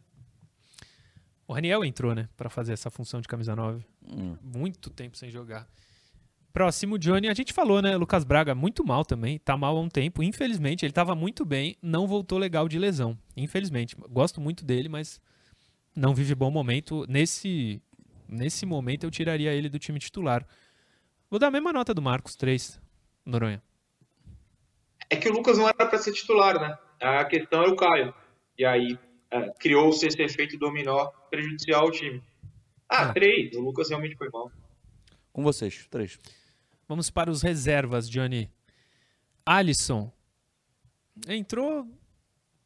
O 1.48 1.52
Raniel 1.52 1.84
entrou, 1.84 2.14
né, 2.14 2.28
para 2.36 2.50
fazer 2.50 2.72
essa 2.72 2.90
função 2.90 3.20
de 3.20 3.28
camisa 3.28 3.54
9. 3.54 3.84
Hum. 4.10 4.36
Muito 4.42 4.90
tempo 4.90 5.16
sem 5.16 5.30
jogar. 5.30 5.68
Próximo, 6.52 6.98
Johnny, 6.98 7.28
a 7.28 7.34
gente 7.34 7.52
falou, 7.52 7.82
né? 7.82 7.96
Lucas 7.98 8.24
Braga 8.24 8.54
muito 8.54 8.82
mal 8.82 9.04
também, 9.04 9.38
tá 9.38 9.58
mal 9.58 9.76
há 9.76 9.80
um 9.80 9.90
tempo. 9.90 10.22
Infelizmente, 10.22 10.86
ele 10.86 10.92
tava 10.92 11.14
muito 11.14 11.44
bem, 11.44 11.76
não 11.82 12.06
voltou 12.06 12.38
legal 12.38 12.66
de 12.66 12.78
lesão. 12.78 13.16
Infelizmente. 13.36 13.94
Gosto 14.08 14.40
muito 14.40 14.64
dele, 14.64 14.88
mas 14.88 15.20
não 15.94 16.14
vive 16.14 16.34
bom 16.34 16.50
momento. 16.50 17.04
Nesse, 17.10 17.82
nesse 18.26 18.64
momento, 18.64 19.04
eu 19.04 19.10
tiraria 19.10 19.52
ele 19.52 19.68
do 19.68 19.78
time 19.78 19.98
titular. 19.98 20.46
Vou 21.30 21.38
dar 21.38 21.48
a 21.48 21.50
mesma 21.50 21.74
nota 21.74 21.92
do 21.92 22.00
Marcos, 22.00 22.34
3, 22.36 22.80
Noronha. 23.24 23.62
É 25.10 25.16
que 25.16 25.28
o 25.28 25.32
Lucas 25.32 25.58
não 25.58 25.68
era 25.68 25.86
para 25.86 25.98
ser 25.98 26.12
titular, 26.12 26.58
né? 26.58 26.78
A 27.00 27.24
questão 27.26 27.64
é 27.64 27.68
o 27.68 27.76
Caio. 27.76 28.14
E 28.58 28.64
aí, 28.64 28.98
criou-se 29.58 30.06
esse 30.06 30.22
efeito 30.22 30.58
dominó 30.58 31.06
prejudicial 31.30 31.84
ao 31.84 31.90
time. 31.90 32.22
Ah, 32.88 33.08
é. 33.08 33.12
três. 33.12 33.56
O 33.56 33.60
Lucas 33.60 33.88
realmente 33.88 34.16
foi 34.16 34.28
mal. 34.30 34.50
Com 35.32 35.42
vocês, 35.42 35.86
três. 35.90 36.18
Vamos 36.88 37.10
para 37.10 37.30
os 37.30 37.42
reservas, 37.42 38.08
Johnny. 38.08 38.50
Alisson. 39.44 40.12
Entrou, 41.28 41.86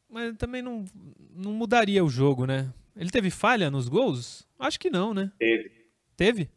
mas 0.09 0.35
também 0.37 0.61
não, 0.61 0.85
não 1.33 1.53
mudaria 1.53 2.03
o 2.03 2.09
jogo, 2.09 2.45
né? 2.45 2.71
Ele 2.95 3.09
teve 3.09 3.29
falha 3.29 3.71
nos 3.71 3.87
gols? 3.87 4.47
Acho 4.59 4.79
que 4.79 4.89
não, 4.89 5.13
né? 5.13 5.31
Teve. 5.39 5.71
Teve? 6.17 6.51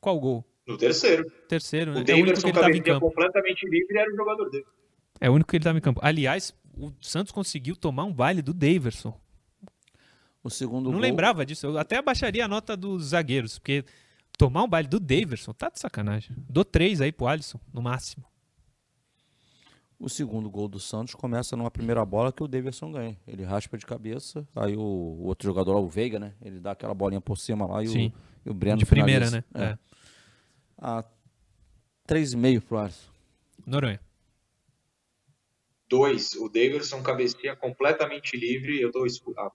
Qual 0.00 0.18
gol? 0.18 0.44
No 0.66 0.76
terceiro. 0.76 1.30
Terceiro, 1.48 1.94
né? 1.94 2.00
O 2.00 2.10
é 2.10 2.14
o 2.14 2.22
único 2.22 2.40
que 2.40 2.42
Davidson 2.42 2.48
ele 2.48 2.54
tava 2.54 2.66
em 2.66 2.72
cabeceia 2.72 2.94
campo. 2.94 3.06
completamente 3.06 3.68
livre 3.68 3.96
era 3.96 4.12
o 4.12 4.16
jogador 4.16 4.50
dele. 4.50 4.66
É 5.20 5.30
o 5.30 5.32
único 5.32 5.50
que 5.50 5.56
ele 5.56 5.64
tava 5.64 5.78
em 5.78 5.80
campo. 5.80 6.00
Aliás, 6.02 6.54
o 6.76 6.92
Santos 7.00 7.32
conseguiu 7.32 7.76
tomar 7.76 8.04
um 8.04 8.12
baile 8.12 8.42
do 8.42 8.52
Daverson. 8.52 9.18
O 10.46 10.50
segundo 10.50 10.84
Não 10.84 10.92
gol, 10.92 11.00
lembrava 11.00 11.44
disso. 11.44 11.66
Eu 11.66 11.76
até 11.76 11.96
abaixaria 11.96 12.44
a 12.44 12.48
nota 12.48 12.76
dos 12.76 13.06
zagueiros, 13.06 13.58
porque 13.58 13.84
tomar 14.38 14.62
um 14.62 14.68
baile 14.68 14.86
do 14.86 15.00
Daverson 15.00 15.52
tá 15.52 15.68
de 15.68 15.80
sacanagem. 15.80 16.36
Dou 16.48 16.64
três 16.64 17.00
aí 17.00 17.10
pro 17.10 17.26
Alisson, 17.26 17.58
no 17.74 17.82
máximo. 17.82 18.24
O 19.98 20.08
segundo 20.08 20.48
gol 20.48 20.68
do 20.68 20.78
Santos 20.78 21.16
começa 21.16 21.56
numa 21.56 21.70
primeira 21.70 22.04
bola 22.04 22.32
que 22.32 22.44
o 22.44 22.46
Davidson 22.46 22.92
ganha. 22.92 23.18
Ele 23.26 23.42
raspa 23.42 23.76
de 23.76 23.84
cabeça, 23.84 24.46
aí 24.54 24.76
o, 24.76 24.80
o 24.80 25.24
outro 25.24 25.48
jogador, 25.48 25.74
lá, 25.74 25.80
o 25.80 25.88
Veiga, 25.88 26.20
né? 26.20 26.32
Ele 26.40 26.60
dá 26.60 26.70
aquela 26.70 26.94
bolinha 26.94 27.20
por 27.20 27.36
cima 27.36 27.66
lá 27.66 27.82
e, 27.82 27.88
Sim. 27.88 28.12
o, 28.44 28.48
e 28.48 28.50
o 28.50 28.54
Breno 28.54 28.78
de 28.78 28.86
primeira, 28.86 29.26
finaliza. 29.26 29.44
né? 29.52 29.64
É. 29.64 29.70
É. 29.72 29.78
A 30.78 31.02
3,5 32.06 32.60
pro 32.60 32.78
Alisson. 32.78 33.10
Noronha. 33.66 34.00
Dois, 35.88 36.34
o 36.34 36.48
Davidson 36.48 37.02
cabeceia 37.02 37.56
completamente 37.56 38.36
livre. 38.36 38.80
Eu 38.80 38.92
dou 38.92 39.04
ah. 39.36 39.50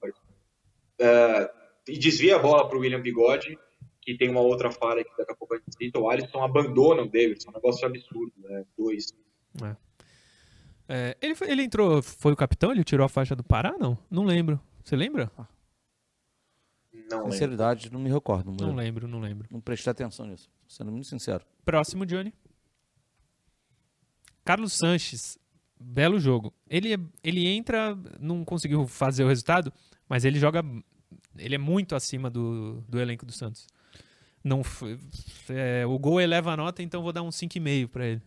É, 1.01 1.51
e 1.87 1.97
desvia 1.97 2.35
a 2.35 2.39
bola 2.39 2.67
para 2.67 2.77
o 2.77 2.81
William 2.81 3.01
Bigode, 3.01 3.57
que 4.01 4.15
tem 4.17 4.29
uma 4.29 4.41
outra 4.41 4.71
falha 4.71 5.03
que 5.03 5.09
daqui 5.17 5.31
a 5.31 5.35
pouco 5.35 5.53
a 5.55 5.57
gente 5.57 5.75
cita. 5.75 5.99
O 5.99 6.09
Alisson 6.09 6.43
abandona 6.43 7.01
o 7.01 7.05
Davidson, 7.09 7.49
um 7.49 7.53
negócio 7.53 7.87
absurdo, 7.87 8.33
né? 8.37 8.65
Dois. 8.77 9.13
É, 10.87 11.17
ele, 11.21 11.35
foi- 11.35 11.49
ele 11.49 11.63
entrou, 11.63 12.01
foi 12.01 12.33
o 12.33 12.35
capitão? 12.35 12.71
Ele 12.71 12.83
tirou 12.83 13.05
a 13.05 13.09
faixa 13.09 13.35
do 13.35 13.43
Pará? 13.43 13.75
Não, 13.79 13.97
não 14.09 14.23
lembro. 14.23 14.59
Você 14.83 14.95
lembra? 14.95 15.31
Não 16.93 17.17
lembro. 17.19 17.31
Sinceridade, 17.31 17.91
não 17.91 17.99
me 17.99 18.09
recordo. 18.11 18.51
Não, 18.51 18.57
Não 18.57 18.75
lembro. 18.75 18.83
lembro, 18.83 19.07
não 19.07 19.19
lembro. 19.19 19.47
não 19.51 19.61
prestei 19.61 19.91
atenção 19.91 20.25
nisso, 20.25 20.49
sendo 20.67 20.91
muito 20.91 21.07
sincero. 21.07 21.45
Próximo, 21.63 22.05
Johnny. 22.05 22.33
Carlos 24.43 24.73
Sanches. 24.77 25.37
Belo 25.83 26.19
jogo. 26.19 26.53
Ele, 26.69 26.93
é- 26.93 26.99
ele 27.23 27.47
entra, 27.47 27.97
não 28.19 28.45
conseguiu 28.45 28.87
fazer 28.87 29.23
o 29.23 29.27
resultado, 29.27 29.71
mas 30.07 30.23
ele 30.25 30.39
joga. 30.39 30.63
Ele 31.37 31.55
é 31.55 31.57
muito 31.57 31.95
acima 31.95 32.29
do, 32.29 32.83
do 32.87 32.99
elenco 32.99 33.25
do 33.25 33.31
Santos. 33.31 33.67
Não, 34.43 34.63
foi- 34.63 34.99
é, 35.49 35.85
o 35.85 35.97
gol 35.99 36.19
eleva 36.21 36.51
a 36.53 36.57
nota, 36.57 36.81
então 36.83 37.01
vou 37.01 37.11
dar 37.13 37.21
um 37.23 37.29
5,5 37.29 37.87
pra 37.87 38.05
ele. 38.05 38.21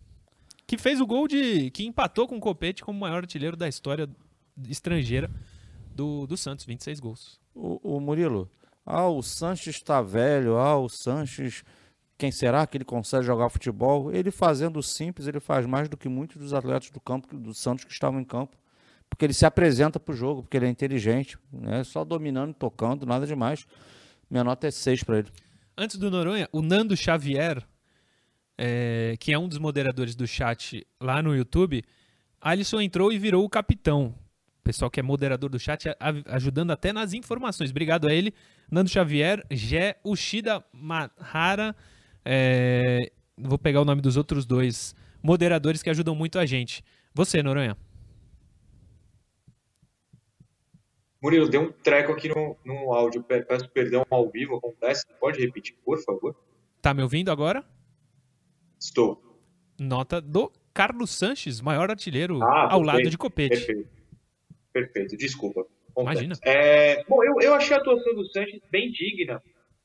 Que 0.67 0.79
fez 0.79 1.01
o 1.01 1.07
gol 1.07 1.29
de. 1.29 1.71
que 1.71 1.85
empatou 1.85 2.27
com 2.27 2.37
o 2.37 2.41
Copete 2.41 2.83
como 2.83 2.97
o 2.99 3.01
maior 3.01 3.19
artilheiro 3.19 3.57
da 3.57 3.69
história 3.69 4.09
estrangeira 4.69 5.31
do, 5.95 6.27
do 6.27 6.37
Santos, 6.37 6.65
26 6.65 7.01
gols. 7.01 7.41
O, 7.55 7.97
o 7.97 8.01
Murilo, 8.01 8.51
ah, 8.85 9.07
o 9.09 9.23
Sanches 9.23 9.77
está 9.77 10.01
velho, 10.03 10.57
ah, 10.57 10.77
o 10.79 10.89
Sanches, 10.89 11.63
quem 12.17 12.31
será 12.31 12.67
que 12.67 12.77
ele 12.77 12.85
consegue 12.85 13.25
jogar 13.25 13.49
futebol? 13.49 14.13
Ele 14.13 14.31
fazendo 14.31 14.79
o 14.79 14.83
simples, 14.83 15.27
ele 15.27 15.41
faz 15.41 15.67
mais 15.67 15.89
do 15.89 15.97
que 15.97 16.09
muitos 16.09 16.37
dos 16.37 16.55
atletas 16.55 16.91
do 16.91 17.01
campo, 17.01 17.37
do 17.37 17.53
Santos 17.53 17.85
que 17.85 17.93
estavam 17.93 18.21
em 18.21 18.25
campo. 18.25 18.57
Porque 19.09 19.25
ele 19.25 19.33
se 19.33 19.45
apresenta 19.45 20.01
para 20.01 20.13
o 20.13 20.17
jogo, 20.17 20.43
porque 20.43 20.57
ele 20.57 20.67
é 20.67 20.69
inteligente, 20.69 21.39
né? 21.53 21.85
só 21.85 22.05
dominando, 22.05 22.55
tocando, 22.55 23.05
nada 23.05 23.27
demais. 23.27 23.67
Minha 24.31 24.45
nota 24.45 24.67
é 24.67 24.71
6 24.71 25.05
para 25.05 25.19
ele. 25.19 25.29
Antes 25.77 25.97
do 25.97 26.11
Noronha, 26.11 26.49
o 26.53 26.63
Nando 26.63 26.97
Xavier, 26.97 27.63
é, 28.57 29.17
que 29.19 29.33
é 29.33 29.39
um 29.39 29.49
dos 29.49 29.59
moderadores 29.59 30.15
do 30.15 30.27
chat 30.27 30.87
lá 31.01 31.21
no 31.21 31.35
YouTube, 31.35 31.85
Alisson 32.41 32.81
entrou 32.81 33.13
e 33.13 33.19
virou 33.19 33.45
o 33.45 33.49
capitão. 33.49 34.15
O 34.61 34.65
pessoal 34.65 34.91
que 34.91 35.01
é 35.01 35.03
moderador 35.03 35.51
do 35.51 35.59
chat 35.59 35.89
ajudando 36.27 36.71
até 36.71 36.93
nas 36.93 37.13
informações. 37.13 37.71
Obrigado 37.71 38.09
a 38.09 38.15
ele. 38.15 38.33
Nando 38.71 38.89
Xavier, 38.89 39.45
Gé 39.51 39.99
Ushida 40.05 40.65
Mahara. 40.73 41.77
É, 42.25 43.11
vou 43.37 43.59
pegar 43.59 43.81
o 43.81 43.85
nome 43.85 44.01
dos 44.01 44.17
outros 44.17 44.45
dois 44.47 44.95
moderadores 45.23 45.83
que 45.83 45.91
ajudam 45.91 46.15
muito 46.15 46.39
a 46.39 46.47
gente. 46.47 46.83
Você, 47.15 47.43
Noronha. 47.43 47.77
Murilo, 51.23 51.49
deu 51.49 51.63
um 51.63 51.73
treco 51.73 52.13
aqui 52.13 52.29
no, 52.29 52.57
no 52.65 52.93
áudio. 52.93 53.23
Pe- 53.23 53.43
Peço 53.43 53.69
perdão 53.71 54.05
ao 54.11 54.31
vivo, 54.31 54.57
acontece. 54.57 55.07
Pode 55.19 55.41
repetir, 55.41 55.75
por 55.85 55.99
favor? 56.05 56.37
Tá 56.83 56.93
me 56.93 57.03
ouvindo 57.03 57.31
agora? 57.31 57.65
Estou. 58.79 59.23
Nota 59.81 60.21
do 60.21 60.53
Carlos 60.75 61.11
Sanches, 61.11 61.61
maior 61.61 61.91
artilheiro 61.91 62.43
Ah, 62.43 62.73
ao 62.73 62.81
lado 62.81 62.97
perfeito, 62.97 63.11
de 63.11 63.19
Copete. 63.19 63.57
Perfeito. 63.67 63.89
Perfeito, 64.73 65.17
desculpa. 65.17 65.65
Imagina. 65.97 66.35
É, 66.45 67.03
bom, 67.05 67.23
eu, 67.25 67.41
eu 67.41 67.55
achei 67.55 67.75
a 67.77 67.81
atuação 67.81 68.15
do 68.15 68.27
Sanches 68.31 68.61
bem 68.71 68.91
digna. 68.91 69.41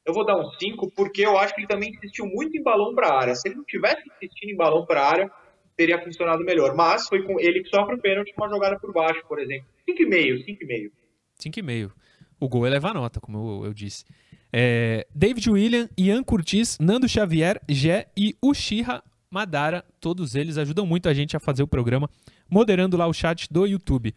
Eu 0.05 0.13
vou 0.13 0.25
dar 0.25 0.37
um 0.37 0.49
5, 0.51 0.91
porque 0.91 1.25
eu 1.25 1.37
acho 1.37 1.53
que 1.53 1.61
ele 1.61 1.67
também 1.67 1.91
insistiu 1.91 2.25
muito 2.25 2.57
em 2.57 2.63
balão 2.63 2.95
para 2.95 3.07
a 3.07 3.19
área. 3.19 3.35
Se 3.35 3.47
ele 3.47 3.55
não 3.55 3.63
tivesse 3.63 4.01
insistido 4.09 4.49
em 4.49 4.55
balão 4.55 4.85
para 4.85 5.01
a 5.01 5.07
área, 5.07 5.31
teria 5.75 6.01
funcionado 6.01 6.43
melhor. 6.43 6.75
Mas 6.75 7.07
foi 7.07 7.23
com 7.23 7.39
ele 7.39 7.63
que 7.63 7.69
sofre 7.69 7.95
o 7.95 8.01
pênalti 8.01 8.33
uma 8.37 8.49
jogada 8.49 8.79
por 8.79 8.91
baixo, 8.91 9.21
por 9.27 9.39
exemplo. 9.39 9.67
5,5, 9.87 10.45
5,5. 10.45 10.91
5,5. 11.39 11.91
O 12.39 12.47
gol 12.47 12.65
eleva 12.65 12.89
a 12.89 12.93
nota, 12.93 13.19
como 13.19 13.61
eu, 13.61 13.65
eu 13.67 13.73
disse. 13.73 14.05
É, 14.51 15.05
David 15.13 15.49
William, 15.49 15.89
Ian 15.97 16.23
Curtis, 16.23 16.77
Nando 16.79 17.07
Xavier, 17.07 17.61
Gé 17.69 18.07
e 18.17 18.35
Uchiha 18.41 19.03
Madara. 19.29 19.85
Todos 19.99 20.35
eles 20.35 20.57
ajudam 20.57 20.85
muito 20.85 21.07
a 21.07 21.13
gente 21.13 21.37
a 21.37 21.39
fazer 21.39 21.61
o 21.61 21.67
programa, 21.67 22.09
moderando 22.49 22.97
lá 22.97 23.05
o 23.07 23.13
chat 23.13 23.51
do 23.51 23.65
YouTube. 23.65 24.15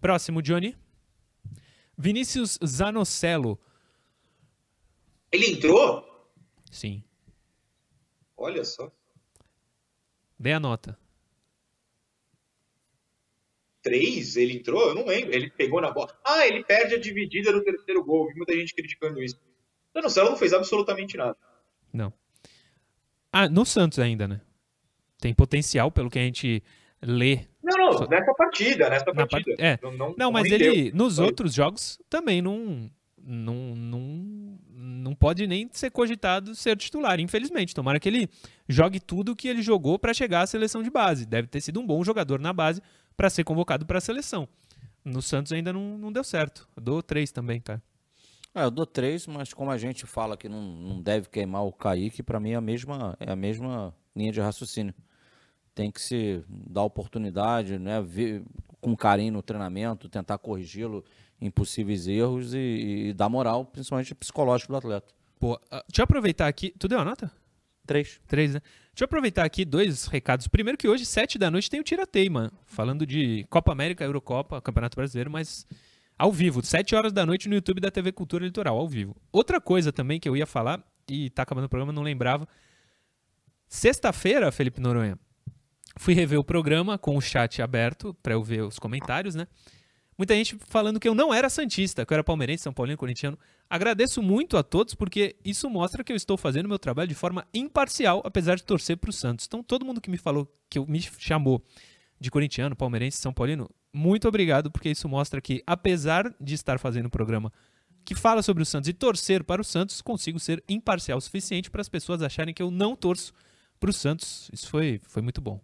Próximo, 0.00 0.42
Johnny. 0.42 0.74
Vinícius 1.96 2.58
Zanocello. 2.64 3.58
Ele 5.34 5.50
entrou? 5.50 6.30
Sim. 6.70 7.02
Olha 8.36 8.64
só. 8.64 8.88
Dê 10.38 10.52
a 10.52 10.60
nota. 10.60 10.96
3? 13.82 14.36
Ele 14.36 14.54
entrou? 14.58 14.88
Eu 14.88 14.94
não 14.94 15.04
lembro. 15.06 15.34
Ele 15.34 15.50
pegou 15.50 15.80
na 15.80 15.90
bola. 15.90 16.16
Ah, 16.24 16.46
ele 16.46 16.62
perde 16.64 16.94
a 16.94 17.00
dividida 17.00 17.50
no 17.50 17.62
terceiro 17.64 18.04
gol. 18.04 18.28
Vi 18.28 18.34
muita 18.36 18.54
gente 18.54 18.74
criticando 18.74 19.20
isso. 19.22 19.38
Não, 19.94 20.02
não, 20.02 20.08
Celo 20.08 20.30
não 20.30 20.36
fez 20.36 20.52
absolutamente 20.52 21.16
nada. 21.16 21.36
Não. 21.92 22.12
Ah, 23.32 23.48
no 23.48 23.64
Santos 23.66 23.98
ainda, 23.98 24.28
né? 24.28 24.40
Tem 25.18 25.34
potencial, 25.34 25.90
pelo 25.90 26.08
que 26.10 26.18
a 26.18 26.22
gente 26.22 26.62
lê 27.02 27.40
Não, 27.62 27.76
não, 27.76 27.92
Só- 27.98 28.06
nessa 28.08 28.32
partida, 28.34 28.88
nessa 28.88 29.04
Na 29.06 29.26
partida. 29.26 29.56
part- 29.56 29.60
é. 29.60 29.78
Não, 29.82 29.92
não, 29.92 30.14
Não, 30.16 30.30
mas 30.32 30.50
ele, 30.50 30.92
nos 30.92 31.16
Foi. 31.16 31.24
outros 31.26 31.52
jogos, 31.54 31.98
também 32.08 32.40
não, 32.40 32.90
não, 33.18 33.74
não, 33.74 34.58
não 34.84 35.14
pode 35.14 35.46
nem 35.46 35.68
ser 35.72 35.90
cogitado 35.90 36.54
ser 36.54 36.76
titular, 36.76 37.18
infelizmente. 37.18 37.74
Tomara 37.74 37.98
que 37.98 38.08
ele 38.08 38.28
jogue 38.68 39.00
tudo 39.00 39.34
que 39.34 39.48
ele 39.48 39.62
jogou 39.62 39.98
para 39.98 40.12
chegar 40.12 40.42
à 40.42 40.46
seleção 40.46 40.82
de 40.82 40.90
base. 40.90 41.24
Deve 41.24 41.48
ter 41.48 41.60
sido 41.60 41.80
um 41.80 41.86
bom 41.86 42.04
jogador 42.04 42.38
na 42.38 42.52
base 42.52 42.82
para 43.16 43.30
ser 43.30 43.44
convocado 43.44 43.86
para 43.86 43.98
a 43.98 44.00
seleção. 44.00 44.48
No 45.04 45.22
Santos 45.22 45.52
ainda 45.52 45.72
não, 45.72 45.98
não 45.98 46.12
deu 46.12 46.24
certo. 46.24 46.68
Eu 46.76 46.82
dou 46.82 47.02
três 47.02 47.32
também, 47.32 47.60
cara. 47.60 47.82
É, 48.54 48.62
eu 48.62 48.70
dou 48.70 48.86
3, 48.86 49.26
mas 49.26 49.52
como 49.52 49.72
a 49.72 49.76
gente 49.76 50.06
fala 50.06 50.36
que 50.36 50.48
não, 50.48 50.62
não 50.62 51.02
deve 51.02 51.28
queimar 51.28 51.64
o 51.64 51.72
Kaique, 51.72 52.22
para 52.22 52.38
mim 52.38 52.52
é 52.52 52.54
a, 52.54 52.60
mesma, 52.60 53.16
é 53.18 53.32
a 53.32 53.34
mesma 53.34 53.92
linha 54.14 54.30
de 54.30 54.40
raciocínio. 54.40 54.94
Tem 55.74 55.90
que 55.90 56.00
se 56.00 56.44
dar 56.48 56.84
oportunidade, 56.84 57.80
né? 57.80 58.00
Ver 58.00 58.44
com 58.80 58.96
carinho 58.96 59.32
no 59.32 59.42
treinamento, 59.42 60.08
tentar 60.08 60.38
corrigi-lo 60.38 61.04
em 61.40 61.50
possíveis 61.50 62.06
erros 62.06 62.54
e, 62.54 63.08
e 63.08 63.12
dar 63.12 63.28
moral, 63.28 63.64
principalmente 63.64 64.14
psicológico 64.14 64.72
do 64.72 64.76
atleta. 64.76 65.12
Pô, 65.38 65.60
ah, 65.70 65.84
deixa 65.88 66.02
eu 66.02 66.04
aproveitar 66.04 66.46
aqui. 66.46 66.74
Tu 66.78 66.88
deu 66.88 66.98
a 66.98 67.04
nota? 67.04 67.30
3. 67.86 68.20
Três, 68.26 68.54
né? 68.54 68.60
Deixa 68.94 69.02
eu 69.02 69.06
aproveitar 69.06 69.44
aqui 69.44 69.64
dois 69.64 70.06
recados. 70.06 70.46
Primeiro 70.48 70.78
que 70.78 70.88
hoje, 70.88 71.04
sete 71.04 71.36
da 71.38 71.50
noite, 71.50 71.68
tem 71.68 71.80
o 71.80 71.82
Tiratei, 71.82 72.30
mano. 72.30 72.52
Falando 72.64 73.06
de 73.06 73.44
Copa 73.50 73.72
América, 73.72 74.04
Eurocopa, 74.04 74.60
Campeonato 74.60 74.96
Brasileiro, 74.96 75.30
mas 75.30 75.66
ao 76.16 76.32
vivo. 76.32 76.64
Sete 76.64 76.94
horas 76.94 77.12
da 77.12 77.26
noite 77.26 77.48
no 77.48 77.54
YouTube 77.54 77.80
da 77.80 77.90
TV 77.90 78.12
Cultura 78.12 78.44
Litoral, 78.44 78.78
ao 78.78 78.88
vivo. 78.88 79.16
Outra 79.32 79.60
coisa 79.60 79.92
também 79.92 80.20
que 80.20 80.28
eu 80.28 80.36
ia 80.36 80.46
falar, 80.46 80.82
e 81.08 81.28
tá 81.30 81.42
acabando 81.42 81.64
o 81.64 81.68
programa, 81.68 81.92
não 81.92 82.02
lembrava. 82.02 82.48
Sexta-feira, 83.66 84.52
Felipe 84.52 84.80
Noronha, 84.80 85.18
fui 85.98 86.14
rever 86.14 86.38
o 86.38 86.44
programa 86.44 86.96
com 86.96 87.16
o 87.16 87.20
chat 87.20 87.60
aberto 87.60 88.14
para 88.22 88.34
eu 88.34 88.42
ver 88.42 88.62
os 88.62 88.78
comentários, 88.78 89.34
né? 89.34 89.46
Muita 90.16 90.34
gente 90.34 90.56
falando 90.68 91.00
que 91.00 91.08
eu 91.08 91.14
não 91.14 91.34
era 91.34 91.50
santista, 91.50 92.06
que 92.06 92.12
eu 92.12 92.16
era 92.16 92.24
palmeirense, 92.24 92.62
São 92.62 92.72
Paulino, 92.72 92.96
corintiano. 92.96 93.38
Agradeço 93.68 94.22
muito 94.22 94.56
a 94.56 94.62
todos 94.62 94.94
porque 94.94 95.36
isso 95.44 95.68
mostra 95.68 96.04
que 96.04 96.12
eu 96.12 96.16
estou 96.16 96.36
fazendo 96.36 96.68
meu 96.68 96.78
trabalho 96.78 97.08
de 97.08 97.14
forma 97.14 97.46
imparcial, 97.52 98.22
apesar 98.24 98.54
de 98.54 98.64
torcer 98.64 98.96
para 98.96 99.10
o 99.10 99.12
Santos. 99.12 99.46
Então, 99.46 99.62
todo 99.62 99.84
mundo 99.84 100.00
que 100.00 100.10
me 100.10 100.16
falou, 100.16 100.48
que 100.70 100.78
me 100.78 101.00
chamou 101.18 101.62
de 102.20 102.30
corintiano, 102.30 102.76
palmeirense, 102.76 103.18
São 103.18 103.32
Paulino, 103.32 103.68
muito 103.92 104.28
obrigado, 104.28 104.70
porque 104.70 104.90
isso 104.90 105.08
mostra 105.08 105.40
que, 105.40 105.62
apesar 105.66 106.32
de 106.40 106.54
estar 106.54 106.78
fazendo 106.78 107.06
um 107.06 107.10
programa 107.10 107.52
que 108.04 108.14
fala 108.14 108.42
sobre 108.42 108.62
o 108.62 108.66
Santos 108.66 108.88
e 108.88 108.92
torcer 108.92 109.42
para 109.42 109.60
o 109.60 109.64
Santos, 109.64 110.00
consigo 110.00 110.38
ser 110.38 110.62
imparcial 110.68 111.18
o 111.18 111.20
suficiente 111.20 111.70
para 111.70 111.80
as 111.80 111.88
pessoas 111.88 112.22
acharem 112.22 112.54
que 112.54 112.62
eu 112.62 112.70
não 112.70 112.94
torço 112.94 113.32
para 113.80 113.90
o 113.90 113.92
Santos. 113.92 114.50
Isso 114.52 114.68
foi, 114.68 115.00
foi 115.04 115.22
muito 115.22 115.40
bom. 115.40 115.60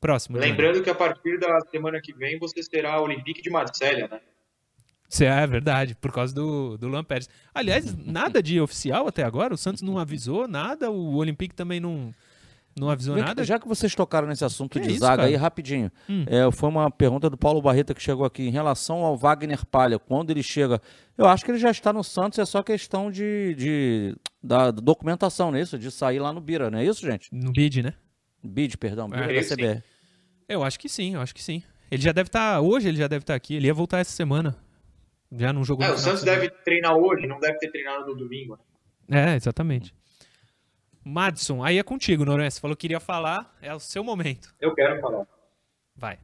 Próximo. 0.00 0.38
Johnny. 0.38 0.50
Lembrando 0.50 0.82
que 0.82 0.88
a 0.90 0.94
partir 0.94 1.38
da 1.38 1.60
semana 1.70 2.00
que 2.00 2.12
vem 2.14 2.38
você 2.38 2.62
será 2.62 3.00
Olympique 3.00 3.42
de 3.42 3.50
Marselha, 3.50 4.08
né? 4.08 4.20
Cê- 5.08 5.26
É 5.26 5.46
verdade, 5.46 5.94
por 5.94 6.12
causa 6.12 6.34
do, 6.34 6.78
do 6.78 6.88
Luan 6.88 7.04
Pérez. 7.04 7.28
Aliás, 7.54 7.94
nada 8.06 8.42
de 8.42 8.60
oficial 8.60 9.06
até 9.08 9.22
agora. 9.24 9.52
O 9.52 9.58
Santos 9.58 9.82
não 9.82 9.98
avisou 9.98 10.46
nada, 10.48 10.90
o 10.90 11.16
Olympique 11.16 11.54
também 11.54 11.80
não, 11.80 12.12
não 12.78 12.88
avisou 12.88 13.16
cá, 13.16 13.24
nada. 13.26 13.44
Já 13.44 13.58
que 13.58 13.66
vocês 13.68 13.92
tocaram 13.94 14.28
nesse 14.28 14.44
assunto 14.44 14.78
Que 14.78 14.86
de 14.86 14.90
isso, 14.92 15.00
zaga 15.00 15.16
cara? 15.16 15.28
aí, 15.28 15.34
rapidinho. 15.36 15.90
Hum. 16.08 16.24
É, 16.28 16.50
foi 16.52 16.68
uma 16.68 16.90
pergunta 16.90 17.28
do 17.28 17.36
Paulo 17.36 17.60
Barreta 17.60 17.92
que 17.92 18.00
chegou 18.00 18.24
aqui. 18.24 18.44
Em 18.44 18.50
relação 18.50 19.04
ao 19.04 19.16
Wagner 19.18 19.66
Palha, 19.66 19.98
quando 19.98 20.30
ele 20.30 20.42
chega. 20.42 20.80
Eu 21.18 21.26
acho 21.26 21.44
que 21.44 21.50
ele 21.50 21.58
já 21.58 21.70
está 21.72 21.92
no 21.92 22.02
Santos, 22.04 22.38
é 22.38 22.44
só 22.46 22.62
questão 22.62 23.10
de, 23.10 23.54
de- 23.56 24.16
da 24.42 24.70
documentação 24.70 25.50
nisso, 25.52 25.76
de 25.78 25.90
sair 25.90 26.20
lá 26.20 26.32
no 26.32 26.40
Bira, 26.40 26.70
não 26.70 26.78
é 26.78 26.84
isso, 26.86 27.04
gente? 27.04 27.28
No 27.32 27.52
bid, 27.52 27.82
né? 27.82 27.92
Bid, 28.42 28.78
perdão, 28.78 29.06
Bira 29.10 29.30
É, 29.30 29.34
da 29.34 29.42
sim. 29.42 29.54
CBR. 29.56 29.82
Eu 30.50 30.64
acho 30.64 30.80
que 30.80 30.88
sim, 30.88 31.14
eu 31.14 31.20
acho 31.20 31.32
que 31.32 31.42
sim. 31.42 31.62
Ele 31.88 32.02
já 32.02 32.10
deve 32.10 32.26
estar. 32.26 32.60
hoje 32.60 32.88
ele 32.88 32.98
já 32.98 33.06
deve 33.06 33.22
estar 33.22 33.36
aqui. 33.36 33.54
Ele 33.54 33.68
ia 33.68 33.74
voltar 33.74 34.00
essa 34.00 34.10
semana. 34.10 34.56
Já 35.30 35.52
não 35.52 35.62
jogou 35.62 35.86
É, 35.86 35.92
o 35.92 35.96
Santos 35.96 36.24
deve 36.24 36.50
treinar 36.50 36.96
hoje, 36.96 37.24
não 37.24 37.38
deve 37.38 37.56
ter 37.58 37.70
treinado 37.70 38.06
no 38.06 38.16
domingo. 38.16 38.58
É, 39.08 39.36
exatamente. 39.36 39.94
Madison, 41.04 41.62
aí 41.62 41.78
é 41.78 41.82
contigo, 41.84 42.24
Noronha. 42.24 42.50
Você 42.50 42.60
falou 42.60 42.76
que 42.76 42.88
iria 42.88 42.98
falar, 42.98 43.56
é 43.62 43.72
o 43.72 43.78
seu 43.78 44.02
momento. 44.02 44.52
Eu 44.60 44.74
quero 44.74 45.00
falar. 45.00 45.24
Vai. 45.94 46.18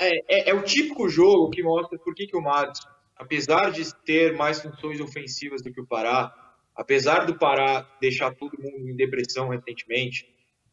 É, 0.00 0.48
é, 0.48 0.50
é 0.50 0.54
o 0.54 0.62
típico 0.62 1.06
jogo 1.10 1.50
que 1.50 1.62
mostra 1.62 1.98
por 1.98 2.14
que, 2.14 2.26
que 2.26 2.36
o 2.36 2.40
Madison, 2.40 2.88
apesar 3.14 3.70
de 3.70 3.94
ter 4.02 4.34
mais 4.34 4.62
funções 4.62 4.98
ofensivas 4.98 5.60
do 5.60 5.70
que 5.70 5.80
o 5.80 5.86
Pará, 5.86 6.34
apesar 6.74 7.26
do 7.26 7.38
Pará 7.38 7.86
deixar 8.00 8.34
todo 8.34 8.58
mundo 8.58 8.88
em 8.88 8.96
depressão 8.96 9.50
recentemente, 9.50 10.26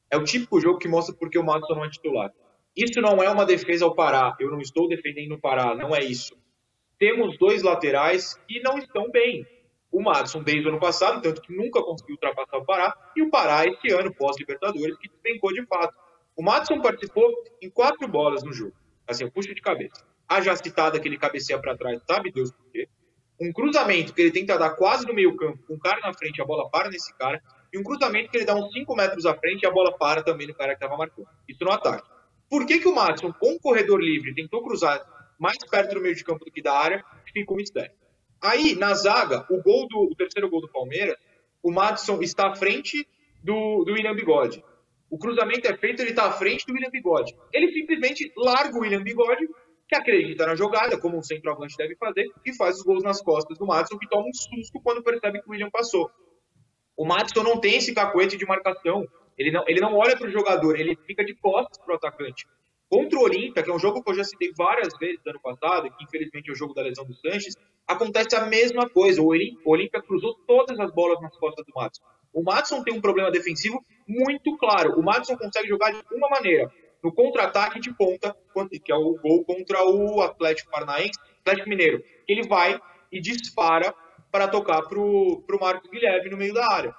é 0.09 0.15
o 0.15 0.23
típico 0.23 0.61
jogo 0.61 0.79
que 0.79 0.87
mostra 0.87 1.13
por 1.13 1.29
que 1.29 1.37
o 1.37 1.43
Madison 1.43 1.75
não 1.75 1.83
é 1.85 1.89
titular. 1.89 2.33
Isso 2.75 3.01
não 3.01 3.21
é 3.21 3.29
uma 3.29 3.45
defesa 3.45 3.85
ao 3.85 3.95
Pará. 3.95 4.35
Eu 4.39 4.51
não 4.51 4.59
estou 4.59 4.87
defendendo 4.87 5.33
o 5.33 5.39
Pará, 5.39 5.75
não 5.75 5.95
é 5.95 5.99
isso. 5.99 6.37
Temos 6.97 7.37
dois 7.37 7.63
laterais 7.63 8.35
que 8.47 8.61
não 8.61 8.77
estão 8.77 9.09
bem. 9.09 9.45
O 9.91 10.01
Madison 10.01 10.43
desde 10.43 10.67
o 10.67 10.69
ano 10.69 10.79
passado, 10.79 11.21
tanto 11.21 11.41
que 11.41 11.55
nunca 11.55 11.81
conseguiu 11.81 12.15
ultrapassar 12.15 12.57
o 12.57 12.65
Pará, 12.65 12.93
e 13.15 13.21
o 13.21 13.29
Pará 13.29 13.65
esse 13.65 13.91
ano, 13.93 14.13
pós-Libertadores, 14.13 14.97
que 14.97 15.09
despencou 15.09 15.51
de 15.51 15.65
fato. 15.65 15.95
O 16.35 16.43
Madison 16.43 16.79
participou 16.81 17.27
em 17.61 17.69
quatro 17.69 18.07
bolas 18.07 18.43
no 18.43 18.53
jogo. 18.53 18.73
Assim, 19.07 19.23
eu 19.23 19.31
puxo 19.31 19.53
de 19.53 19.61
cabeça. 19.61 20.05
A 20.27 20.41
já 20.41 20.55
citada 20.55 20.99
que 20.99 21.07
ele 21.07 21.17
cabeceia 21.17 21.59
para 21.59 21.75
trás, 21.75 21.99
sabe 22.07 22.31
Deus 22.31 22.51
por 22.51 22.71
quê? 22.71 22.87
Um 23.41 23.51
cruzamento 23.51 24.13
que 24.13 24.21
ele 24.21 24.31
tenta 24.31 24.57
dar 24.57 24.71
quase 24.71 25.07
no 25.07 25.13
meio 25.13 25.35
campo, 25.35 25.57
com 25.65 25.73
o 25.73 25.79
cara 25.79 25.99
na 26.01 26.13
frente, 26.13 26.41
a 26.41 26.45
bola 26.45 26.69
para 26.69 26.89
nesse 26.89 27.13
cara. 27.17 27.41
E 27.73 27.79
um 27.79 27.83
cruzamento 27.83 28.29
que 28.29 28.37
ele 28.37 28.45
dá 28.45 28.53
uns 28.53 28.71
5 28.71 28.95
metros 28.95 29.25
à 29.25 29.33
frente 29.35 29.63
e 29.63 29.65
a 29.65 29.71
bola 29.71 29.97
para 29.97 30.21
também 30.21 30.45
no 30.45 30.53
cara 30.53 30.75
que 30.75 30.83
estava 30.83 30.97
marcando. 30.97 31.27
Isso 31.47 31.63
no 31.63 31.71
ataque. 31.71 32.07
Por 32.49 32.65
que, 32.65 32.79
que 32.79 32.87
o 32.87 32.95
Madison, 32.95 33.31
com 33.31 33.53
o 33.53 33.59
corredor 33.59 34.01
livre, 34.01 34.33
tentou 34.33 34.63
cruzar 34.63 34.99
mais 35.39 35.57
perto 35.69 35.95
do 35.95 36.01
meio 36.01 36.15
de 36.15 36.23
campo 36.23 36.43
do 36.43 36.51
que 36.51 36.61
da 36.61 36.73
área? 36.73 37.03
Fica 37.31 37.53
um 37.53 37.57
mistério. 37.57 37.91
Aí, 38.41 38.75
na 38.75 38.93
zaga, 38.93 39.45
o 39.49 39.61
gol 39.61 39.87
do 39.87 40.09
o 40.11 40.15
terceiro 40.15 40.49
gol 40.49 40.61
do 40.61 40.69
Palmeiras, 40.69 41.15
o 41.61 41.71
Madison 41.71 42.21
está 42.21 42.47
à 42.47 42.55
frente 42.55 43.07
do, 43.43 43.83
do 43.83 43.93
William 43.93 44.15
Bigode. 44.15 44.63
O 45.09 45.17
cruzamento 45.17 45.67
é 45.67 45.75
feito, 45.75 46.01
ele 46.01 46.11
está 46.11 46.25
à 46.25 46.31
frente 46.31 46.65
do 46.65 46.73
William 46.73 46.89
Bigode. 46.89 47.35
Ele 47.53 47.71
simplesmente 47.71 48.31
larga 48.37 48.77
o 48.77 48.81
William 48.81 49.03
Bigode, 49.03 49.47
que 49.87 49.95
acredita 49.95 50.45
na 50.45 50.55
jogada, 50.55 50.99
como 50.99 51.17
um 51.17 51.23
centroavante 51.23 51.75
deve 51.75 51.95
fazer, 51.95 52.27
e 52.45 52.55
faz 52.55 52.77
os 52.77 52.83
gols 52.83 53.03
nas 53.03 53.21
costas 53.21 53.57
do 53.57 53.65
Madison, 53.65 53.97
que 53.97 54.07
toma 54.07 54.27
um 54.27 54.33
susto 54.33 54.79
quando 54.81 55.03
percebe 55.03 55.41
que 55.41 55.47
o 55.47 55.51
William 55.51 55.69
passou. 55.69 56.09
O 56.95 57.05
Madison 57.05 57.43
não 57.43 57.59
tem 57.59 57.77
esse 57.77 57.93
cacuete 57.93 58.37
de 58.37 58.45
marcação. 58.45 59.07
Ele 59.39 59.51
não, 59.51 59.63
ele 59.67 59.79
não 59.79 59.95
olha 59.95 60.17
para 60.17 60.27
o 60.27 60.31
jogador, 60.31 60.77
ele 60.79 60.97
fica 61.07 61.23
de 61.23 61.33
costas 61.33 61.77
para 61.77 61.93
o 61.93 61.95
atacante. 61.95 62.45
Contra 62.89 63.17
o 63.19 63.23
Olímpia, 63.23 63.63
que 63.63 63.69
é 63.69 63.73
um 63.73 63.79
jogo 63.79 64.03
que 64.03 64.11
eu 64.11 64.15
já 64.15 64.23
citei 64.23 64.51
várias 64.57 64.89
vezes 64.99 65.19
no 65.25 65.31
ano 65.31 65.39
passado, 65.39 65.89
que 65.95 66.03
infelizmente 66.03 66.49
é 66.49 66.53
o 66.53 66.55
jogo 66.55 66.73
da 66.73 66.81
lesão 66.81 67.05
do 67.05 67.13
Sanches, 67.13 67.55
acontece 67.87 68.35
a 68.35 68.45
mesma 68.47 68.89
coisa. 68.89 69.21
O 69.21 69.27
Olí- 69.27 69.57
o 69.63 69.71
Olímpia 69.71 70.01
cruzou 70.01 70.35
todas 70.45 70.77
as 70.79 70.91
bolas 70.91 71.21
nas 71.21 71.35
costas 71.37 71.65
do 71.65 71.71
Madison. 71.73 72.03
O 72.33 72.43
Madison 72.43 72.83
tem 72.83 72.93
um 72.93 72.99
problema 73.01 73.31
defensivo 73.31 73.83
muito 74.07 74.57
claro. 74.57 74.99
O 74.99 75.03
Madison 75.03 75.37
consegue 75.37 75.67
jogar 75.67 75.91
de 75.91 76.03
uma 76.13 76.29
maneira, 76.29 76.71
no 77.01 77.13
contra-ataque 77.13 77.79
de 77.79 77.93
ponta, 77.93 78.35
que 78.83 78.91
é 78.91 78.95
o 78.95 79.15
gol 79.17 79.45
contra 79.45 79.83
o 79.85 80.21
Atlético 80.21 80.69
Paranaense, 80.69 81.17
Atlético 81.41 81.69
Mineiro. 81.69 82.03
Ele 82.27 82.47
vai 82.47 82.79
e 83.11 83.21
dispara 83.21 83.93
para 84.31 84.47
tocar 84.47 84.81
para 84.83 84.99
o 84.99 85.43
Marcos 85.59 85.89
Guilherme 85.89 86.29
no 86.29 86.37
meio 86.37 86.53
da 86.53 86.71
área. 86.71 86.93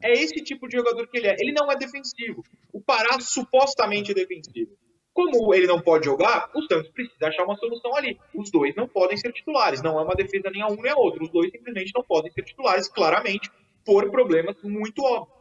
É 0.00 0.12
esse 0.12 0.42
tipo 0.42 0.68
de 0.68 0.76
jogador 0.76 1.06
que 1.08 1.18
ele 1.18 1.28
é. 1.28 1.36
Ele 1.38 1.52
não 1.52 1.70
é 1.70 1.76
defensivo. 1.76 2.42
O 2.72 2.80
Pará 2.80 3.20
supostamente 3.20 4.10
é 4.10 4.14
defensivo. 4.14 4.70
Como 5.12 5.52
ele 5.54 5.66
não 5.66 5.80
pode 5.80 6.06
jogar, 6.06 6.50
o 6.54 6.62
Santos 6.62 6.90
precisa 6.90 7.26
achar 7.26 7.44
uma 7.44 7.56
solução 7.56 7.94
ali. 7.94 8.18
Os 8.34 8.50
dois 8.50 8.74
não 8.74 8.88
podem 8.88 9.16
ser 9.16 9.32
titulares. 9.32 9.82
Não 9.82 10.00
é 10.00 10.02
uma 10.02 10.14
defesa 10.14 10.50
nem 10.50 10.62
a 10.62 10.68
um 10.68 10.76
nem 10.76 10.90
a 10.90 10.96
outro. 10.96 11.22
Os 11.22 11.30
dois 11.30 11.50
simplesmente 11.50 11.92
não 11.94 12.02
podem 12.02 12.32
ser 12.32 12.42
titulares, 12.42 12.88
claramente, 12.88 13.50
por 13.84 14.10
problemas 14.10 14.56
muito 14.62 15.02
óbvios. 15.02 15.36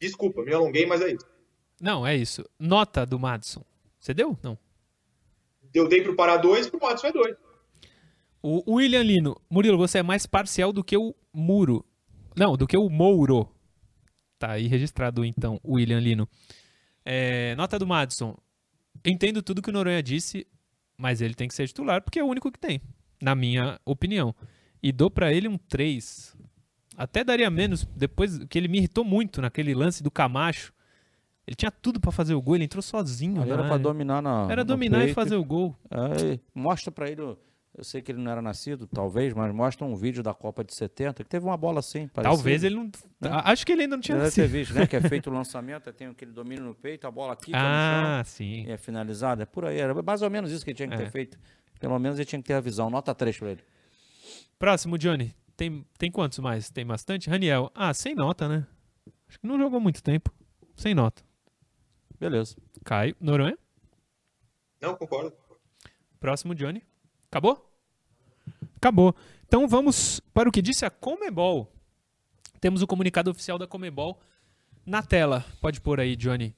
Desculpa, 0.00 0.42
me 0.42 0.52
alonguei, 0.52 0.84
mas 0.84 1.00
é 1.00 1.12
isso. 1.12 1.26
Não, 1.80 2.06
é 2.06 2.16
isso. 2.16 2.44
Nota 2.58 3.06
do 3.06 3.18
Madison. 3.18 3.64
Você 4.00 4.12
deu? 4.12 4.36
Não. 4.42 4.58
Eu 5.72 5.88
dei 5.88 6.02
pro 6.02 6.16
Pará 6.16 6.36
dois, 6.36 6.68
pro 6.68 6.80
Madison 6.80 7.06
é 7.06 7.12
dois. 7.12 7.36
O 8.42 8.72
o 8.72 8.74
William 8.76 9.02
Lino. 9.02 9.40
Murilo, 9.48 9.78
você 9.78 9.98
é 9.98 10.02
mais 10.02 10.26
parcial 10.26 10.72
do 10.72 10.84
que 10.84 10.96
o 10.96 11.14
Muro. 11.32 11.84
Não, 12.36 12.56
do 12.56 12.66
que 12.66 12.76
o 12.76 12.90
Mouro. 12.90 13.53
Tá 14.38 14.52
aí 14.52 14.66
registrado, 14.66 15.24
então, 15.24 15.60
o 15.62 15.74
William 15.74 16.00
Lino. 16.00 16.28
É, 17.04 17.54
nota 17.56 17.78
do 17.78 17.86
Madison. 17.86 18.36
Entendo 19.04 19.42
tudo 19.42 19.62
que 19.62 19.70
o 19.70 19.72
Noronha 19.72 20.02
disse, 20.02 20.46
mas 20.96 21.20
ele 21.20 21.34
tem 21.34 21.48
que 21.48 21.54
ser 21.54 21.66
titular 21.66 22.02
porque 22.02 22.18
é 22.18 22.24
o 22.24 22.28
único 22.28 22.50
que 22.50 22.58
tem, 22.58 22.80
na 23.22 23.34
minha 23.34 23.78
opinião. 23.84 24.34
E 24.82 24.92
dou 24.92 25.10
pra 25.10 25.32
ele 25.32 25.48
um 25.48 25.56
3. 25.56 26.36
Até 26.96 27.24
daria 27.24 27.50
menos, 27.50 27.84
depois 27.96 28.38
que 28.44 28.56
ele 28.56 28.68
me 28.68 28.78
irritou 28.78 29.04
muito 29.04 29.42
naquele 29.42 29.74
lance 29.74 30.02
do 30.02 30.10
Camacho. 30.10 30.72
Ele 31.46 31.54
tinha 31.54 31.70
tudo 31.70 32.00
pra 32.00 32.10
fazer 32.10 32.34
o 32.34 32.40
gol, 32.40 32.54
ele 32.54 32.64
entrou 32.64 32.82
sozinho. 32.82 33.42
Era 33.42 33.56
pra 33.56 33.64
área. 33.66 33.78
dominar 33.78 34.22
na. 34.22 34.48
Era 34.50 34.64
dominar 34.64 35.00
e 35.00 35.04
peito. 35.04 35.14
fazer 35.14 35.36
o 35.36 35.44
gol. 35.44 35.76
É, 35.90 36.38
mostra 36.54 36.90
pra 36.90 37.10
ele. 37.10 37.36
Eu 37.76 37.82
sei 37.82 38.00
que 38.00 38.12
ele 38.12 38.20
não 38.20 38.30
era 38.30 38.40
nascido, 38.40 38.86
talvez, 38.86 39.34
mas 39.34 39.52
mostra 39.52 39.84
um 39.84 39.96
vídeo 39.96 40.22
da 40.22 40.32
Copa 40.32 40.62
de 40.62 40.72
70 40.72 41.24
que 41.24 41.28
teve 41.28 41.44
uma 41.44 41.56
bola 41.56 41.80
assim. 41.80 42.06
Talvez 42.06 42.62
parecida. 42.62 42.66
ele 42.68 42.76
não. 42.76 42.90
Acho 43.44 43.66
que 43.66 43.72
ele 43.72 43.82
ainda 43.82 43.96
não 43.96 44.00
tinha 44.00 44.16
Deve 44.16 44.30
ter 44.30 44.42
nascido. 44.42 44.52
visto, 44.52 44.74
né? 44.74 44.86
Que 44.86 44.94
é 44.94 45.00
feito 45.00 45.28
o 45.28 45.32
lançamento, 45.34 45.92
tem 45.92 46.06
aquele 46.06 46.30
domínio 46.30 46.62
no 46.64 46.74
peito, 46.74 47.04
a 47.06 47.10
bola 47.10 47.34
quica 47.34 47.58
no 47.58 47.64
chão 47.64 47.70
Ah, 48.20 48.22
sim. 48.24 48.64
e 48.66 48.70
é 48.70 48.76
finalizada. 48.76 49.42
É 49.42 49.46
por 49.46 49.64
aí. 49.64 49.78
Era 49.80 49.92
mais 50.02 50.22
ou 50.22 50.30
menos 50.30 50.52
isso 50.52 50.64
que 50.64 50.70
ele 50.70 50.76
tinha 50.76 50.88
que 50.88 50.94
É. 50.94 50.98
ter 50.98 51.10
feito. 51.10 51.36
Pelo 51.80 51.98
menos 51.98 52.16
ele 52.16 52.24
tinha 52.26 52.40
que 52.40 52.46
ter 52.46 52.54
a 52.54 52.60
visão. 52.60 52.88
Nota 52.88 53.12
3 53.12 53.36
pra 53.38 53.50
ele. 53.50 53.60
Próximo, 54.56 54.96
Johnny. 54.96 55.34
Tem, 55.56 55.84
tem 55.98 56.12
quantos 56.12 56.38
mais? 56.38 56.70
Tem 56.70 56.86
bastante? 56.86 57.28
Raniel. 57.28 57.72
Ah, 57.74 57.92
sem 57.92 58.14
nota, 58.14 58.46
né? 58.48 58.64
Acho 59.28 59.40
que 59.40 59.46
não 59.48 59.58
jogou 59.58 59.80
muito 59.80 60.00
tempo. 60.00 60.32
Sem 60.76 60.94
nota. 60.94 61.22
Beleza. 62.20 62.56
Caio. 62.84 63.16
Noronha. 63.20 63.58
Não, 64.80 64.94
concordo. 64.94 65.32
Próximo, 66.20 66.54
Johnny. 66.54 66.82
Acabou? 67.34 67.68
Acabou. 68.76 69.16
Então 69.44 69.66
vamos 69.66 70.20
para 70.32 70.48
o 70.48 70.52
que 70.52 70.62
disse 70.62 70.86
a 70.86 70.90
Comebol. 70.90 71.68
Temos 72.60 72.80
o 72.80 72.86
comunicado 72.86 73.28
oficial 73.28 73.58
da 73.58 73.66
Comebol 73.66 74.20
na 74.86 75.02
tela. 75.02 75.44
Pode 75.60 75.80
pôr 75.80 75.98
aí, 75.98 76.14
Johnny. 76.14 76.54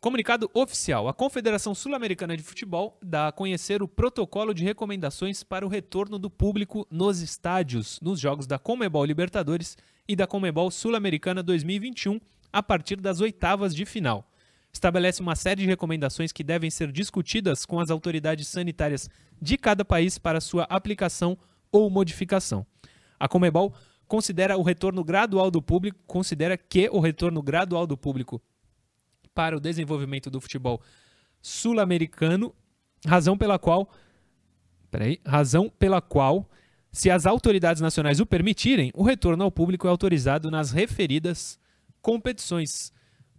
Comunicado 0.00 0.50
oficial. 0.54 1.08
A 1.08 1.12
Confederação 1.12 1.74
Sul-Americana 1.74 2.38
de 2.38 2.42
Futebol 2.42 2.98
dá 3.02 3.28
a 3.28 3.32
conhecer 3.32 3.82
o 3.82 3.88
protocolo 3.88 4.54
de 4.54 4.64
recomendações 4.64 5.42
para 5.42 5.66
o 5.66 5.68
retorno 5.68 6.18
do 6.18 6.30
público 6.30 6.86
nos 6.90 7.20
estádios 7.20 8.00
nos 8.00 8.18
jogos 8.18 8.46
da 8.46 8.58
Comebol 8.58 9.04
Libertadores 9.04 9.76
e 10.08 10.16
da 10.16 10.26
Comebol 10.26 10.70
Sul-Americana 10.70 11.42
2021 11.42 12.18
a 12.50 12.62
partir 12.62 12.96
das 12.96 13.20
oitavas 13.20 13.74
de 13.74 13.84
final. 13.84 14.26
Estabelece 14.74 15.22
uma 15.22 15.36
série 15.36 15.62
de 15.62 15.68
recomendações 15.68 16.32
que 16.32 16.42
devem 16.42 16.68
ser 16.68 16.90
discutidas 16.90 17.64
com 17.64 17.78
as 17.78 17.90
autoridades 17.90 18.48
sanitárias 18.48 19.08
de 19.40 19.56
cada 19.56 19.84
país 19.84 20.18
para 20.18 20.40
sua 20.40 20.64
aplicação 20.64 21.38
ou 21.70 21.88
modificação. 21.88 22.66
A 23.18 23.28
Comebol 23.28 23.72
considera 24.08 24.58
o 24.58 24.62
retorno 24.62 25.04
gradual 25.04 25.48
do 25.48 25.62
público, 25.62 26.00
considera 26.08 26.58
que 26.58 26.88
o 26.90 26.98
retorno 26.98 27.40
gradual 27.40 27.86
do 27.86 27.96
público 27.96 28.42
para 29.32 29.56
o 29.56 29.60
desenvolvimento 29.60 30.28
do 30.28 30.40
futebol 30.40 30.82
sul-americano, 31.40 32.52
razão 33.06 33.38
pela 33.38 33.60
qual, 33.60 33.88
peraí, 34.90 35.20
razão 35.24 35.70
pela 35.70 36.00
qual, 36.00 36.50
se 36.90 37.10
as 37.10 37.26
autoridades 37.26 37.80
nacionais 37.80 38.18
o 38.18 38.26
permitirem, 38.26 38.90
o 38.92 39.04
retorno 39.04 39.44
ao 39.44 39.52
público 39.52 39.86
é 39.86 39.90
autorizado 39.90 40.50
nas 40.50 40.72
referidas 40.72 41.58
competições. 42.02 42.92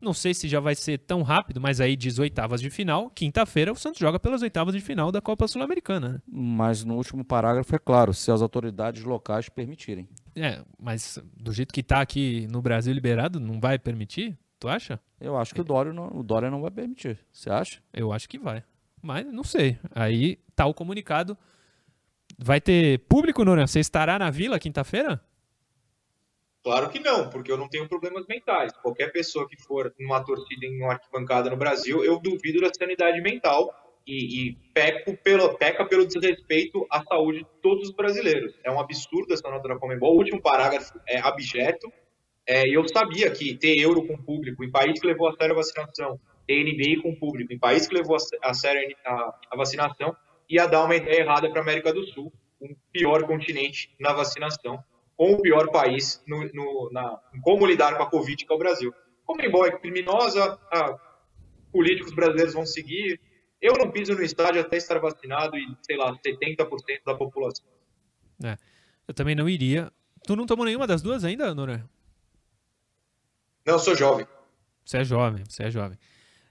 Não 0.06 0.14
sei 0.14 0.36
se 0.36 0.47
já 0.47 0.60
vai 0.60 0.76
ser 0.76 0.99
tão 0.99 1.24
rápido, 1.24 1.60
mas 1.60 1.82
aí 1.82 1.95
diz 1.95 2.20
oitavas 2.20 2.62
de 2.62 2.70
final. 2.70 3.10
Quinta-feira 3.10 3.74
o 3.74 3.76
Santos 3.76 3.99
joga 3.99 4.20
pelas 4.20 4.43
oitavas 4.43 4.76
de 4.76 4.80
final 4.80 5.12
da 5.12 5.20
Copa 5.20 5.47
Sul-Americana. 5.47 6.10
né? 6.10 6.22
Mas 6.32 6.84
no 6.84 6.95
último 6.95 7.26
parágrafo 7.26 7.76
é 7.76 7.80
claro, 7.80 8.14
se 8.14 8.32
as 8.32 8.41
autoridades 8.41 9.03
locais 9.03 9.49
permitirem. 9.49 10.08
É, 10.36 10.62
mas 10.80 11.18
do 11.36 11.51
jeito 11.51 11.74
que 11.74 11.82
tá 11.82 12.01
aqui 12.01 12.47
no 12.51 12.62
Brasil 12.62 12.93
liberado, 12.93 13.39
não 13.39 13.60
vai 13.60 13.80
permitir? 13.80 14.38
Tu 14.60 14.68
acha? 14.68 14.99
Eu 15.20 15.36
acho 15.36 15.56
que 15.56 15.62
o 15.62 15.64
Dória 15.64 15.91
não, 15.91 16.08
o 16.16 16.22
Dória 16.22 16.51
não 16.51 16.62
vai 16.62 16.70
permitir. 16.70 17.18
Você 17.32 17.49
acha? 17.49 17.82
Eu 17.91 18.14
acho 18.14 18.30
que 18.30 18.38
vai. 18.38 18.64
Mas 19.01 19.26
não 19.26 19.43
sei. 19.43 19.80
Aí 19.95 20.38
tá 20.56 20.68
o 20.68 20.74
comunicado 20.74 21.36
Vai 22.38 22.60
ter 22.60 22.99
público, 23.08 23.43
Noronha? 23.45 23.68
Você 23.68 23.80
estará 23.80 24.20
na 24.20 24.30
Vila 24.30 24.60
quinta-feira? 24.60 25.22
Claro 26.66 26.89
que 26.89 26.99
não, 26.99 27.30
porque 27.30 27.51
eu 27.51 27.57
não 27.57 27.70
tenho 27.70 27.88
problemas 27.88 28.26
mentais. 28.28 28.74
Qualquer 28.82 29.11
pessoa 29.11 29.47
que 29.47 29.55
for 29.55 29.93
numa 29.99 30.26
torcida 30.26 30.66
em 30.66 30.82
uma 30.82 30.93
arquibancada 30.93 31.47
no 31.47 31.55
Brasil, 31.55 32.03
eu 32.03 32.20
duvido 32.20 32.59
da 32.59 32.72
sanidade 32.74 33.22
mental 33.22 33.72
e, 34.07 34.49
e 34.49 34.57
peco 34.74 35.16
pelo, 35.18 35.55
peca 35.59 35.86
pelo 35.86 36.07
desrespeito 36.07 36.84
à 36.89 37.03
saúde 37.03 37.43
de 37.43 37.61
todos 37.61 37.89
os 37.89 37.95
brasileiros. 37.95 38.55
É 38.63 38.72
um 38.72 38.80
absurdo 38.80 39.32
essa 39.32 39.47
nota 39.47 39.68
da 39.68 39.76
Comembol. 39.78 40.16
O 40.16 40.18
último 40.18 40.41
parágrafo 40.41 40.99
é 41.07 41.20
abjeto. 41.20 41.88
É, 42.47 42.63
eu 42.68 42.84
sabia 42.88 43.30
que 43.30 43.55
ter 43.55 43.78
euro 43.78 44.07
com 44.07 44.18
público 44.18 44.63
em 44.63 44.72
país 44.72 44.99
que 44.99 45.05
levou 45.05 45.30
a 45.30 45.36
sério 45.36 45.53
a 45.53 45.57
vacinação, 45.57 46.20
ter 46.47 46.63
NBA 46.63 47.03
com 47.03 47.13
público 47.13 47.53
em 47.53 47.59
país 47.59 47.88
que 47.88 47.93
levou 47.93 48.18
a, 48.18 48.49
a 48.49 48.55
sério 48.55 48.82
a, 49.05 49.39
a 49.51 49.55
vacinação, 49.55 50.16
ia 50.49 50.66
dar 50.66 50.84
uma 50.84 50.95
ideia 50.95 51.22
errada 51.22 51.47
para 51.47 51.59
a 51.59 51.63
América 51.63 51.93
do 51.93 52.03
Sul, 52.07 52.34
um 52.59 52.76
pior 52.91 53.28
continente 53.28 53.93
na 53.99 54.13
vacinação, 54.13 54.84
com 55.16 55.34
o 55.34 55.41
pior 55.41 55.72
país 55.72 56.24
no, 56.28 56.43
no, 56.53 56.89
na, 56.91 57.20
em 57.34 57.41
como 57.41 57.66
lidar 57.66 57.95
com 57.97 58.03
a 58.03 58.09
Covid, 58.09 58.45
que 58.45 58.51
é 58.51 58.55
o 58.55 58.59
Brasil. 58.59 58.93
Comembol 59.26 59.66
é 59.66 59.72
criminosa, 59.72 60.59
a, 60.72 60.99
políticos 61.72 62.13
brasileiros 62.13 62.53
vão 62.53 62.66
seguir, 62.66 63.20
eu 63.61 63.74
não 63.74 63.89
piso 63.89 64.13
no 64.13 64.22
estádio 64.22 64.61
até 64.61 64.78
estar 64.78 64.99
vacinado 64.99 65.57
e, 65.57 65.76
sei 65.82 65.97
lá, 65.97 66.16
70% 66.16 66.68
da 67.05 67.16
população. 67.16 67.66
É, 68.43 68.57
eu 69.07 69.13
também 69.13 69.36
não 69.36 69.49
iria. 69.49 69.91
Tu 70.26 70.36
não 70.36 70.45
tomou 70.45 70.66
nenhuma 70.66 70.86
das 70.86 71.01
duas 71.01 71.24
ainda, 71.24 71.53
Nora? 71.55 71.88
Não, 73.66 73.74
eu 73.74 73.80
sou 73.80 73.95
jovem. 73.95 74.28
Você 74.84 74.97
é 74.97 75.03
jovem, 75.03 75.43
você 75.47 75.63
é 75.63 75.72
jovem. 75.72 75.97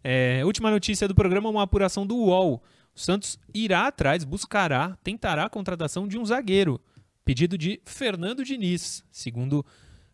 É, 0.02 0.44
última 0.44 0.70
notícia 0.70 1.06
do 1.06 1.14
programa, 1.14 1.48
uma 1.48 1.62
apuração 1.62 2.06
do 2.06 2.16
UOL. 2.16 2.62
O 2.94 2.98
Santos 2.98 3.38
irá 3.54 3.86
atrás, 3.86 4.24
buscará, 4.24 4.96
tentará 5.02 5.44
a 5.44 5.50
contratação 5.50 6.08
de 6.08 6.18
um 6.18 6.24
zagueiro. 6.24 6.80
Pedido 7.24 7.56
de 7.56 7.80
Fernando 7.84 8.44
Diniz, 8.44 9.04
segundo 9.10 9.64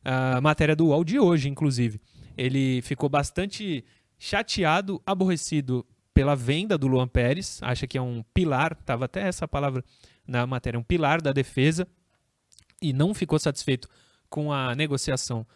a 0.05 0.41
matéria 0.41 0.77
do 0.77 0.87
UOL 0.87 1.05
de 1.05 1.19
hoje, 1.19 1.49
inclusive. 1.49 2.01
Ele 2.37 2.81
ficou 2.83 3.09
bastante 3.09 3.85
chateado, 4.19 5.03
aborrecido 5.05 5.85
pela 6.13 6.35
venda 6.35 6.77
do 6.77 6.87
Luan 6.87 7.09
Pérez, 7.09 7.59
acha 7.63 7.87
que 7.87 7.97
é 7.97 8.03
um 8.03 8.23
pilar, 8.35 8.77
estava 8.79 9.07
até 9.07 9.23
essa 9.27 9.49
palavra 9.49 9.85
na 10.27 10.47
matéria, 10.47 10.79
um 10.79 10.83
pilar 10.83 11.21
da 11.21 11.33
defesa, 11.33 11.87
e 12.81 12.93
não 12.93 13.15
ficou 13.15 13.39
satisfeito 13.39 13.89
com 14.29 14.53
a 14.53 14.75
negociação 14.75 15.47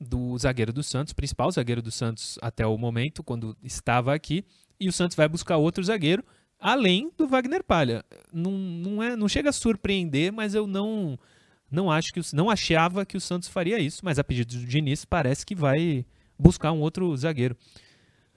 do 0.00 0.36
zagueiro 0.38 0.72
do 0.72 0.82
Santos, 0.82 1.12
principal 1.12 1.50
zagueiro 1.50 1.80
do 1.80 1.90
Santos 1.90 2.38
até 2.42 2.66
o 2.66 2.76
momento, 2.76 3.22
quando 3.22 3.56
estava 3.62 4.14
aqui, 4.14 4.44
e 4.78 4.88
o 4.88 4.92
Santos 4.92 5.16
vai 5.16 5.28
buscar 5.28 5.56
outro 5.56 5.82
zagueiro, 5.84 6.24
além 6.64 7.12
do 7.18 7.28
Wagner 7.28 7.62
Palha. 7.62 8.02
Não, 8.32 8.50
não, 8.50 9.02
é, 9.02 9.14
não 9.14 9.28
chega 9.28 9.50
a 9.50 9.52
surpreender, 9.52 10.32
mas 10.32 10.54
eu 10.54 10.66
não 10.66 11.18
não 11.70 11.90
acho 11.90 12.12
que 12.12 12.20
não 12.32 12.48
achava 12.48 13.04
que 13.04 13.16
o 13.16 13.20
Santos 13.20 13.48
faria 13.48 13.78
isso, 13.78 14.00
mas 14.02 14.18
a 14.18 14.24
pedido 14.24 14.56
do 14.56 14.64
Diniz 14.64 15.04
parece 15.04 15.44
que 15.44 15.54
vai 15.54 16.06
buscar 16.38 16.72
um 16.72 16.80
outro 16.80 17.14
zagueiro. 17.16 17.54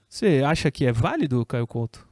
Você 0.08 0.42
acha 0.44 0.70
que 0.70 0.84
é 0.84 0.92
válido, 0.92 1.46
Caio 1.46 1.66
Couto? 1.66 2.06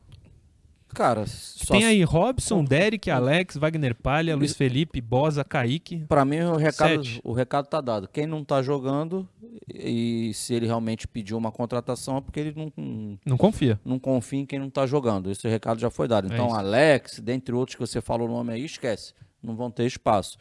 Cara, 0.96 1.26
tem 1.68 1.84
aí 1.84 2.02
Robson, 2.02 2.64
Derek, 2.64 3.10
Alex, 3.10 3.58
Wagner 3.58 3.94
Palha, 3.94 4.34
Luiz 4.34 4.56
Felipe, 4.56 4.98
Bosa, 4.98 5.44
Kaique. 5.44 6.06
Para 6.08 6.24
mim 6.24 6.40
o 6.40 6.56
recado, 6.56 7.02
o 7.22 7.32
recado 7.34 7.66
tá 7.66 7.82
dado. 7.82 8.08
Quem 8.08 8.26
não 8.26 8.42
tá 8.42 8.62
jogando 8.62 9.28
e 9.68 10.32
se 10.32 10.54
ele 10.54 10.64
realmente 10.64 11.06
pediu 11.06 11.36
uma 11.36 11.52
contratação 11.52 12.16
é 12.16 12.20
porque 12.22 12.40
ele 12.40 12.54
não 12.56 13.18
não 13.26 13.36
confia. 13.36 13.78
Não 13.84 13.98
confia 13.98 14.40
em 14.40 14.46
quem 14.46 14.58
não 14.58 14.70
tá 14.70 14.86
jogando. 14.86 15.30
Esse 15.30 15.46
recado 15.46 15.78
já 15.78 15.90
foi 15.90 16.08
dado. 16.08 16.32
É 16.32 16.34
então, 16.34 16.48
é 16.48 16.60
Alex, 16.60 17.20
dentre 17.20 17.54
outros 17.54 17.74
que 17.74 17.80
você 17.86 18.00
falou 18.00 18.26
o 18.26 18.32
nome 18.32 18.54
aí, 18.54 18.64
esquece. 18.64 19.12
Não 19.42 19.54
vão 19.54 19.70
ter 19.70 19.84
espaço. 19.84 20.38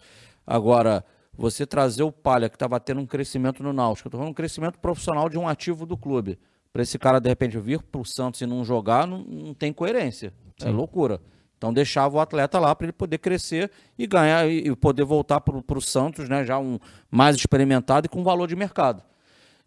Agora, 0.48 1.04
você 1.38 1.66
trazer 1.66 2.04
o 2.04 2.14
Palha 2.14 2.48
que 2.48 2.56
estava 2.56 2.80
tendo 2.80 3.02
um 3.02 3.06
crescimento 3.06 3.62
no 3.62 3.74
Náutico, 3.74 4.08
eu 4.08 4.12
tô 4.12 4.18
falando 4.20 4.32
um 4.32 4.34
crescimento 4.34 4.80
profissional 4.80 5.28
de 5.28 5.38
um 5.38 5.50
ativo 5.50 5.86
do 5.86 5.98
clube 5.98 6.40
para 6.76 6.82
esse 6.82 7.00
cara 7.00 7.20
de 7.20 7.30
repente 7.30 7.58
vir 7.58 7.82
para 7.82 8.02
o 8.02 8.06
Santos 8.06 8.42
e 8.42 8.46
não 8.46 8.64
jogar, 8.66 9.08
não, 9.08 9.20
não 9.20 9.54
tem 9.54 9.72
coerência. 9.72 10.34
É 10.60 10.64
Sim. 10.64 10.70
É 10.70 10.72
loucura. 10.72 11.22
Então 11.58 11.74
deixava 11.74 12.18
o 12.18 12.20
atleta 12.20 12.60
lá 12.60 12.76
para 12.76 12.86
ele 12.86 12.94
poder 12.94 13.18
crescer 13.18 13.72
e 13.98 14.06
ganhar 14.06 14.48
e 14.48 14.76
poder 14.76 15.04
voltar 15.04 15.42
para 15.42 15.78
o 15.78 15.82
Santos, 15.82 16.28
né? 16.30 16.46
Já 16.46 16.60
um 16.60 16.78
mais 17.10 17.36
experimentado 17.36 18.06
e 18.06 18.10
com 18.10 18.24
valor 18.24 18.48
de 18.48 18.56
mercado. 18.56 19.04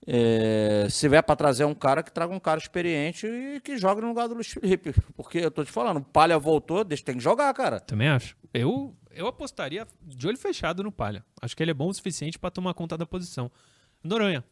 É, 0.07 0.87
se 0.89 1.01
tiver 1.01 1.23
para 1.23 1.37
trazer 1.37 1.65
um 1.65 1.75
cara 1.75 2.03
que 2.03 2.13
traga 2.13 2.33
um 2.33 2.41
cara 2.41 2.59
experiente 2.59 3.27
e 3.27 3.61
que 3.61 3.77
jogue 3.77 4.01
no 4.01 4.09
lugar 4.09 4.29
do 4.29 4.35
Luiz 4.35 4.49
Felipe. 4.49 4.95
Porque 5.17 5.39
eu 5.39 5.51
tô 5.51 5.65
te 5.65 5.73
falando, 5.73 5.99
o 5.99 6.05
Palha 6.05 6.39
voltou, 6.39 6.85
deixa, 6.85 7.05
tem 7.05 7.17
que 7.17 7.23
jogar, 7.23 7.53
cara. 7.53 7.81
Também 7.81 8.09
acho. 8.09 8.37
Eu, 8.55 8.95
eu 9.11 9.27
apostaria 9.27 9.87
de 10.03 10.27
olho 10.27 10.39
fechado 10.39 10.83
no 10.83 10.93
Palha. 10.93 11.25
Acho 11.43 11.57
que 11.57 11.63
ele 11.63 11.73
é 11.73 11.75
bom 11.75 11.89
o 11.89 11.95
suficiente 11.95 12.39
para 12.39 12.51
tomar 12.51 12.75
conta 12.75 12.97
da 12.97 13.05
posição. 13.05 13.51
Noronha, 14.03 14.45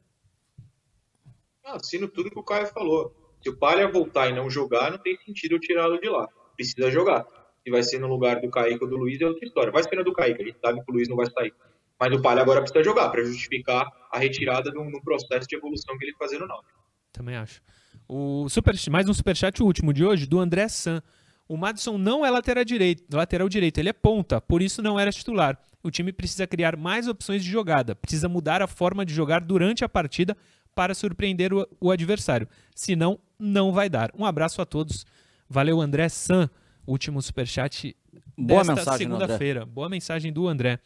assino 1.64 2.08
tudo 2.08 2.30
que 2.30 2.38
o 2.38 2.42
Caio 2.42 2.66
falou. 2.68 3.25
Se 3.46 3.50
o 3.50 3.56
Palha 3.56 3.86
voltar 3.86 4.28
e 4.28 4.32
não 4.32 4.50
jogar, 4.50 4.90
não 4.90 4.98
tem 4.98 5.16
sentido 5.24 5.54
eu 5.54 5.60
tirá-lo 5.60 6.00
de 6.00 6.08
lá. 6.08 6.26
Precisa 6.56 6.90
jogar. 6.90 7.24
Se 7.62 7.70
vai 7.70 7.80
ser 7.80 8.00
no 8.00 8.08
lugar 8.08 8.40
do 8.40 8.50
Kaique 8.50 8.82
ou 8.82 8.90
do 8.90 8.96
Luiz, 8.96 9.20
é 9.20 9.24
outra 9.24 9.46
história. 9.46 9.70
Vai 9.70 9.84
ser 9.84 9.94
no 9.94 10.02
do 10.02 10.12
Kaique, 10.12 10.42
a 10.42 10.46
gente 10.46 10.58
sabe 10.60 10.84
que 10.84 10.90
o 10.90 10.92
Luiz 10.92 11.08
não 11.08 11.14
vai 11.14 11.30
sair. 11.30 11.54
Mas 11.96 12.12
o 12.12 12.20
Palha 12.20 12.42
agora 12.42 12.60
precisa 12.60 12.82
jogar 12.82 13.08
para 13.08 13.22
justificar 13.22 13.86
a 14.10 14.18
retirada 14.18 14.72
no 14.72 15.00
processo 15.00 15.46
de 15.46 15.54
evolução 15.54 15.96
que 15.96 16.06
ele 16.06 16.16
fazendo 16.18 16.40
no 16.40 16.48
Náutico. 16.48 16.80
Também 17.12 17.36
acho. 17.36 17.62
O 18.08 18.48
super, 18.48 18.74
mais 18.90 19.08
um 19.08 19.14
superchat 19.14 19.62
último 19.62 19.92
de 19.92 20.04
hoje, 20.04 20.26
do 20.26 20.40
André 20.40 20.66
San. 20.66 21.00
O 21.48 21.56
Madison 21.56 21.96
não 21.96 22.26
é 22.26 22.30
lateral 22.30 22.64
direito, 22.64 23.04
lateral 23.14 23.48
direito, 23.48 23.78
ele 23.78 23.90
é 23.90 23.92
ponta, 23.92 24.40
por 24.40 24.60
isso 24.60 24.82
não 24.82 24.98
era 24.98 25.12
titular. 25.12 25.56
O 25.84 25.90
time 25.92 26.12
precisa 26.12 26.48
criar 26.48 26.76
mais 26.76 27.06
opções 27.06 27.44
de 27.44 27.48
jogada, 27.48 27.94
precisa 27.94 28.28
mudar 28.28 28.60
a 28.60 28.66
forma 28.66 29.06
de 29.06 29.14
jogar 29.14 29.40
durante 29.40 29.84
a 29.84 29.88
partida 29.88 30.36
para 30.76 30.94
surpreender 30.94 31.54
o, 31.54 31.66
o 31.80 31.90
adversário. 31.90 32.46
Senão, 32.74 33.18
não 33.38 33.72
vai 33.72 33.88
dar. 33.88 34.10
Um 34.14 34.26
abraço 34.26 34.60
a 34.60 34.66
todos. 34.66 35.06
Valeu, 35.48 35.80
André 35.80 36.08
San. 36.10 36.50
Último 36.86 37.20
superchat 37.20 37.96
Boa 38.36 38.62
desta 38.62 38.96
segunda-feira. 38.98 39.64
Boa 39.64 39.88
mensagem 39.88 40.30
do 40.30 40.46
André. 40.46 40.78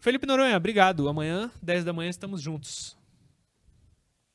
Felipe 0.00 0.26
Noronha, 0.26 0.56
obrigado. 0.56 1.08
Amanhã, 1.08 1.50
10 1.62 1.84
da 1.84 1.92
manhã, 1.92 2.08
estamos 2.08 2.40
juntos. 2.40 2.96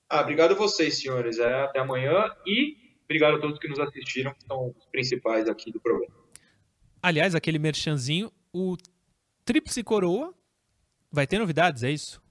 Ah, 0.07 0.21
obrigado 0.21 0.51
a 0.51 0.55
vocês, 0.55 0.99
senhores. 0.99 1.39
É, 1.39 1.63
até 1.63 1.79
amanhã 1.79 2.29
e 2.45 2.77
obrigado 3.05 3.37
a 3.37 3.39
todos 3.39 3.57
que 3.57 3.67
nos 3.67 3.79
assistiram, 3.79 4.33
que 4.33 4.45
são 4.45 4.69
os 4.77 4.85
principais 4.91 5.49
aqui 5.49 5.71
do 5.71 5.81
programa. 5.81 6.13
Aliás, 7.01 7.33
aquele 7.33 7.57
merchanzinho, 7.57 8.31
o 8.53 8.77
Tríplice 9.43 9.83
Coroa 9.83 10.33
vai 11.11 11.25
ter 11.25 11.39
novidades, 11.39 11.83
é 11.83 11.89
isso? 11.89 12.22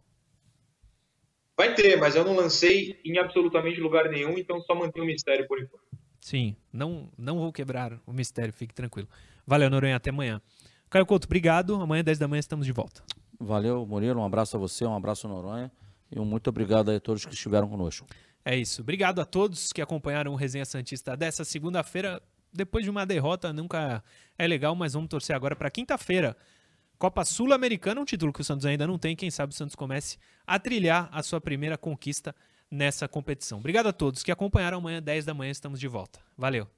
Vai 1.63 1.75
ter, 1.77 1.97
mas 1.97 2.17
eu 2.17 2.25
não 2.25 2.35
lancei 2.35 2.99
em 3.05 3.19
absolutamente 3.19 3.79
lugar 3.79 4.11
nenhum, 4.11 4.37
então 4.37 4.61
só 4.63 4.75
mantenho 4.75 5.05
o 5.05 5.07
mistério 5.07 5.47
por 5.47 5.61
enquanto. 5.61 5.85
Sim, 6.21 6.57
não, 6.73 7.09
não 7.17 7.39
vou 7.39 7.53
quebrar 7.53 8.01
o 8.05 8.13
mistério, 8.13 8.53
fique 8.53 8.75
tranquilo. 8.75 9.09
Valeu, 9.47 9.71
Noronha, 9.71 9.95
até 9.95 10.11
amanhã. 10.11 10.43
Caio 10.91 11.07
Couto, 11.07 11.27
obrigado. 11.27 11.77
Amanhã, 11.77 12.03
10 12.03 12.19
da 12.19 12.27
manhã, 12.27 12.41
estamos 12.41 12.67
de 12.67 12.73
volta. 12.73 13.01
Valeu, 13.39 13.87
Murilo. 13.87 14.19
Um 14.19 14.25
abraço 14.25 14.57
a 14.57 14.59
você, 14.59 14.85
um 14.85 14.97
abraço, 14.97 15.29
Noronha. 15.29 15.71
E 16.11 16.19
um 16.19 16.25
muito 16.25 16.51
obrigado 16.51 16.91
a 16.91 16.99
todos 16.99 17.25
que 17.25 17.33
estiveram 17.33 17.69
conosco. 17.69 18.09
É 18.45 18.57
isso. 18.57 18.83
Obrigado 18.83 19.21
a 19.21 19.25
todos 19.25 19.73
que 19.73 19.81
acompanharam 19.81 20.33
o 20.33 20.37
Resenha 20.37 20.65
Santista 20.65 21.17
dessa 21.17 21.45
segunda-feira. 21.45 22.21
Depois 22.53 22.83
de 22.83 22.91
uma 22.91 23.07
derrota, 23.07 23.53
nunca 23.53 24.03
é 24.37 24.49
legal, 24.49 24.75
mas 24.75 24.95
vamos 24.95 25.09
torcer 25.09 25.37
agora 25.37 25.55
para 25.55 25.71
quinta-feira. 25.71 26.37
Copa 27.03 27.25
Sul-Americana, 27.25 28.01
um 28.01 28.05
título 28.05 28.33
que 28.33 28.43
o 28.43 28.45
Santos 28.45 28.65
ainda 28.65 28.87
não 28.87 28.97
tem. 28.97 29.17
Quem 29.17 29.29
sabe 29.29 29.53
o 29.53 29.57
Santos 29.57 29.75
comece 29.75 30.19
a 30.47 30.57
trilhar 30.57 31.09
a 31.11 31.21
sua 31.21 31.41
primeira 31.41 31.77
conquista 31.77 32.33
nessa 32.71 33.09
competição. 33.09 33.59
Obrigado 33.59 33.89
a 33.89 33.93
todos 33.93 34.23
que 34.23 34.31
acompanharam. 34.31 34.79
Amanhã, 34.79 35.03
10 35.03 35.25
da 35.25 35.35
manhã, 35.35 35.51
estamos 35.51 35.81
de 35.81 35.89
volta. 35.89 36.21
Valeu! 36.39 36.69